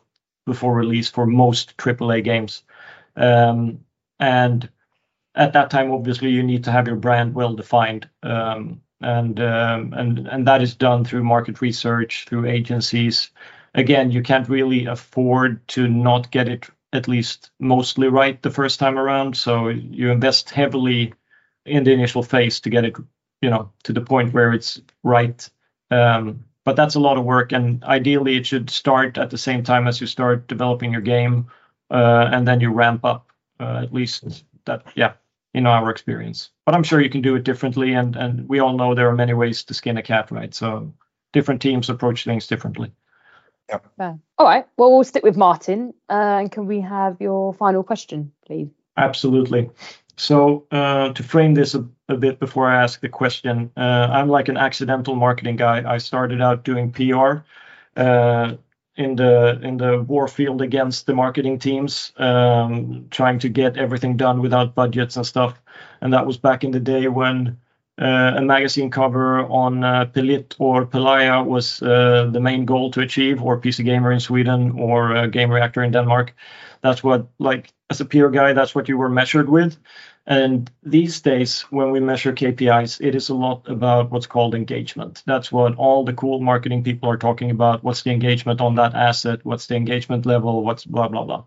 before 0.46 0.74
release 0.74 1.10
for 1.10 1.26
most 1.26 1.76
AAA 1.76 2.24
games. 2.24 2.62
Um, 3.16 3.84
and 4.18 4.68
at 5.34 5.52
that 5.52 5.70
time, 5.70 5.92
obviously, 5.92 6.30
you 6.30 6.42
need 6.42 6.64
to 6.64 6.72
have 6.72 6.86
your 6.86 6.96
brand 6.96 7.34
well 7.34 7.54
defined. 7.54 8.08
Um, 8.22 8.82
and 9.00 9.38
um, 9.40 9.92
and 9.92 10.46
that 10.46 10.62
is 10.62 10.74
done 10.76 11.04
through 11.04 11.24
market 11.24 11.60
research, 11.60 12.24
through 12.28 12.46
agencies. 12.46 13.30
Again, 13.74 14.10
you 14.10 14.22
can't 14.22 14.48
really 14.48 14.86
afford 14.86 15.66
to 15.68 15.88
not 15.88 16.30
get 16.30 16.48
it 16.48 16.70
at 16.92 17.08
least 17.08 17.50
mostly 17.58 18.08
right 18.08 18.40
the 18.40 18.50
first 18.50 18.78
time 18.78 18.98
around. 18.98 19.36
So 19.36 19.68
you 19.68 20.10
invest 20.10 20.50
heavily 20.50 21.12
in 21.66 21.84
the 21.84 21.92
initial 21.92 22.22
phase 22.22 22.60
to 22.60 22.70
get 22.70 22.84
it, 22.84 22.96
you 23.42 23.50
know, 23.50 23.72
to 23.82 23.92
the 23.92 24.00
point 24.00 24.32
where 24.32 24.52
it's 24.52 24.80
right. 25.02 25.48
But 26.64 26.76
that's 26.76 26.94
a 26.94 27.00
lot 27.00 27.18
of 27.18 27.24
work, 27.24 27.52
and 27.52 27.84
ideally, 27.84 28.36
it 28.36 28.46
should 28.46 28.70
start 28.70 29.18
at 29.18 29.28
the 29.28 29.36
same 29.36 29.64
time 29.64 29.86
as 29.86 30.00
you 30.00 30.06
start 30.06 30.48
developing 30.48 30.92
your 30.92 31.02
game 31.02 31.48
and 31.96 32.46
then 32.46 32.60
you 32.60 32.70
ramp 32.72 33.04
up. 33.04 33.30
Uh, 33.60 33.80
at 33.84 33.94
least 33.94 34.44
that, 34.64 34.82
yeah, 34.96 35.12
in 35.54 35.64
our 35.64 35.88
experience. 35.88 36.50
But 36.66 36.74
I'm 36.74 36.82
sure 36.82 37.00
you 37.00 37.08
can 37.08 37.22
do 37.22 37.36
it 37.36 37.44
differently, 37.44 37.94
and 37.94 38.16
and 38.16 38.48
we 38.48 38.58
all 38.58 38.76
know 38.76 38.94
there 38.94 39.08
are 39.08 39.14
many 39.14 39.34
ways 39.34 39.62
to 39.64 39.74
skin 39.74 39.96
a 39.96 40.02
cat, 40.02 40.30
right? 40.30 40.52
So 40.52 40.92
different 41.32 41.62
teams 41.62 41.88
approach 41.88 42.24
things 42.24 42.46
differently. 42.46 42.92
Yeah. 43.68 44.14
All 44.38 44.46
right. 44.46 44.66
Well, 44.76 44.92
we'll 44.92 45.04
stick 45.04 45.22
with 45.22 45.36
Martin. 45.36 45.94
Uh, 46.10 46.38
and 46.40 46.52
can 46.52 46.66
we 46.66 46.80
have 46.80 47.16
your 47.20 47.54
final 47.54 47.82
question, 47.82 48.32
please? 48.46 48.68
Absolutely. 48.96 49.70
So 50.16 50.66
uh, 50.70 51.12
to 51.12 51.22
frame 51.22 51.54
this 51.54 51.74
a, 51.74 51.84
a, 52.08 52.16
bit 52.16 52.38
before 52.38 52.68
I 52.68 52.82
ask 52.82 53.00
the 53.00 53.08
question, 53.08 53.70
uh, 53.76 54.08
I'm 54.10 54.28
like 54.28 54.48
an 54.48 54.56
accidental 54.56 55.16
marketing 55.16 55.56
guy. 55.56 55.82
I 55.90 55.98
started 55.98 56.40
out 56.40 56.64
doing 56.64 56.92
PR. 56.92 57.42
In 58.96 59.16
the 59.16 59.58
in 59.62 59.76
the 59.78 60.02
war 60.02 60.28
field 60.28 60.62
against 60.62 61.06
the 61.06 61.14
marketing 61.14 61.58
teams, 61.58 62.12
um, 62.16 63.08
trying 63.10 63.40
to 63.40 63.48
get 63.48 63.76
everything 63.76 64.16
done 64.16 64.40
without 64.40 64.74
budgets 64.76 65.16
and 65.16 65.26
stuff. 65.26 65.60
And 66.00 66.12
that 66.12 66.26
was 66.26 66.36
back 66.38 66.62
in 66.62 66.70
the 66.70 66.78
day 66.78 67.08
when 67.08 67.58
uh, 68.00 68.34
a 68.36 68.42
magazine 68.42 68.90
cover 68.90 69.40
on 69.46 69.82
uh, 69.82 70.06
Pelit 70.06 70.54
or 70.58 70.86
Pelaaja 70.86 71.44
was 71.44 71.82
uh, 71.82 72.28
the 72.32 72.40
main 72.40 72.64
goal 72.64 72.90
to 72.92 73.00
achieve, 73.00 73.42
or 73.42 73.60
PC 73.60 73.84
Gamer 73.84 74.12
in 74.12 74.20
Sweden, 74.20 74.72
or 74.78 75.08
Gamereactor 75.28 75.84
in 75.84 75.92
Denmark. 75.92 76.34
That's 76.80 77.02
what, 77.02 77.26
like, 77.38 77.72
as 77.90 78.00
a 78.00 78.04
PR 78.04 78.28
guy, 78.28 78.52
that's 78.52 78.74
what 78.74 78.88
you 78.88 78.98
were 78.98 79.08
measured 79.08 79.48
with. 79.48 79.76
And 80.26 80.70
these 80.82 81.20
days, 81.20 81.62
when 81.70 81.90
we 81.90 82.00
measure 82.00 82.32
KPIs, 82.32 83.00
it 83.06 83.14
is 83.14 83.28
a 83.28 83.34
lot 83.34 83.68
about 83.68 84.10
what's 84.10 84.26
called 84.26 84.54
engagement. 84.54 85.22
That's 85.26 85.52
what 85.52 85.74
all 85.76 86.04
the 86.04 86.14
cool 86.14 86.40
marketing 86.40 86.82
people 86.82 87.10
are 87.10 87.18
talking 87.18 87.50
about. 87.50 87.84
What's 87.84 88.02
the 88.02 88.10
engagement 88.10 88.62
on 88.62 88.74
that 88.76 88.94
asset? 88.94 89.40
What's 89.44 89.66
the 89.66 89.76
engagement 89.76 90.24
level? 90.24 90.64
What's 90.64 90.86
blah, 90.86 91.08
blah, 91.08 91.24
blah. 91.24 91.44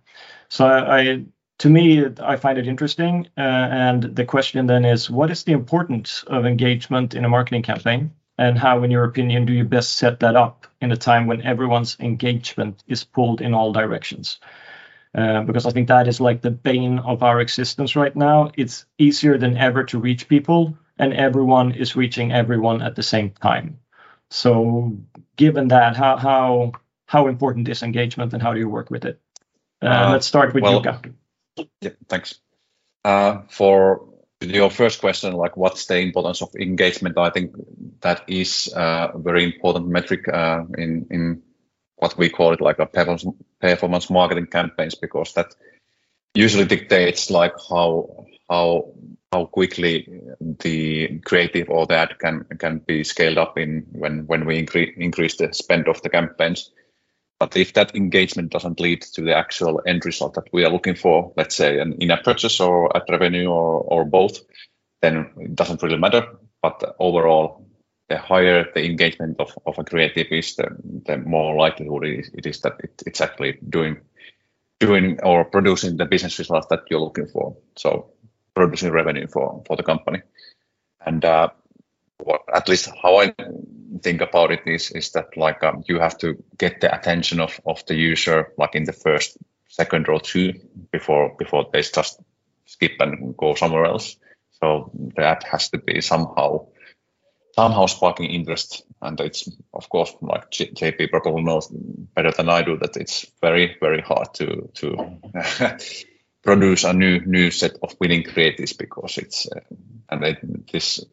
So 0.50 0.68
I, 0.68 1.26
to 1.60 1.70
me, 1.70 2.06
I 2.22 2.36
find 2.36 2.60
it 2.60 2.68
interesting. 2.68 3.28
Uh, 3.36 3.42
and 3.42 4.04
the 4.04 4.26
question 4.26 4.68
then 4.68 4.86
is, 4.86 5.10
what 5.10 5.32
is 5.32 5.44
the 5.44 5.54
importance 5.54 6.24
of 6.28 6.46
engagement 6.46 7.16
in 7.16 7.26
a 7.26 7.30
marketing 7.30 7.64
campaign? 7.64 8.12
And 8.38 8.60
how, 8.60 8.84
in 8.84 8.92
your 8.92 9.06
opinion, 9.06 9.48
do 9.48 9.54
you 9.54 9.64
best 9.64 9.96
set 9.96 10.20
that 10.20 10.36
up 10.36 10.68
in 10.82 10.92
a 10.92 10.98
time 10.98 11.26
when 11.26 11.42
everyone's 11.42 11.98
engagement 12.00 12.84
is 12.88 13.04
pulled 13.04 13.42
in 13.42 13.56
all 13.56 13.74
directions? 13.74 14.40
Uh, 15.16 15.42
because 15.44 15.66
I 15.66 15.72
think 15.72 15.88
that 15.88 16.08
is 16.08 16.20
like 16.20 16.42
the 16.42 16.52
bane 16.52 17.00
of 17.00 17.24
our 17.24 17.40
existence 17.40 17.96
right 17.96 18.16
now. 18.16 18.52
It's 18.56 18.86
easier 18.98 19.38
than 19.38 19.58
ever 19.58 19.84
to 19.86 20.00
reach 20.00 20.28
people, 20.28 20.78
and 21.00 21.14
everyone 21.14 21.72
is 21.72 21.96
reaching 21.96 22.32
everyone 22.32 22.82
at 22.82 22.96
the 22.96 23.04
same 23.04 23.32
time. 23.32 23.80
So, 24.30 24.98
given 25.36 25.70
that, 25.70 25.96
how 25.96 26.18
how 26.18 26.72
how 27.06 27.28
important 27.28 27.70
is 27.70 27.84
engagement, 27.84 28.34
and 28.34 28.44
how 28.44 28.54
do 28.54 28.60
you 28.60 28.70
work 28.70 28.92
with 28.92 29.06
it? 29.06 29.20
Uh, 29.82 29.88
uh, 29.88 30.12
let's 30.12 30.28
start 30.28 30.54
with 30.54 30.64
well, 30.64 30.84
Jukka. 30.84 31.14
Yeah, 31.82 31.92
thanks. 32.10 32.36
Uh, 33.04 33.42
for 33.50 34.10
your 34.42 34.70
first 34.70 35.00
question, 35.00 35.34
like 35.34 35.58
what's 35.58 35.86
the 35.86 35.98
importance 36.00 36.42
of 36.42 36.54
engagement? 36.60 37.18
I 37.18 37.30
think 37.30 37.56
that 38.02 38.24
is 38.28 38.72
a 38.76 39.12
very 39.16 39.46
important 39.46 39.88
metric 39.88 40.28
uh, 40.28 40.64
in 40.78 41.08
in 41.10 41.42
what 41.98 42.18
we 42.18 42.30
call 42.30 42.54
it 42.54 42.62
like 42.62 42.80
a 42.80 42.86
performance, 42.86 43.26
performance 43.60 44.10
marketing 44.10 44.48
campaigns 44.48 44.96
because 44.96 45.34
that 45.34 45.56
usually 46.34 46.66
dictates 46.66 47.30
like 47.30 47.54
how 47.70 48.26
how 48.50 48.94
how 49.32 49.46
quickly 49.46 50.08
the 50.40 51.20
creative 51.26 51.70
or 51.70 51.86
the 51.86 51.96
ad 51.96 52.18
can 52.20 52.46
can 52.60 52.80
be 52.80 53.04
scaled 53.04 53.38
up 53.38 53.58
in 53.58 53.86
when 53.92 54.26
when 54.28 54.46
we 54.46 54.58
increase 54.58 54.94
increase 54.98 55.38
the 55.38 55.54
spend 55.54 55.88
of 55.88 56.02
the 56.02 56.10
campaigns. 56.10 56.72
But 57.40 57.56
if 57.56 57.74
that 57.74 57.96
engagement 57.96 58.52
doesn't 58.52 58.80
lead 58.80 59.04
to 59.14 59.22
the 59.22 59.36
actual 59.36 59.82
end 59.86 60.06
result 60.06 60.34
that 60.36 60.52
we 60.52 60.66
are 60.66 60.72
looking 60.72 60.96
for, 60.96 61.34
let's 61.38 61.56
say 61.56 61.80
an 61.80 61.94
in-app 62.00 62.24
purchase 62.24 62.60
or 62.60 62.96
ad 62.98 63.04
revenue 63.10 63.48
or, 63.48 63.82
or 63.82 64.06
both, 64.06 64.40
then 65.04 65.30
it 65.38 65.56
doesn't 65.56 65.84
really 65.84 66.00
matter. 66.00 66.26
But 66.64 66.96
overall, 66.98 67.67
the 68.10 68.18
higher 68.18 68.66
the 68.74 68.86
engagement 68.86 69.40
of, 69.40 69.58
of 69.66 69.78
a 69.78 69.84
creative 69.84 70.28
is, 70.32 70.56
the, 70.56 70.70
the 71.06 71.18
more 71.18 71.56
likelihood 71.56 72.06
it 72.06 72.20
is, 72.20 72.30
it 72.34 72.46
is 72.46 72.62
that 72.62 72.78
it, 72.80 73.04
it's 73.06 73.22
actually 73.22 73.60
doing 73.68 73.98
doing 74.80 75.20
or 75.24 75.44
producing 75.44 75.98
the 75.98 76.06
business 76.06 76.38
results 76.38 76.68
that 76.70 76.84
you're 76.90 77.00
looking 77.00 77.28
for. 77.28 77.58
So 77.76 78.12
producing 78.54 78.92
revenue 78.92 79.28
for, 79.28 79.64
for 79.66 79.76
the 79.76 79.84
company. 79.84 80.22
And 81.06 81.24
uh, 81.26 81.50
what, 82.20 82.42
at 82.54 82.70
least 82.70 82.90
how 83.02 83.18
I 83.18 83.34
think 84.02 84.22
about 84.22 84.52
it 84.52 84.62
is 84.66 84.92
is 84.92 85.12
that 85.12 85.36
like 85.36 85.64
um, 85.64 85.84
you 85.88 86.00
have 86.00 86.18
to 86.20 86.44
get 86.58 86.82
the 86.82 86.94
attention 86.96 87.40
of, 87.40 87.60
of 87.66 87.86
the 87.88 87.96
user 87.96 88.54
like 88.58 88.76
in 88.76 88.84
the 88.84 88.94
first 88.94 89.38
second 89.68 90.08
or 90.10 90.20
two 90.20 90.54
before 90.92 91.36
before 91.38 91.68
they 91.72 91.82
just 91.82 92.20
skip 92.66 92.94
and 93.00 93.36
go 93.38 93.56
somewhere 93.56 93.86
else. 93.86 94.18
So 94.60 94.92
that 95.16 95.44
has 95.44 95.70
to 95.70 95.78
be 95.78 96.02
somehow 96.02 96.68
somehow 97.58 97.88
sparking 97.88 98.30
interest. 98.30 98.84
And 99.02 99.20
it's 99.20 99.50
of 99.74 99.90
course 99.90 100.14
like 100.22 100.52
JP 100.52 101.10
probably 101.10 101.44
knows 101.44 101.68
better 102.16 102.32
than 102.32 102.50
I 102.50 102.62
do 102.62 102.78
that 102.78 102.98
it's 102.98 103.26
very 103.42 103.78
very 103.80 104.02
hard 104.02 104.34
to 104.36 104.70
to 104.76 105.20
produce 106.44 106.84
a 106.84 106.94
new 106.94 107.20
new 107.26 107.52
set 107.52 107.74
of 107.84 107.96
winning 108.00 108.24
creatives 108.24 108.78
because 108.78 109.18
it's 109.18 109.48
uh, 109.52 109.60
and 110.10 110.24
it, 110.24 110.72
this 110.72 111.04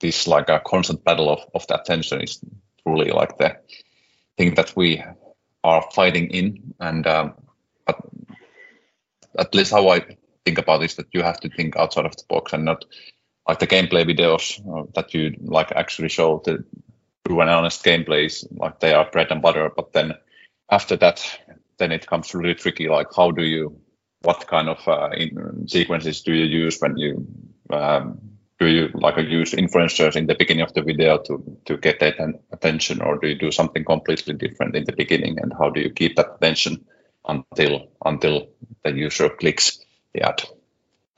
this 0.00 0.26
like 0.26 0.48
a 0.48 0.60
constant 0.60 1.04
battle 1.04 1.30
of, 1.30 1.40
of 1.54 1.66
the 1.66 1.80
attention 1.80 2.20
is 2.22 2.40
truly 2.82 3.10
like 3.10 3.36
the 3.38 3.56
thing 4.36 4.54
that 4.54 4.74
we 4.76 5.02
are 5.64 5.82
fighting 5.94 6.28
in 6.30 6.74
and 6.80 7.06
um, 7.06 7.34
but 7.86 7.96
at 9.38 9.54
least 9.54 9.72
how 9.72 9.88
I 9.88 10.00
think 10.44 10.58
about 10.58 10.80
this 10.80 10.94
that 10.94 11.08
you 11.12 11.22
have 11.22 11.40
to 11.40 11.48
think 11.48 11.76
outside 11.76 12.06
of 12.06 12.16
the 12.16 12.24
box 12.28 12.52
and 12.52 12.64
not 12.64 12.84
like 13.46 13.58
the 13.58 13.66
gameplay 13.66 14.04
videos 14.04 14.60
uh, 14.68 14.86
that 14.94 15.14
you 15.14 15.34
like 15.42 15.72
actually 15.72 16.08
show 16.08 16.42
the 16.44 16.64
true 17.26 17.40
and 17.40 17.50
honest 17.50 17.84
gameplays 17.84 18.46
like 18.58 18.80
they 18.80 18.92
are 18.92 19.10
bread 19.10 19.30
and 19.30 19.42
butter 19.42 19.70
but 19.74 19.92
then 19.92 20.14
after 20.70 20.96
that 20.96 21.40
then 21.78 21.92
it 21.92 22.06
comes 22.06 22.34
really 22.34 22.54
tricky 22.54 22.88
like 22.88 23.08
how 23.14 23.30
do 23.30 23.42
you 23.42 23.78
what 24.22 24.46
kind 24.46 24.68
of 24.68 24.86
uh, 24.88 25.10
in, 25.16 25.68
sequences 25.68 26.22
do 26.22 26.32
you 26.32 26.44
use 26.44 26.78
when 26.80 26.96
you 26.96 27.26
um, 27.70 28.18
do 28.58 28.66
you 28.66 28.88
like 28.94 29.16
use 29.18 29.52
influencers 29.52 30.16
in 30.16 30.26
the 30.26 30.34
beginning 30.34 30.62
of 30.62 30.72
the 30.74 30.82
video 30.82 31.18
to 31.18 31.58
to 31.66 31.76
get 31.76 32.00
that 32.00 32.16
attention 32.52 33.02
or 33.02 33.18
do 33.18 33.28
you 33.28 33.34
do 33.34 33.50
something 33.50 33.84
completely 33.84 34.34
different 34.34 34.74
in 34.74 34.84
the 34.84 34.96
beginning 34.96 35.38
and 35.40 35.52
how 35.58 35.70
do 35.70 35.80
you 35.80 35.90
keep 35.90 36.16
that 36.16 36.36
attention 36.36 36.84
until 37.28 37.88
until 38.04 38.48
the 38.84 38.92
user 38.92 39.28
clicks 39.28 39.78
the 40.14 40.22
ad 40.22 40.42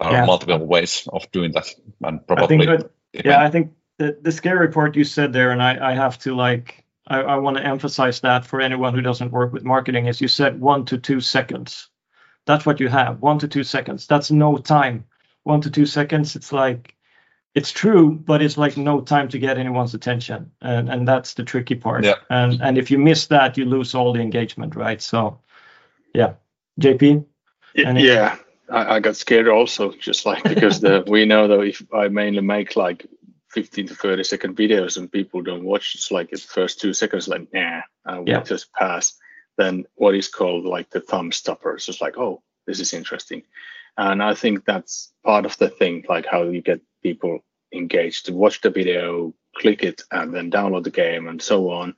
there 0.00 0.12
yeah. 0.12 0.22
are 0.22 0.26
multiple 0.26 0.64
ways 0.66 1.08
of 1.12 1.30
doing 1.32 1.52
that 1.52 1.66
and 2.02 2.26
probably 2.26 2.68
I 2.68 2.76
think 2.76 2.90
yeah 3.12 3.42
i 3.42 3.50
think 3.50 3.72
the, 3.98 4.16
the 4.20 4.32
scary 4.32 4.68
part 4.68 4.96
you 4.96 5.04
said 5.04 5.32
there 5.32 5.50
and 5.50 5.62
i, 5.62 5.92
I 5.92 5.94
have 5.94 6.18
to 6.20 6.34
like 6.34 6.84
I, 7.08 7.20
I 7.20 7.36
want 7.36 7.56
to 7.56 7.64
emphasize 7.64 8.20
that 8.20 8.44
for 8.44 8.60
anyone 8.60 8.94
who 8.94 9.00
doesn't 9.00 9.32
work 9.32 9.52
with 9.52 9.64
marketing 9.64 10.06
is 10.06 10.20
you 10.20 10.28
said 10.28 10.60
one 10.60 10.84
to 10.86 10.98
two 10.98 11.20
seconds. 11.20 11.88
That's 12.46 12.64
what 12.64 12.80
you 12.80 12.88
have 12.88 13.20
one 13.20 13.38
to 13.40 13.48
two 13.48 13.64
seconds. 13.64 14.06
That's 14.06 14.30
no 14.30 14.58
time. 14.58 15.04
One 15.42 15.60
to 15.62 15.70
two 15.70 15.86
seconds 15.86 16.36
it's 16.36 16.52
like 16.52 16.94
it's 17.54 17.72
true 17.72 18.10
but 18.12 18.42
it's 18.42 18.58
like 18.58 18.76
no 18.76 19.00
time 19.00 19.28
to 19.28 19.38
get 19.38 19.56
anyone's 19.56 19.94
attention 19.94 20.50
and 20.60 20.90
and 20.90 21.08
that's 21.08 21.34
the 21.34 21.44
tricky 21.44 21.74
part. 21.74 22.04
Yeah. 22.04 22.16
and 22.28 22.60
and 22.60 22.76
if 22.76 22.90
you 22.90 22.98
miss 22.98 23.26
that 23.28 23.56
you 23.56 23.64
lose 23.64 23.94
all 23.94 24.12
the 24.12 24.20
engagement 24.20 24.76
right? 24.76 25.00
So 25.00 25.40
yeah. 26.14 26.34
Jp 26.80 27.24
yeah 27.98 28.36
I, 28.70 28.96
I 28.96 29.00
got 29.00 29.16
scared 29.16 29.48
also, 29.48 29.92
just 29.92 30.26
like 30.26 30.42
because 30.44 30.80
the 30.80 31.04
we 31.06 31.24
know 31.24 31.48
that 31.48 31.60
if 31.60 31.82
I 31.92 32.08
mainly 32.08 32.42
make 32.42 32.76
like 32.76 33.06
15 33.50 33.88
to 33.88 33.94
30 33.94 34.24
second 34.24 34.56
videos 34.56 34.96
and 34.96 35.10
people 35.10 35.42
don't 35.42 35.64
watch, 35.64 35.94
it's 35.94 36.10
like 36.10 36.30
the 36.30 36.38
first 36.38 36.80
two 36.80 36.92
seconds, 36.92 37.28
like 37.28 37.52
nah, 37.52 37.80
and 38.04 38.26
we 38.26 38.32
yeah. 38.32 38.42
just 38.42 38.72
pass. 38.72 39.14
Then 39.56 39.86
what 39.94 40.14
is 40.14 40.28
called 40.28 40.64
like 40.64 40.90
the 40.90 41.00
thumb 41.00 41.32
stopper. 41.32 41.74
It's 41.74 41.86
just 41.86 42.00
like, 42.00 42.16
oh, 42.16 42.42
this 42.66 42.80
is 42.80 42.92
interesting, 42.92 43.42
and 43.96 44.22
I 44.22 44.34
think 44.34 44.64
that's 44.64 45.12
part 45.24 45.46
of 45.46 45.56
the 45.58 45.68
thing, 45.68 46.04
like 46.08 46.26
how 46.26 46.44
you 46.44 46.60
get 46.60 46.80
people 47.02 47.40
engaged 47.72 48.26
to 48.26 48.32
watch 48.32 48.60
the 48.60 48.70
video, 48.70 49.34
click 49.56 49.82
it, 49.82 50.02
and 50.10 50.34
then 50.34 50.50
download 50.50 50.84
the 50.84 50.90
game 50.90 51.28
and 51.28 51.40
so 51.40 51.70
on. 51.70 51.94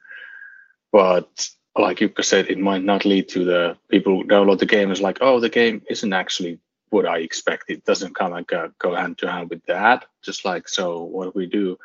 But 0.92 1.48
like 1.76 1.98
Jukka 1.98 2.24
said, 2.24 2.50
it 2.50 2.58
might 2.58 2.82
not 2.82 3.04
lead 3.04 3.28
to 3.30 3.44
the 3.44 3.76
people 3.88 4.16
who 4.16 4.28
download 4.28 4.58
the 4.58 4.66
game 4.66 4.90
is 4.90 5.00
like, 5.00 5.18
oh, 5.20 5.40
the 5.40 5.48
game 5.48 5.82
isn't 5.88 6.12
actually 6.12 6.58
what 6.90 7.06
I 7.06 7.18
expect. 7.18 7.70
It 7.70 7.84
doesn't 7.84 8.14
kind 8.14 8.36
of 8.36 8.46
go, 8.46 8.72
go 8.78 8.94
hand 8.94 9.18
to 9.18 9.30
hand 9.30 9.50
with 9.50 9.64
that. 9.66 10.06
Just 10.22 10.44
like 10.44 10.68
so, 10.68 11.04
what 11.04 11.34
we 11.34 11.46
do. 11.46 11.78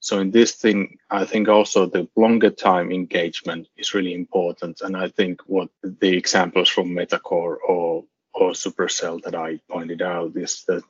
So 0.00 0.18
in 0.18 0.30
this 0.30 0.52
thing, 0.52 0.98
I 1.10 1.24
think 1.26 1.48
also 1.48 1.86
the 1.86 2.08
longer 2.16 2.50
time 2.50 2.90
engagement 2.90 3.68
is 3.76 3.94
really 3.94 4.14
important. 4.14 4.80
And 4.80 4.96
I 4.96 5.08
think 5.08 5.42
what 5.46 5.68
the 5.82 6.16
examples 6.16 6.68
from 6.68 6.90
Metacore 6.90 7.56
or 7.66 8.04
or 8.32 8.52
Supercell 8.52 9.22
that 9.22 9.34
I 9.34 9.60
pointed 9.68 10.00
out 10.00 10.36
is 10.36 10.64
that 10.68 10.82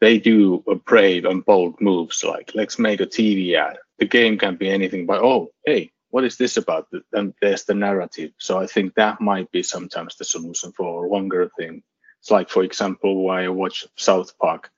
they 0.00 0.18
do 0.18 0.62
brave 0.84 1.24
and 1.24 1.44
bold 1.44 1.80
moves 1.80 2.24
like 2.24 2.52
let's 2.54 2.78
make 2.78 3.00
a 3.00 3.06
TV 3.06 3.54
ad. 3.54 3.78
The 3.98 4.06
game 4.06 4.38
can 4.38 4.56
be 4.56 4.70
anything 4.70 5.04
but 5.04 5.22
oh 5.22 5.50
hey 5.66 5.92
what 6.14 6.22
is 6.22 6.36
this 6.36 6.56
about? 6.56 6.86
Then 7.10 7.34
there's 7.42 7.64
the 7.64 7.74
narrative. 7.74 8.30
So 8.38 8.56
I 8.56 8.68
think 8.68 8.94
that 8.94 9.20
might 9.20 9.50
be 9.50 9.64
sometimes 9.64 10.14
the 10.14 10.24
solution 10.24 10.70
for 10.70 11.04
a 11.04 11.08
longer 11.08 11.50
thing. 11.58 11.82
It's 12.20 12.30
like, 12.30 12.50
for 12.50 12.62
example, 12.62 13.24
why 13.24 13.42
I 13.42 13.48
watch 13.48 13.84
South 13.96 14.38
Park, 14.38 14.70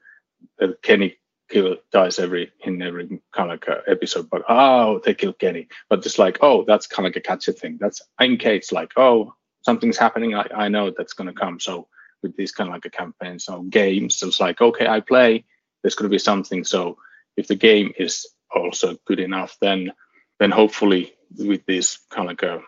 uh, 0.63 0.69
Kenny 0.81 1.19
kill 1.51 1.77
dies 1.93 2.19
every 2.19 2.53
in 2.65 2.81
every 2.81 3.21
kind 3.35 3.53
of 3.53 3.61
like 3.69 3.81
episode, 3.87 4.31
but 4.31 4.45
oh, 4.49 5.03
they 5.05 5.13
kill 5.13 5.35
Kenny. 5.35 5.69
But 5.91 6.07
it's 6.07 6.19
like, 6.19 6.39
oh, 6.41 6.65
that's 6.67 6.87
kind 6.87 7.07
of 7.07 7.11
like 7.11 7.23
a 7.23 7.29
catchy 7.29 7.53
thing. 7.53 7.77
That's 7.79 8.01
in 8.19 8.39
case 8.39 8.73
like, 8.73 8.93
oh, 8.97 9.35
something's 9.61 9.99
happening. 9.99 10.35
I, 10.35 10.47
I 10.55 10.69
know 10.69 10.91
that's 10.91 11.13
gonna 11.13 11.35
come. 11.35 11.61
So 11.61 11.87
with 12.23 12.35
these 12.39 12.53
kind 12.53 12.71
of 12.71 12.73
like 12.73 12.87
a 12.87 12.91
campaign, 13.03 13.39
so 13.41 13.61
games, 13.61 14.17
so 14.17 14.29
it's 14.29 14.41
like, 14.41 14.63
okay, 14.63 14.87
I 14.87 15.01
play. 15.01 15.45
There's 15.83 15.97
gonna 15.97 16.09
be 16.09 16.19
something. 16.19 16.65
So 16.65 16.97
if 17.37 17.47
the 17.47 17.57
game 17.57 17.93
is 17.99 18.27
also 18.51 18.97
good 19.05 19.21
enough, 19.21 19.59
then 19.61 19.93
then 20.39 20.51
hopefully 20.51 21.13
with 21.39 21.67
this 21.67 21.99
kind 22.11 22.31
of 22.31 22.31
like 22.31 22.43
a 22.43 22.63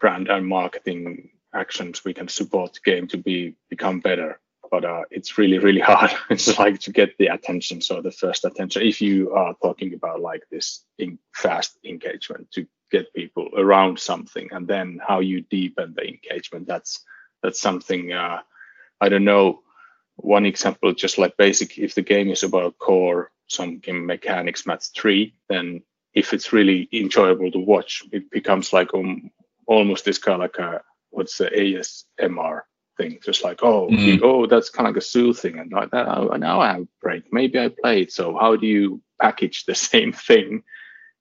brand 0.00 0.28
and 0.28 0.46
marketing 0.46 1.30
actions, 1.54 2.04
we 2.04 2.14
can 2.14 2.28
support 2.28 2.74
the 2.74 2.90
game 2.90 3.06
to 3.08 3.16
be 3.16 3.54
become 3.68 4.00
better. 4.00 4.40
But 4.70 4.84
uh, 4.84 5.02
it's 5.10 5.36
really, 5.36 5.58
really 5.58 5.80
hard. 5.92 6.12
it's 6.30 6.58
like 6.58 6.80
to 6.80 6.92
get 6.92 7.18
the 7.18 7.26
attention. 7.26 7.80
So 7.80 8.00
the 8.00 8.10
first 8.10 8.44
attention, 8.44 8.82
if 8.82 9.00
you 9.00 9.32
are 9.32 9.54
talking 9.62 9.94
about 9.94 10.20
like 10.20 10.44
this 10.50 10.84
in 10.98 11.18
fast 11.34 11.78
engagement 11.84 12.50
to 12.52 12.66
get 12.90 13.12
people 13.14 13.50
around 13.56 13.98
something, 13.98 14.48
and 14.52 14.66
then 14.66 14.98
how 15.06 15.20
you 15.20 15.42
deepen 15.42 15.94
the 15.94 16.06
engagement, 16.06 16.66
that's 16.66 17.00
that's 17.42 17.60
something 17.60 18.12
uh, 18.12 18.40
I 19.00 19.08
don't 19.08 19.24
know. 19.24 19.62
One 20.16 20.46
example, 20.46 20.92
just 20.92 21.18
like 21.18 21.36
basic, 21.36 21.78
if 21.78 21.94
the 21.94 22.02
game 22.02 22.28
is 22.28 22.42
about 22.42 22.78
core, 22.78 23.32
some 23.48 23.78
game 23.78 24.06
mechanics, 24.06 24.66
match 24.66 24.90
three, 24.94 25.34
then 25.48 25.82
if 26.14 26.32
it's 26.32 26.52
really 26.52 26.88
enjoyable 26.92 27.50
to 27.52 27.58
watch, 27.58 28.02
it 28.12 28.30
becomes 28.30 28.72
like 28.72 28.92
um, 28.94 29.30
almost 29.66 30.04
this 30.04 30.18
kind 30.18 30.34
of 30.34 30.40
like 30.40 30.58
a 30.58 30.82
what's 31.10 31.38
the 31.38 31.46
ASMR 31.46 32.60
thing, 32.98 33.18
just 33.24 33.44
like 33.44 33.62
oh 33.62 33.88
Mm. 33.90 34.20
oh 34.22 34.46
that's 34.46 34.70
kind 34.70 34.86
of 34.88 34.94
like 34.94 35.02
a 35.02 35.06
zoo 35.06 35.32
thing, 35.32 35.58
and 35.58 35.72
like 35.72 35.90
that. 35.90 36.08
Oh, 36.08 36.28
now 36.36 36.60
I 36.60 36.72
have 36.72 36.82
a 36.82 36.88
break. 37.00 37.32
Maybe 37.32 37.58
I 37.58 37.68
played. 37.68 38.12
So 38.12 38.36
how 38.38 38.56
do 38.56 38.66
you 38.66 39.02
package 39.20 39.64
the 39.64 39.74
same 39.92 40.12
thing? 40.12 40.62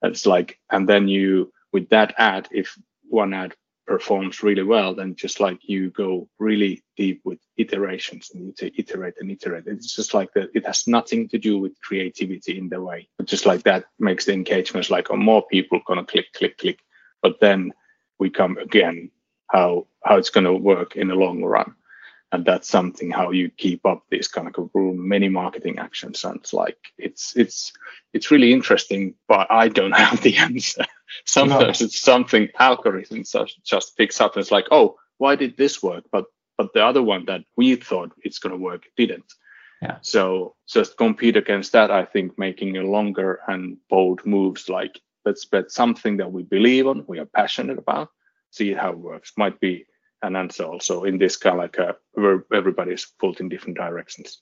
It's 0.04 0.26
like, 0.26 0.60
and 0.70 0.88
then 0.90 1.08
you 1.08 1.54
with 1.72 1.90
that 1.90 2.14
ad, 2.18 2.48
if 2.52 2.78
one 3.08 3.34
ad 3.34 3.56
performs 3.92 4.42
really 4.42 4.64
well, 4.64 4.96
then 4.96 5.16
just 5.16 5.42
like 5.42 5.60
you 5.64 5.90
go 5.90 6.30
really 6.40 6.82
deep 6.96 7.22
with 7.26 7.40
iterations 7.58 8.32
and 8.34 8.42
you 8.46 8.72
iterate 8.78 9.16
and 9.20 9.30
iterate. 9.30 9.66
It's 9.68 9.94
just 9.94 10.14
like 10.14 10.32
that. 10.34 10.50
It 10.54 10.66
has 10.66 10.88
nothing 10.88 11.28
to 11.30 11.38
do 11.38 11.60
with 11.60 11.82
creativity 11.82 12.58
in 12.58 12.70
the 12.70 12.82
way. 12.82 13.10
But 13.18 13.28
just 13.28 13.46
like 13.46 13.64
that 13.64 13.86
makes 14.00 14.26
the 14.26 14.34
engagements 14.34 14.90
like 14.90 15.12
oh, 15.12 15.18
more 15.18 15.46
people 15.48 15.82
gonna 15.86 16.06
click, 16.06 16.28
click, 16.34 16.58
click. 16.58 16.80
But 17.22 17.42
then 17.42 17.74
we 18.18 18.30
come 18.30 18.58
again 18.58 19.12
how 19.48 19.88
how 20.06 20.16
it's 20.16 20.30
gonna 20.30 20.54
work 20.54 20.96
in 20.96 21.10
the 21.10 21.16
long 21.16 21.44
run. 21.44 21.76
And 22.32 22.46
that's 22.46 22.70
something 22.70 23.12
how 23.12 23.32
you 23.32 23.50
keep 23.50 23.86
up 23.86 24.04
these 24.10 24.30
kind 24.30 24.48
of 24.48 24.70
many 24.74 25.28
marketing 25.28 25.80
actions. 25.80 26.24
And 26.24 26.38
it's 26.38 26.54
like 26.54 26.78
it's 26.98 27.36
it's 27.36 27.74
it's 28.14 28.32
really 28.32 28.54
interesting, 28.54 29.16
but 29.28 29.52
I 29.52 29.68
don't 29.68 29.92
have 30.06 30.22
the 30.22 30.38
answer. 30.38 30.86
Sometimes 31.26 31.82
it's 31.82 32.00
something 32.00 32.48
algorithms 32.60 33.32
just, 33.34 33.64
just 33.64 33.98
picks 33.98 34.22
up 34.22 34.36
and 34.36 34.42
it's 34.42 34.52
like, 34.52 34.68
oh, 34.72 34.98
why 35.18 35.36
did 35.36 35.58
this 35.58 35.84
work? 35.84 36.06
But 36.12 36.26
but 36.58 36.74
the 36.74 36.86
other 36.86 37.04
one 37.04 37.26
that 37.26 37.42
we 37.58 37.76
thought 37.76 38.14
it's 38.24 38.40
going 38.40 38.52
to 38.52 38.64
work 38.64 38.84
didn't. 38.96 39.34
Yeah. 39.82 39.98
So 40.02 40.56
just 40.68 40.96
compete 40.96 41.36
against 41.36 41.72
that, 41.72 41.90
I 41.90 42.06
think 42.06 42.38
making 42.38 42.78
a 42.78 42.84
longer 42.84 43.40
and 43.48 43.78
bold 43.90 44.26
moves 44.26 44.70
like 44.70 45.02
let's 45.26 45.46
bet 45.46 45.72
something 45.72 46.18
that 46.18 46.32
we 46.32 46.44
believe 46.44 46.88
on, 46.88 47.04
we 47.08 47.20
are 47.20 47.26
passionate 47.26 47.78
about, 47.78 48.10
see 48.52 48.74
how 48.74 48.92
it 48.92 48.98
works. 48.98 49.34
Might 49.38 49.60
be 49.60 49.86
an 50.24 50.36
answer 50.36 50.64
also 50.66 51.04
in 51.04 51.18
this 51.18 51.38
kind 51.38 51.56
of 51.56 51.62
like 51.62 51.78
a, 51.78 51.96
where 52.14 52.46
everybody's 52.54 53.06
pulled 53.20 53.40
in 53.40 53.50
different 53.50 53.78
directions. 53.78 54.42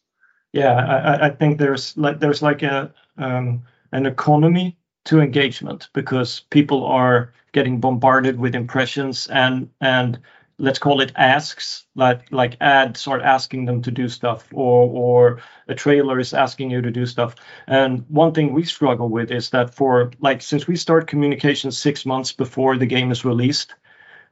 Yeah, 0.54 0.74
I, 0.74 0.98
I- 1.16 1.26
I 1.28 1.30
think 1.30 1.60
there's 1.60 1.96
like 1.98 2.20
there's 2.20 2.42
like 2.42 2.64
a 2.64 2.94
um, 3.18 3.64
an 3.92 4.06
economy 4.06 4.78
to 5.06 5.22
engagement 5.22 5.90
because 5.94 6.42
people 6.50 6.86
are 6.86 7.34
getting 7.52 7.80
bombarded 7.80 8.40
with 8.40 8.56
impressions 8.56 9.28
and 9.28 9.70
and 9.82 10.20
let's 10.58 10.80
call 10.80 11.02
it 11.02 11.12
asks 11.16 11.86
like 11.96 12.32
like 12.32 12.58
ads 12.62 13.08
are 13.08 13.22
asking 13.22 13.66
them 13.66 13.82
to 13.82 13.92
do 13.92 14.10
stuff 14.10 14.48
or 14.54 14.90
or 14.90 15.40
a 15.68 15.76
trailer 15.76 16.20
is 16.20 16.34
asking 16.34 16.70
you 16.72 16.82
to 16.82 16.92
do 16.92 17.06
stuff 17.06 17.36
and 17.68 18.04
one 18.10 18.34
thing 18.34 18.54
we 18.54 18.64
struggle 18.64 19.10
with 19.10 19.32
is 19.32 19.50
that 19.52 19.74
for 19.74 20.12
like 20.20 20.42
since 20.42 20.68
we 20.68 20.76
start 20.76 21.08
communication 21.08 21.72
six 21.72 22.06
months 22.06 22.32
before 22.34 22.78
the 22.78 22.86
game 22.86 23.12
is 23.12 23.24
released 23.26 23.76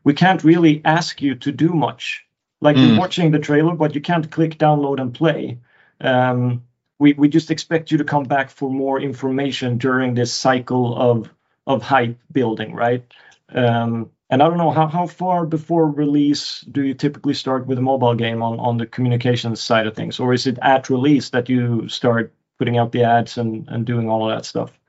we 0.03 0.13
can't 0.13 0.43
really 0.43 0.81
ask 0.85 1.21
you 1.21 1.35
to 1.35 1.51
do 1.51 1.69
much 1.69 2.25
like 2.61 2.77
you're 2.77 2.91
Mm. 2.91 2.99
watching 2.99 3.31
the 3.31 3.39
trailer 3.39 3.75
but 3.75 3.95
you 3.95 4.01
can't 4.01 4.31
click 4.31 4.57
download 4.57 4.99
and 5.01 5.13
play 5.13 5.57
um, 6.01 6.63
we, 6.99 7.13
we 7.13 7.29
just 7.29 7.51
expect 7.51 7.91
you 7.91 7.97
to 7.97 8.03
come 8.03 8.23
back 8.23 8.49
for 8.49 8.69
more 8.71 8.99
information 8.99 9.77
during 9.77 10.13
this 10.13 10.33
cycle 10.33 10.95
of 10.97 11.29
of 11.67 11.83
hype 11.83 12.17
building, 12.31 12.73
right? 12.73 13.03
Um, 13.49 14.09
and 14.29 14.41
I 14.41 14.47
don't 14.47 14.57
know 14.57 14.71
how, 14.71 14.87
how 14.87 15.05
far 15.05 15.45
before 15.45 15.91
release 15.91 16.61
do 16.61 16.81
you 16.81 16.93
typically 16.93 17.33
start 17.33 17.67
with 17.67 17.77
a 17.77 17.81
mobile 17.81 18.15
game 18.15 18.41
on, 18.41 18.57
on 18.59 18.77
the 18.77 18.85
communications 18.85 19.61
side 19.61 19.85
of 19.85 19.95
things, 19.95 20.19
or 20.19 20.33
is 20.33 20.47
it 20.47 20.57
at 20.61 20.89
release 20.89 21.29
that 21.31 21.49
you 21.49 21.89
start 21.89 22.33
putting 22.57 22.77
out 22.77 22.93
the 22.93 23.03
ads 23.03 23.37
and, 23.37 23.67
and 23.67 23.85
doing 23.85 24.09
all 24.09 24.29
of 24.29 24.35
that 24.35 24.45
stuff? 24.45 24.79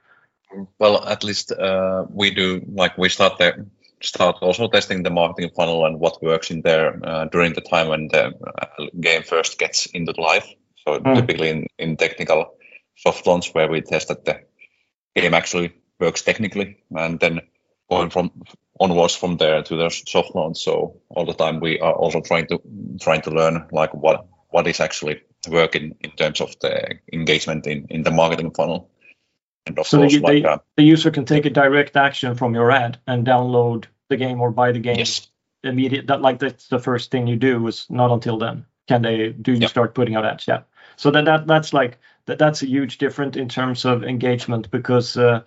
Well, 0.79 1.05
at 1.05 1.25
least 1.25 1.53
uh, 1.53 2.07
we 2.09 2.31
do 2.31 2.65
like 2.73 2.97
we 2.97 3.09
start 3.09 3.39
the 3.39 3.67
start 4.03 4.37
also 4.43 4.69
testing 4.69 5.03
the 5.03 5.11
marketing 5.11 5.51
funnel 5.57 5.85
and 5.87 6.01
what 6.01 6.23
works 6.23 6.51
in 6.51 6.63
there 6.63 6.99
uh, 7.05 7.25
during 7.27 7.53
the 7.55 7.61
time 7.61 7.89
when 7.89 8.09
the 8.09 8.27
uh, 8.27 8.87
game 9.01 9.23
first 9.23 9.59
gets 9.59 9.87
into 9.87 10.13
life. 10.21 10.47
So 10.87 11.01
Mm. 11.01 11.15
typically 11.15 11.49
in, 11.51 11.67
in 11.79 11.97
technical 11.97 12.55
soft 12.97 13.27
launch 13.27 13.55
where 13.55 13.69
we 13.69 13.83
test 13.83 14.09
that 14.09 14.25
the 14.25 14.41
game 15.15 15.35
actually 15.35 15.73
works 16.01 16.23
technically, 16.23 16.77
and 16.97 17.21
then 17.21 17.41
going 17.91 18.11
from 18.11 18.31
onwards 18.81 19.15
from 19.17 19.37
there 19.37 19.63
to 19.63 19.77
the 19.77 19.91
soft 19.91 20.35
launch. 20.35 20.59
So 20.59 21.01
all 21.11 21.27
the 21.27 21.35
time 21.35 21.61
we 21.61 21.79
are 21.81 21.93
also 21.93 22.21
trying 22.21 22.47
to 22.47 22.61
trying 23.01 23.23
to 23.23 23.31
learn 23.31 23.67
like 23.73 23.93
what 23.93 24.27
what 24.51 24.67
is 24.67 24.81
actually 24.81 25.21
working 25.49 25.95
in 26.01 26.11
terms 26.13 26.41
of 26.41 26.55
the 26.61 26.99
engagement 27.13 27.67
in, 27.67 27.87
in 27.91 28.03
the 28.03 28.11
marketing 28.11 28.53
funnel. 28.55 28.91
Of 29.77 29.87
So 29.87 29.99
course, 29.99 30.12
they, 30.12 30.19
like 30.21 30.43
they, 30.43 30.49
uh, 30.49 30.59
the 30.77 30.83
user 30.83 31.11
can 31.11 31.25
take 31.25 31.47
a 31.47 31.51
direct 31.51 31.97
action 31.97 32.35
from 32.35 32.55
your 32.55 32.71
ad 32.71 32.99
and 33.07 33.27
download 33.27 33.87
the 34.09 34.16
game 34.16 34.41
or 34.41 34.51
buy 34.51 34.73
the 34.73 34.79
game 34.79 34.99
yes, 34.99 35.29
immediate 35.62 36.07
that 36.07 36.23
like 36.23 36.39
that's 36.39 36.69
the 36.69 36.79
first 36.79 37.11
thing 37.11 37.27
you 37.27 37.37
do 37.37 37.66
is 37.66 37.87
not 37.91 38.11
until 38.11 38.39
then 38.39 38.64
can 38.89 39.03
they 39.03 39.29
do 39.31 39.53
you 39.53 39.69
start 39.69 39.95
putting 39.95 40.16
out 40.16 40.25
ads? 40.25 40.49
Yeah. 40.49 40.62
So 40.97 41.11
that, 41.11 41.27
that 41.27 41.47
that's 41.47 41.73
like 41.73 41.99
that 42.27 42.39
that's 42.39 42.62
a 42.62 42.66
huge 42.66 42.99
difference 42.99 43.37
in 43.37 43.49
terms 43.49 43.85
of 43.85 44.03
engagement 44.03 44.71
because 44.71 45.16
uh, 45.16 45.43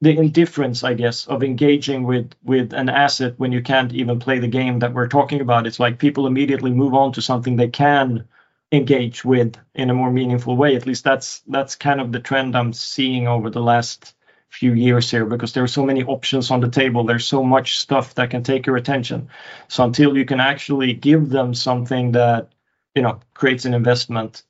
the 0.00 0.16
indifference 0.16 0.84
i 0.84 0.92
guess 0.92 1.26
of 1.26 1.42
engaging 1.42 2.04
with 2.04 2.32
with 2.42 2.72
an 2.74 2.88
asset 2.88 3.34
when 3.38 3.52
you 3.52 3.62
can't 3.62 3.92
even 3.92 4.18
play 4.18 4.38
the 4.38 4.48
game 4.48 4.80
that 4.80 4.92
we're 4.92 5.08
talking 5.08 5.40
about. 5.40 5.66
It's 5.66 5.80
like 5.80 5.98
people 5.98 6.26
immediately 6.26 6.72
move 6.72 6.94
on 6.94 7.12
to 7.12 7.22
something 7.22 7.56
they 7.56 7.68
can 7.68 8.28
engage 8.76 9.24
with 9.24 9.56
in 9.74 9.90
a 9.90 9.94
more 9.94 10.10
meaningful 10.10 10.56
way. 10.56 10.76
At 10.76 10.86
least 10.86 11.04
that's 11.04 11.40
that's 11.46 11.76
kind 11.76 12.00
of 12.00 12.12
the 12.12 12.20
trend 12.20 12.56
i'm 12.56 12.72
seeing 12.72 13.28
over 13.28 13.50
the 13.50 13.62
last 13.62 14.14
few 14.48 14.72
years 14.72 15.10
here 15.10 15.24
because 15.26 15.52
there 15.52 15.64
are 15.64 15.68
so 15.78 15.84
many 15.84 16.04
options 16.04 16.50
on 16.50 16.60
the 16.60 16.68
table. 16.68 17.04
There's 17.04 17.26
so 17.26 17.42
much 17.42 17.78
stuff 17.78 18.14
that 18.14 18.30
can 18.30 18.44
take 18.44 18.66
your 18.66 18.76
attention. 18.76 19.28
So 19.68 19.84
until 19.84 20.16
you 20.16 20.24
can 20.24 20.40
actually 20.40 20.92
give 20.92 21.28
them 21.28 21.54
something 21.54 22.12
that 22.12 22.52
you 22.94 23.02
know 23.02 23.20
creates 23.34 23.64
an 23.64 23.74
investment 23.74 24.42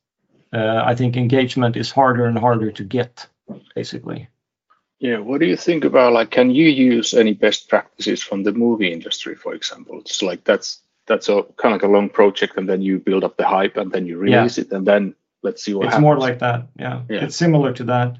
uh, 0.52 0.82
i 0.84 0.94
think 0.94 1.16
engagement 1.16 1.76
is 1.76 1.90
harder 1.90 2.26
and 2.26 2.38
harder 2.38 2.70
to 2.72 2.84
get 2.84 3.26
basically. 3.74 4.28
Yeah, 5.00 5.18
what 5.18 5.40
do 5.40 5.46
you 5.46 5.56
think 5.56 5.84
about 5.84 6.12
like 6.12 6.30
can 6.30 6.50
you 6.50 6.68
use 6.68 7.14
any 7.14 7.34
best 7.34 7.68
practices 7.68 8.22
from 8.22 8.42
the 8.42 8.52
movie 8.52 8.92
industry, 8.92 9.34
for 9.34 9.54
example? 9.54 9.98
It's 10.00 10.22
like 10.22 10.44
that's 10.44 10.80
that's 11.06 11.28
a 11.28 11.42
kind 11.56 11.74
of 11.74 11.82
like 11.82 11.88
a 11.88 11.92
long 11.92 12.08
project 12.08 12.56
and 12.56 12.68
then 12.68 12.82
you 12.82 12.98
build 12.98 13.24
up 13.24 13.36
the 13.36 13.46
hype 13.46 13.76
and 13.76 13.92
then 13.92 14.06
you 14.06 14.18
release 14.18 14.58
it 14.58 14.72
and 14.72 14.86
then 14.86 15.14
let's 15.42 15.62
see 15.62 15.74
what 15.74 15.86
it's 15.86 15.94
happens. 15.94 16.02
more 16.02 16.18
like 16.18 16.38
that 16.38 16.68
yeah. 16.78 17.02
Yeah. 17.08 17.24
it's 17.24 17.36
similar 17.36 17.72
to 17.74 17.84
that. 17.84 18.16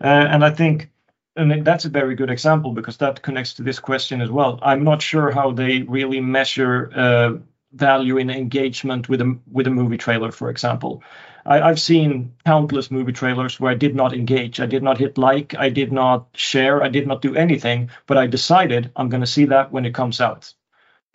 Uh, 0.00 0.26
and 0.30 0.44
i 0.44 0.50
think 0.50 0.90
and 1.38 1.64
that's 1.64 1.84
a 1.84 1.88
very 1.88 2.14
good 2.16 2.30
example 2.30 2.72
because 2.72 2.96
that 2.96 3.22
connects 3.22 3.54
to 3.54 3.62
this 3.62 3.78
question 3.78 4.20
as 4.20 4.30
well. 4.30 4.58
I'm 4.60 4.82
not 4.82 5.00
sure 5.00 5.30
how 5.30 5.52
they 5.52 5.82
really 5.82 6.20
measure 6.20 6.90
uh, 6.94 7.34
value 7.72 8.16
in 8.18 8.28
engagement 8.28 9.08
with 9.08 9.20
a 9.20 9.38
with 9.50 9.66
a 9.66 9.70
movie 9.70 9.98
trailer 9.98 10.32
for 10.32 10.50
example. 10.50 11.02
I, 11.46 11.60
i've 11.60 11.80
seen 11.80 12.34
countless 12.44 12.90
movie 12.90 13.12
trailers 13.12 13.60
where 13.60 13.70
i 13.70 13.74
did 13.74 13.94
not 13.94 14.14
engage. 14.14 14.58
I 14.58 14.66
did 14.66 14.82
not 14.82 14.98
hit 14.98 15.16
like. 15.18 15.54
I 15.54 15.68
did 15.68 15.92
not 15.92 16.28
share. 16.34 16.82
I 16.82 16.88
did 16.88 17.06
not 17.06 17.22
do 17.22 17.36
anything 17.36 17.90
but 18.06 18.16
i 18.16 18.26
decided 18.26 18.90
i'm 18.96 19.08
going 19.08 19.20
to 19.20 19.34
see 19.36 19.44
that 19.46 19.70
when 19.70 19.84
it 19.84 19.94
comes 19.94 20.20
out 20.20 20.52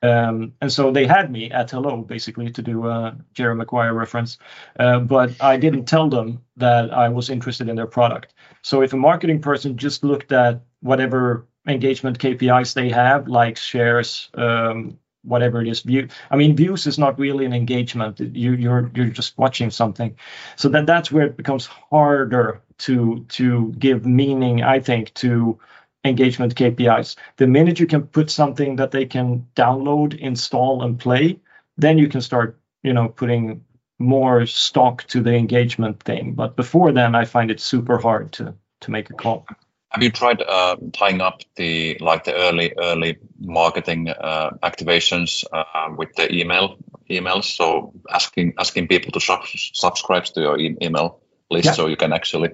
um, 0.04 0.54
and 0.62 0.72
so 0.72 0.92
they 0.92 1.08
had 1.08 1.32
me 1.32 1.50
at 1.52 1.72
hello 1.72 1.98
basically 2.02 2.52
to 2.52 2.62
do 2.62 2.88
a 2.88 3.18
jerry 3.34 3.56
maguire 3.56 3.94
reference 3.94 4.38
uh, 4.80 5.00
but 5.00 5.42
I 5.42 5.58
didn't 5.58 5.86
tell 5.86 6.10
them 6.10 6.44
that 6.58 6.94
I 6.94 7.10
was 7.10 7.30
interested 7.30 7.70
in 7.70 7.76
their 7.76 7.88
product. 7.88 8.34
So 8.62 8.82
if 8.82 8.94
a 8.94 8.98
marketing 8.98 9.42
person 9.42 9.78
just 9.78 10.04
looked 10.04 10.32
at 10.32 10.62
whatever 10.82 11.48
engagement 11.68 12.20
KPIs 12.20 12.74
they 12.74 12.90
have, 12.90 13.28
like 13.28 13.58
shares, 13.58 14.30
um, 14.36 14.98
whatever 15.24 15.62
it 15.62 15.68
is, 15.68 15.82
view. 15.82 16.08
I 16.30 16.36
mean, 16.36 16.56
views 16.56 16.86
is 16.88 17.00
not 17.00 17.18
really 17.20 17.46
an 17.46 17.54
engagement. 17.54 18.20
You, 18.20 18.54
you're 18.54 18.92
you're 18.94 19.08
just 19.08 19.38
watching 19.38 19.70
something. 19.72 20.16
So 20.58 20.70
then 20.70 20.86
that's 20.86 21.12
where 21.12 21.26
it 21.26 21.38
becomes 21.38 21.66
harder 21.66 22.62
to 22.80 23.26
to 23.30 23.74
give 23.80 24.06
meaning, 24.06 24.64
I 24.64 24.80
think, 24.80 25.14
to 25.16 25.60
engagement 26.04 26.56
KPIs. 26.56 27.16
The 27.38 27.48
minute 27.48 27.80
you 27.80 27.88
can 27.88 28.04
put 28.04 28.30
something 28.30 28.76
that 28.78 28.92
they 28.92 29.06
can 29.06 29.48
download, 29.56 30.18
install, 30.20 30.84
and 30.84 31.00
play, 31.00 31.40
then 31.78 31.98
you 31.98 32.08
can 32.08 32.22
start, 32.22 32.60
you 32.84 32.94
know, 32.94 33.10
putting 33.10 33.64
more 34.00 34.46
stock 34.46 35.06
to 35.06 35.22
the 35.22 35.34
engagement 35.34 36.04
thing. 36.04 36.34
But 36.34 36.56
before 36.56 36.92
then, 36.92 37.16
I 37.16 37.26
find 37.26 37.52
it 37.52 37.60
super 37.60 37.98
hard 37.98 38.34
to 38.34 38.54
to 38.82 38.92
make 38.92 39.10
a 39.10 39.14
call. 39.14 39.46
Have 39.92 40.02
you 40.04 40.10
tried 40.10 40.42
uh, 40.42 40.76
tying 40.92 41.22
up 41.22 41.42
the 41.56 41.98
like 42.00 42.24
the 42.24 42.34
early 42.34 42.74
early 42.78 43.18
marketing 43.40 44.10
uh, 44.10 44.50
activations 44.64 45.46
uh, 45.54 45.94
with 45.96 46.14
the 46.16 46.34
email 46.34 46.78
emails? 47.10 47.46
So 47.46 47.94
asking 48.10 48.54
asking 48.60 48.88
people 48.88 49.12
to 49.12 49.20
sub- 49.20 49.46
subscribe 49.46 50.26
to 50.26 50.42
your 50.42 50.60
e- 50.60 50.78
email 50.82 51.22
list 51.52 51.66
Yeah. 51.66 51.74
so 51.74 51.88
you 51.88 51.96
can 51.96 52.12
actually 52.12 52.50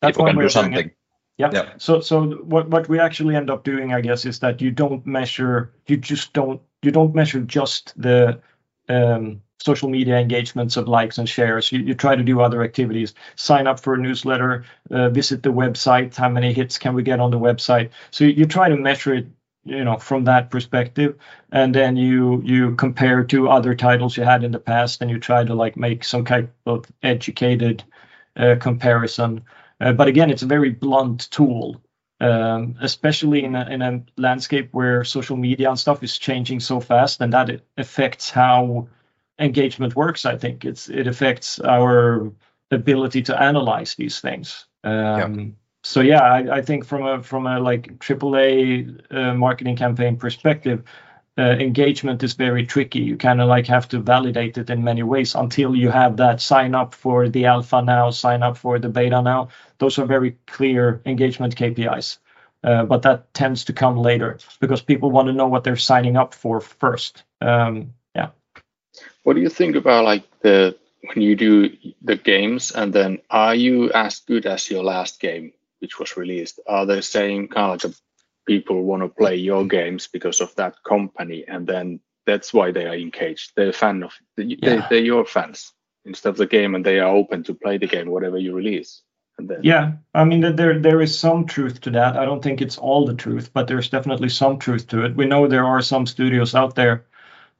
That's 0.00 0.16
people 0.16 0.26
can 0.26 0.38
do 0.38 0.48
something. 0.48 0.92
Yeah. 1.38 1.50
Yeah. 1.52 1.72
So 1.78 2.00
so 2.00 2.24
what 2.44 2.68
what 2.70 2.88
we 2.88 2.98
actually 2.98 3.36
end 3.36 3.50
up 3.50 3.64
doing, 3.64 3.92
I 3.92 4.00
guess, 4.00 4.24
is 4.24 4.38
that 4.40 4.60
you 4.60 4.70
don't 4.70 5.04
measure. 5.06 5.72
You 5.86 5.96
just 5.98 6.32
don't 6.32 6.60
you 6.82 6.90
don't 6.90 7.14
measure 7.14 7.40
just 7.42 7.92
the 8.00 8.40
um, 8.88 9.42
social 9.60 9.88
media 9.90 10.16
engagements 10.18 10.76
of 10.76 10.88
likes 10.88 11.18
and 11.18 11.28
shares. 11.28 11.70
You, 11.72 11.80
you 11.80 11.94
try 11.94 12.16
to 12.16 12.22
do 12.22 12.40
other 12.40 12.62
activities. 12.62 13.14
Sign 13.36 13.66
up 13.66 13.80
for 13.80 13.94
a 13.94 13.98
newsletter. 13.98 14.64
Uh, 14.90 15.10
visit 15.10 15.42
the 15.42 15.52
website. 15.52 16.14
How 16.16 16.28
many 16.30 16.52
hits 16.54 16.78
can 16.78 16.94
we 16.94 17.02
get 17.02 17.20
on 17.20 17.30
the 17.30 17.38
website? 17.38 17.90
So 18.10 18.24
you, 18.24 18.30
you 18.30 18.46
try 18.46 18.68
to 18.68 18.76
measure 18.76 19.14
it. 19.14 19.26
you 19.64 19.84
know 19.84 19.96
from 19.98 20.24
that 20.24 20.50
perspective 20.50 21.16
and 21.50 21.74
then 21.74 21.96
you 21.96 22.40
you 22.44 22.74
compare 22.76 23.24
to 23.24 23.48
other 23.48 23.74
titles 23.74 24.16
you 24.16 24.22
had 24.24 24.44
in 24.44 24.52
the 24.52 24.60
past 24.60 25.02
and 25.02 25.10
you 25.10 25.18
try 25.18 25.42
to 25.44 25.54
like 25.54 25.76
make 25.76 26.04
some 26.04 26.24
kind 26.24 26.48
of 26.66 26.84
educated 27.02 27.82
uh, 28.36 28.54
comparison 28.60 29.42
uh, 29.80 29.92
but 29.92 30.08
again 30.08 30.30
it's 30.30 30.42
a 30.42 30.46
very 30.46 30.70
blunt 30.70 31.30
tool 31.30 31.80
um, 32.18 32.76
especially 32.80 33.44
in 33.44 33.54
a, 33.54 33.66
in 33.68 33.82
a 33.82 34.02
landscape 34.16 34.70
where 34.72 35.04
social 35.04 35.36
media 35.36 35.68
and 35.68 35.78
stuff 35.78 36.02
is 36.02 36.16
changing 36.16 36.60
so 36.60 36.80
fast 36.80 37.20
and 37.20 37.32
that 37.32 37.60
affects 37.76 38.30
how 38.30 38.88
engagement 39.38 39.94
works 39.94 40.24
i 40.24 40.36
think. 40.36 40.64
It's 40.64 40.88
it 40.88 41.06
affects 41.06 41.60
our 41.60 42.32
ability 42.70 43.22
to 43.22 43.40
analyze 43.40 43.94
these 43.94 44.20
things. 44.20 44.66
Um, 44.82 45.38
yeah 45.38 45.46
so 45.86 46.00
yeah, 46.00 46.20
I, 46.20 46.56
I, 46.56 46.62
think 46.62 46.84
from 46.84 47.06
a 47.06 47.22
from 47.22 47.46
a 47.46 47.60
like 47.60 47.96
AAA 48.00 49.00
uh, 49.14 49.34
marketing 49.34 49.76
campaign 49.76 50.16
perspective, 50.16 50.82
uh, 51.38 51.42
engagement 51.42 52.22
is 52.22 52.32
very 52.32 52.64
tricky. 52.64 53.00
You 53.00 53.16
kind 53.16 53.40
of 53.40 53.48
like 53.48 53.66
have 53.66 53.88
to 53.88 54.00
validate 54.00 54.56
it 54.56 54.70
in 54.70 54.82
many 54.84 55.02
ways 55.02 55.34
until 55.34 55.74
you 55.74 55.90
have 55.90 56.16
that 56.16 56.40
sign 56.40 56.74
up 56.74 56.94
for 56.94 57.28
the 57.28 57.46
alpha 57.46 57.82
now, 57.82 58.10
sign 58.10 58.42
up 58.42 58.56
for 58.56 58.78
the 58.78 58.88
beta 58.88 59.20
now. 59.20 59.48
Those 59.78 59.98
are 59.98 60.06
very 60.06 60.36
clear 60.46 61.02
engagement 61.04 61.56
KPIs. 61.56 62.18
Uh, 62.64 62.84
but 62.84 63.02
that 63.02 63.32
tends 63.34 63.64
to 63.64 63.72
come 63.72 63.98
later 63.98 64.38
because 64.60 64.80
people 64.80 65.10
want 65.10 65.28
to 65.28 65.32
know 65.32 65.46
what 65.46 65.62
they're 65.62 65.76
signing 65.76 66.16
up 66.16 66.34
for 66.34 66.60
first. 66.60 67.22
Um, 67.40 67.92
yeah. 68.14 68.30
What 69.22 69.36
do 69.36 69.42
you 69.42 69.50
think 69.50 69.76
about 69.76 70.04
like 70.04 70.24
the 70.40 70.76
when 71.02 71.22
you 71.22 71.36
do 71.36 71.70
the 72.02 72.16
games 72.16 72.72
and 72.72 72.92
then 72.92 73.18
are 73.30 73.54
you 73.54 73.92
as 73.92 74.20
good 74.20 74.46
as 74.46 74.68
your 74.70 74.82
last 74.82 75.20
game 75.20 75.52
which 75.80 75.98
was 75.98 76.16
released, 76.16 76.58
are 76.66 76.86
they 76.86 77.00
saying 77.00 77.48
kind 77.48 77.74
of 77.74 77.84
like 77.84 77.96
people 78.46 78.82
want 78.82 79.02
to 79.02 79.08
play 79.08 79.36
your 79.36 79.66
games 79.66 80.06
because 80.06 80.40
of 80.40 80.54
that 80.56 80.76
company, 80.84 81.44
and 81.46 81.66
then 81.66 82.00
that's 82.26 82.52
why 82.52 82.72
they 82.72 82.86
are 82.86 82.94
engaged. 82.94 83.52
They're 83.54 83.70
a 83.70 83.72
fan 83.72 84.02
of 84.02 84.12
they, 84.36 84.44
yeah. 84.44 84.86
they, 84.88 84.98
are 84.98 85.02
your 85.02 85.24
fans 85.24 85.72
instead 86.04 86.30
of 86.30 86.36
the 86.36 86.46
game, 86.46 86.74
and 86.74 86.84
they 86.84 86.98
are 87.00 87.14
open 87.14 87.42
to 87.44 87.54
play 87.54 87.78
the 87.78 87.86
game 87.86 88.10
whatever 88.10 88.38
you 88.38 88.54
release. 88.54 89.02
And 89.38 89.48
then, 89.48 89.60
yeah, 89.62 89.92
I 90.14 90.24
mean 90.24 90.56
there 90.56 90.78
there 90.78 91.02
is 91.02 91.18
some 91.18 91.46
truth 91.46 91.82
to 91.82 91.90
that. 91.90 92.16
I 92.16 92.24
don't 92.24 92.42
think 92.42 92.62
it's 92.62 92.78
all 92.78 93.04
the 93.04 93.14
truth, 93.14 93.50
but 93.52 93.66
there's 93.66 93.90
definitely 93.90 94.30
some 94.30 94.58
truth 94.58 94.86
to 94.88 95.04
it. 95.04 95.14
We 95.14 95.26
know 95.26 95.46
there 95.46 95.66
are 95.66 95.82
some 95.82 96.06
studios 96.06 96.54
out 96.54 96.74
there 96.74 97.04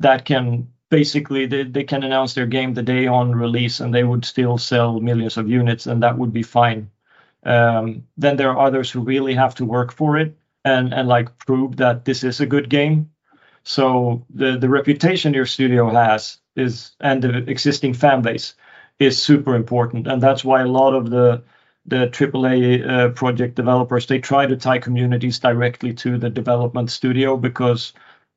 that 0.01 0.25
can 0.25 0.69
basically 0.89 1.47
they, 1.47 1.65
they 1.65 1.85
can 1.85 2.03
announce 2.03 2.35
their 2.35 2.47
game 2.47 2.75
the 2.75 2.83
day 2.83 3.07
on 3.07 3.35
release 3.35 3.81
and 3.81 3.93
they 3.93 4.05
would 4.05 4.25
still 4.25 4.59
sell 4.59 5.01
millions 5.01 5.37
of 5.37 5.49
units 5.49 5.87
and 5.87 6.03
that 6.03 6.17
would 6.17 6.33
be 6.33 6.43
fine 6.43 6.91
um, 7.45 8.05
then 8.17 8.37
there 8.37 8.51
are 8.51 8.67
others 8.67 8.91
who 8.91 9.01
really 9.01 9.35
have 9.35 9.55
to 9.55 9.65
work 9.65 9.93
for 9.93 10.17
it 10.19 10.37
and 10.67 10.93
and 10.93 11.09
like 11.09 11.39
prove 11.39 11.77
that 11.77 12.05
this 12.05 12.25
is 12.25 12.41
a 12.41 12.47
good 12.47 12.69
game. 12.69 13.11
So 13.65 14.25
the 14.31 14.59
the 14.59 14.69
reputation 14.69 15.35
your 15.35 15.47
studio 15.47 15.91
has 15.91 16.39
is 16.57 16.93
and 17.01 17.23
the 17.23 17.51
existing 17.51 17.95
fan 17.95 18.23
base 18.23 18.55
is 18.99 19.23
super 19.23 19.55
important, 19.55 20.07
and 20.07 20.23
that's 20.23 20.45
why 20.45 20.63
a 20.63 20.67
lot 20.67 20.95
of 20.95 21.11
the 21.11 21.43
the 21.87 22.09
AAA 22.09 22.83
uh, 22.89 23.09
project 23.11 23.55
developers 23.55 24.07
they 24.07 24.19
try 24.19 24.47
to 24.47 24.57
tie 24.57 24.79
communities 24.79 25.39
directly 25.39 25.95
to 25.95 26.19
the 26.19 26.31
development 26.31 26.91
studio 26.91 27.37
because, 27.37 27.93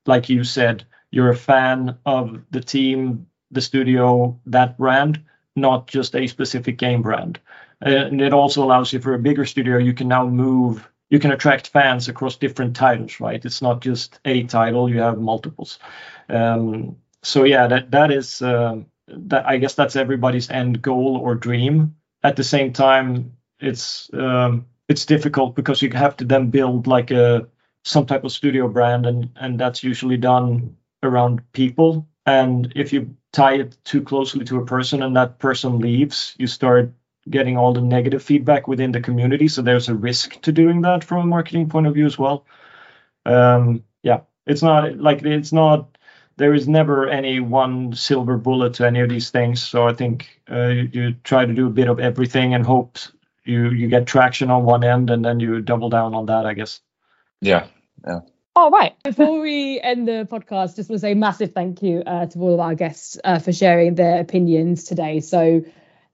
like 0.05 0.30
you 0.30 0.43
said, 0.43 0.86
you're 1.11 1.32
a 1.32 1.36
fan 1.36 1.97
of 2.05 2.41
the 2.51 2.61
team, 2.61 3.27
the 3.51 3.61
studio, 3.61 4.39
that 4.45 4.77
brand, 4.77 5.21
not 5.55 5.88
just 5.88 6.15
a 6.15 6.27
specific 6.27 6.77
game 6.77 7.01
brand. 7.01 7.39
Uh, 7.86 7.89
and 7.89 8.21
it 8.21 8.34
also 8.34 8.63
allows 8.63 8.93
you 8.93 8.99
for 8.99 9.13
a 9.15 9.19
bigger 9.19 9.45
studio, 9.45 9.77
you 9.77 9.93
can 9.93 10.07
now 10.07 10.27
move, 10.27 10.88
you 11.10 11.20
can 11.20 11.32
attract 11.32 11.70
fans 11.70 12.07
across 12.07 12.36
different 12.36 12.76
titles, 12.76 13.20
right? 13.20 13.43
It's 13.43 13.62
not 13.62 13.82
just 13.82 14.20
a 14.26 14.43
title, 14.43 14.89
you 14.89 14.99
have 14.99 15.18
multiples. 15.20 15.80
Um, 16.30 16.97
so 17.24 17.43
yeah, 17.43 17.68
that 17.68 17.91
that 17.91 18.12
is 18.12 18.41
uh, 18.41 18.78
that 19.07 19.45
I 19.47 19.57
guess 19.57 19.76
that's 19.76 19.95
everybody's 19.95 20.49
end 20.49 20.82
goal 20.82 21.18
or 21.18 21.36
dream. 21.36 21.95
At 22.24 22.36
the 22.36 22.43
same 22.43 22.74
time, 22.74 23.34
it's 23.60 24.10
um, 24.14 24.66
it's 24.88 25.05
difficult 25.05 25.55
because 25.55 25.82
you 25.82 25.89
have 25.91 26.18
to 26.18 26.26
then 26.26 26.49
build 26.49 26.88
like 26.88 27.12
a 27.12 27.47
some 27.84 28.05
type 28.05 28.24
of 28.24 28.32
studio 28.32 28.68
brand, 28.68 29.05
and 29.05 29.30
and 29.36 29.60
that's 29.60 29.84
usually 29.84 30.18
done 30.18 30.76
around 31.03 31.41
people. 31.53 32.07
And 32.26 32.72
if 32.76 32.93
you 32.93 33.16
tie 33.32 33.55
it 33.55 33.78
too 33.84 34.01
closely 34.03 34.45
to 34.45 34.60
a 34.60 34.66
person 34.66 35.01
and 35.01 35.16
that 35.16 35.39
person 35.39 35.80
leaves, 35.80 36.36
you 36.38 36.47
start 36.47 36.93
getting 37.30 37.57
all 37.57 37.73
the 37.73 37.82
negative 37.82 38.23
feedback 38.23 38.67
within 38.67 38.91
the 38.91 39.01
community. 39.01 39.47
So 39.47 39.61
there's 39.61 39.89
a 39.89 39.95
risk 39.95 40.41
to 40.41 40.51
doing 40.51 40.82
that 40.82 41.03
from 41.03 41.23
a 41.23 41.25
marketing 41.27 41.69
point 41.69 41.88
of 41.88 41.93
view 41.93 42.05
as 42.05 42.17
well. 42.17 42.45
Um, 43.25 43.84
yeah, 44.03 44.21
it's 44.45 44.61
not 44.61 44.97
like 44.97 45.23
it's 45.23 45.53
not. 45.53 45.97
There 46.38 46.53
is 46.53 46.67
never 46.67 47.07
any 47.07 47.41
one 47.41 47.93
silver 47.93 48.38
bullet 48.38 48.75
to 48.75 48.88
any 48.88 49.01
of 49.01 49.09
these 49.09 49.30
things. 49.30 49.61
So 49.61 49.88
I 49.88 49.93
think 49.93 50.39
uh, 50.49 50.67
you, 50.67 50.89
you 50.93 51.13
try 51.23 51.45
to 51.45 51.53
do 51.53 51.67
a 51.67 51.69
bit 51.69 51.89
of 51.89 51.99
everything 51.99 52.53
and 52.53 52.65
hope 52.65 52.97
you 53.43 53.69
you 53.71 53.88
get 53.88 54.07
traction 54.07 54.49
on 54.49 54.63
one 54.63 54.84
end 54.84 55.09
and 55.09 55.23
then 55.23 55.39
you 55.39 55.61
double 55.61 55.89
down 55.89 56.13
on 56.13 56.27
that. 56.27 56.45
I 56.45 56.53
guess. 56.53 56.80
Yeah. 57.41 57.67
Yeah. 58.07 58.19
All 58.55 58.71
right. 58.71 58.95
Before 59.03 59.39
we 59.39 59.80
end 59.80 60.07
the 60.07 60.27
podcast, 60.30 60.75
just 60.75 60.89
want 60.89 60.99
to 61.01 61.07
say 61.07 61.13
massive 61.13 61.53
thank 61.53 61.82
you 61.82 62.03
uh, 62.05 62.25
to 62.25 62.39
all 62.39 62.53
of 62.53 62.59
our 62.59 62.75
guests 62.75 63.17
uh, 63.23 63.39
for 63.39 63.53
sharing 63.53 63.95
their 63.95 64.19
opinions 64.19 64.86
today. 64.86 65.19
So 65.19 65.63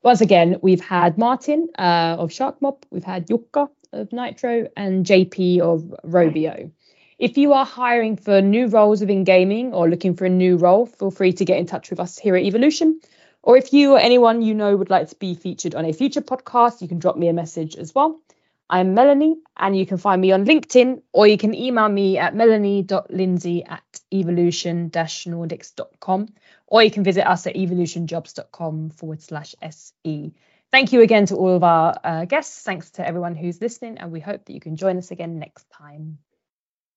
once 0.06 0.22
again, 0.22 0.58
we've 0.62 0.82
had 0.82 1.18
Martin 1.18 1.68
uh, 1.80 2.18
of 2.20 2.30
Sharkmob, 2.30 2.84
we've 2.92 3.04
had 3.04 3.26
Jukka 3.26 3.70
of 3.92 4.14
Nitro, 4.14 4.68
and 4.78 5.04
JP 5.04 5.62
of 5.62 5.82
Rovio. 6.06 6.70
If 7.18 7.40
you 7.40 7.54
are 7.54 7.66
hiring 7.66 8.16
for 8.16 8.40
new 8.40 8.68
roles 8.68 9.00
within 9.00 9.24
gaming 9.24 9.74
or 9.74 9.90
looking 9.90 10.16
for 10.16 10.26
a 10.26 10.30
new 10.30 10.58
role, 10.58 10.86
feel 10.86 11.10
free 11.10 11.34
to 11.34 11.44
get 11.44 11.58
in 11.58 11.66
touch 11.66 11.90
with 11.90 12.00
us 12.00 12.20
here 12.20 12.36
at 12.36 12.44
Evolution. 12.44 13.02
Or 13.42 13.58
if 13.58 13.74
you 13.74 13.94
or 13.94 14.00
anyone 14.00 14.44
you 14.44 14.54
know 14.54 14.78
would 14.78 14.92
like 14.92 15.10
to 15.10 15.16
be 15.16 15.34
featured 15.34 15.74
on 15.74 15.86
a 15.86 15.92
future 15.92 16.22
podcast, 16.22 16.84
you 16.84 16.88
can 16.88 17.00
drop 17.00 17.18
me 17.18 17.28
a 17.28 17.34
message 17.34 17.76
as 17.76 17.96
well. 17.96 18.22
I'm 18.70 18.94
Melanie, 18.94 19.38
and 19.58 19.76
you 19.76 19.88
can 19.88 19.98
find 19.98 20.22
me 20.22 20.32
on 20.32 20.46
LinkedIn, 20.46 21.02
or 21.14 21.26
you 21.26 21.40
can 21.40 21.56
email 21.56 21.90
me 21.90 22.20
at 22.20 22.36
melanie.lindsey 22.36 23.66
at 23.66 24.02
evolution-nordics.com 24.14 26.28
or 26.68 26.84
you 26.84 26.92
can 26.92 27.04
visit 27.04 27.28
us 27.28 27.48
at 27.48 27.56
evolutionjobs.com 27.56 28.90
forward 28.92 29.22
slash 29.22 29.56
SE. 29.62 30.34
Thank 30.72 30.94
you 30.94 31.02
again 31.02 31.26
to 31.28 31.36
all 31.36 31.56
of 31.56 31.64
our 31.64 31.98
uh, 32.04 32.26
guests. 32.26 32.64
Thanks 32.64 32.92
to 32.92 33.08
everyone 33.08 33.36
who's 33.36 33.62
listening, 33.62 33.98
and 33.98 34.12
we 34.12 34.20
hope 34.20 34.46
that 34.46 34.54
you 34.54 34.60
can 34.60 34.76
join 34.76 34.98
us 34.98 35.12
again 35.12 35.40
next 35.40 35.70
time. 35.70 36.18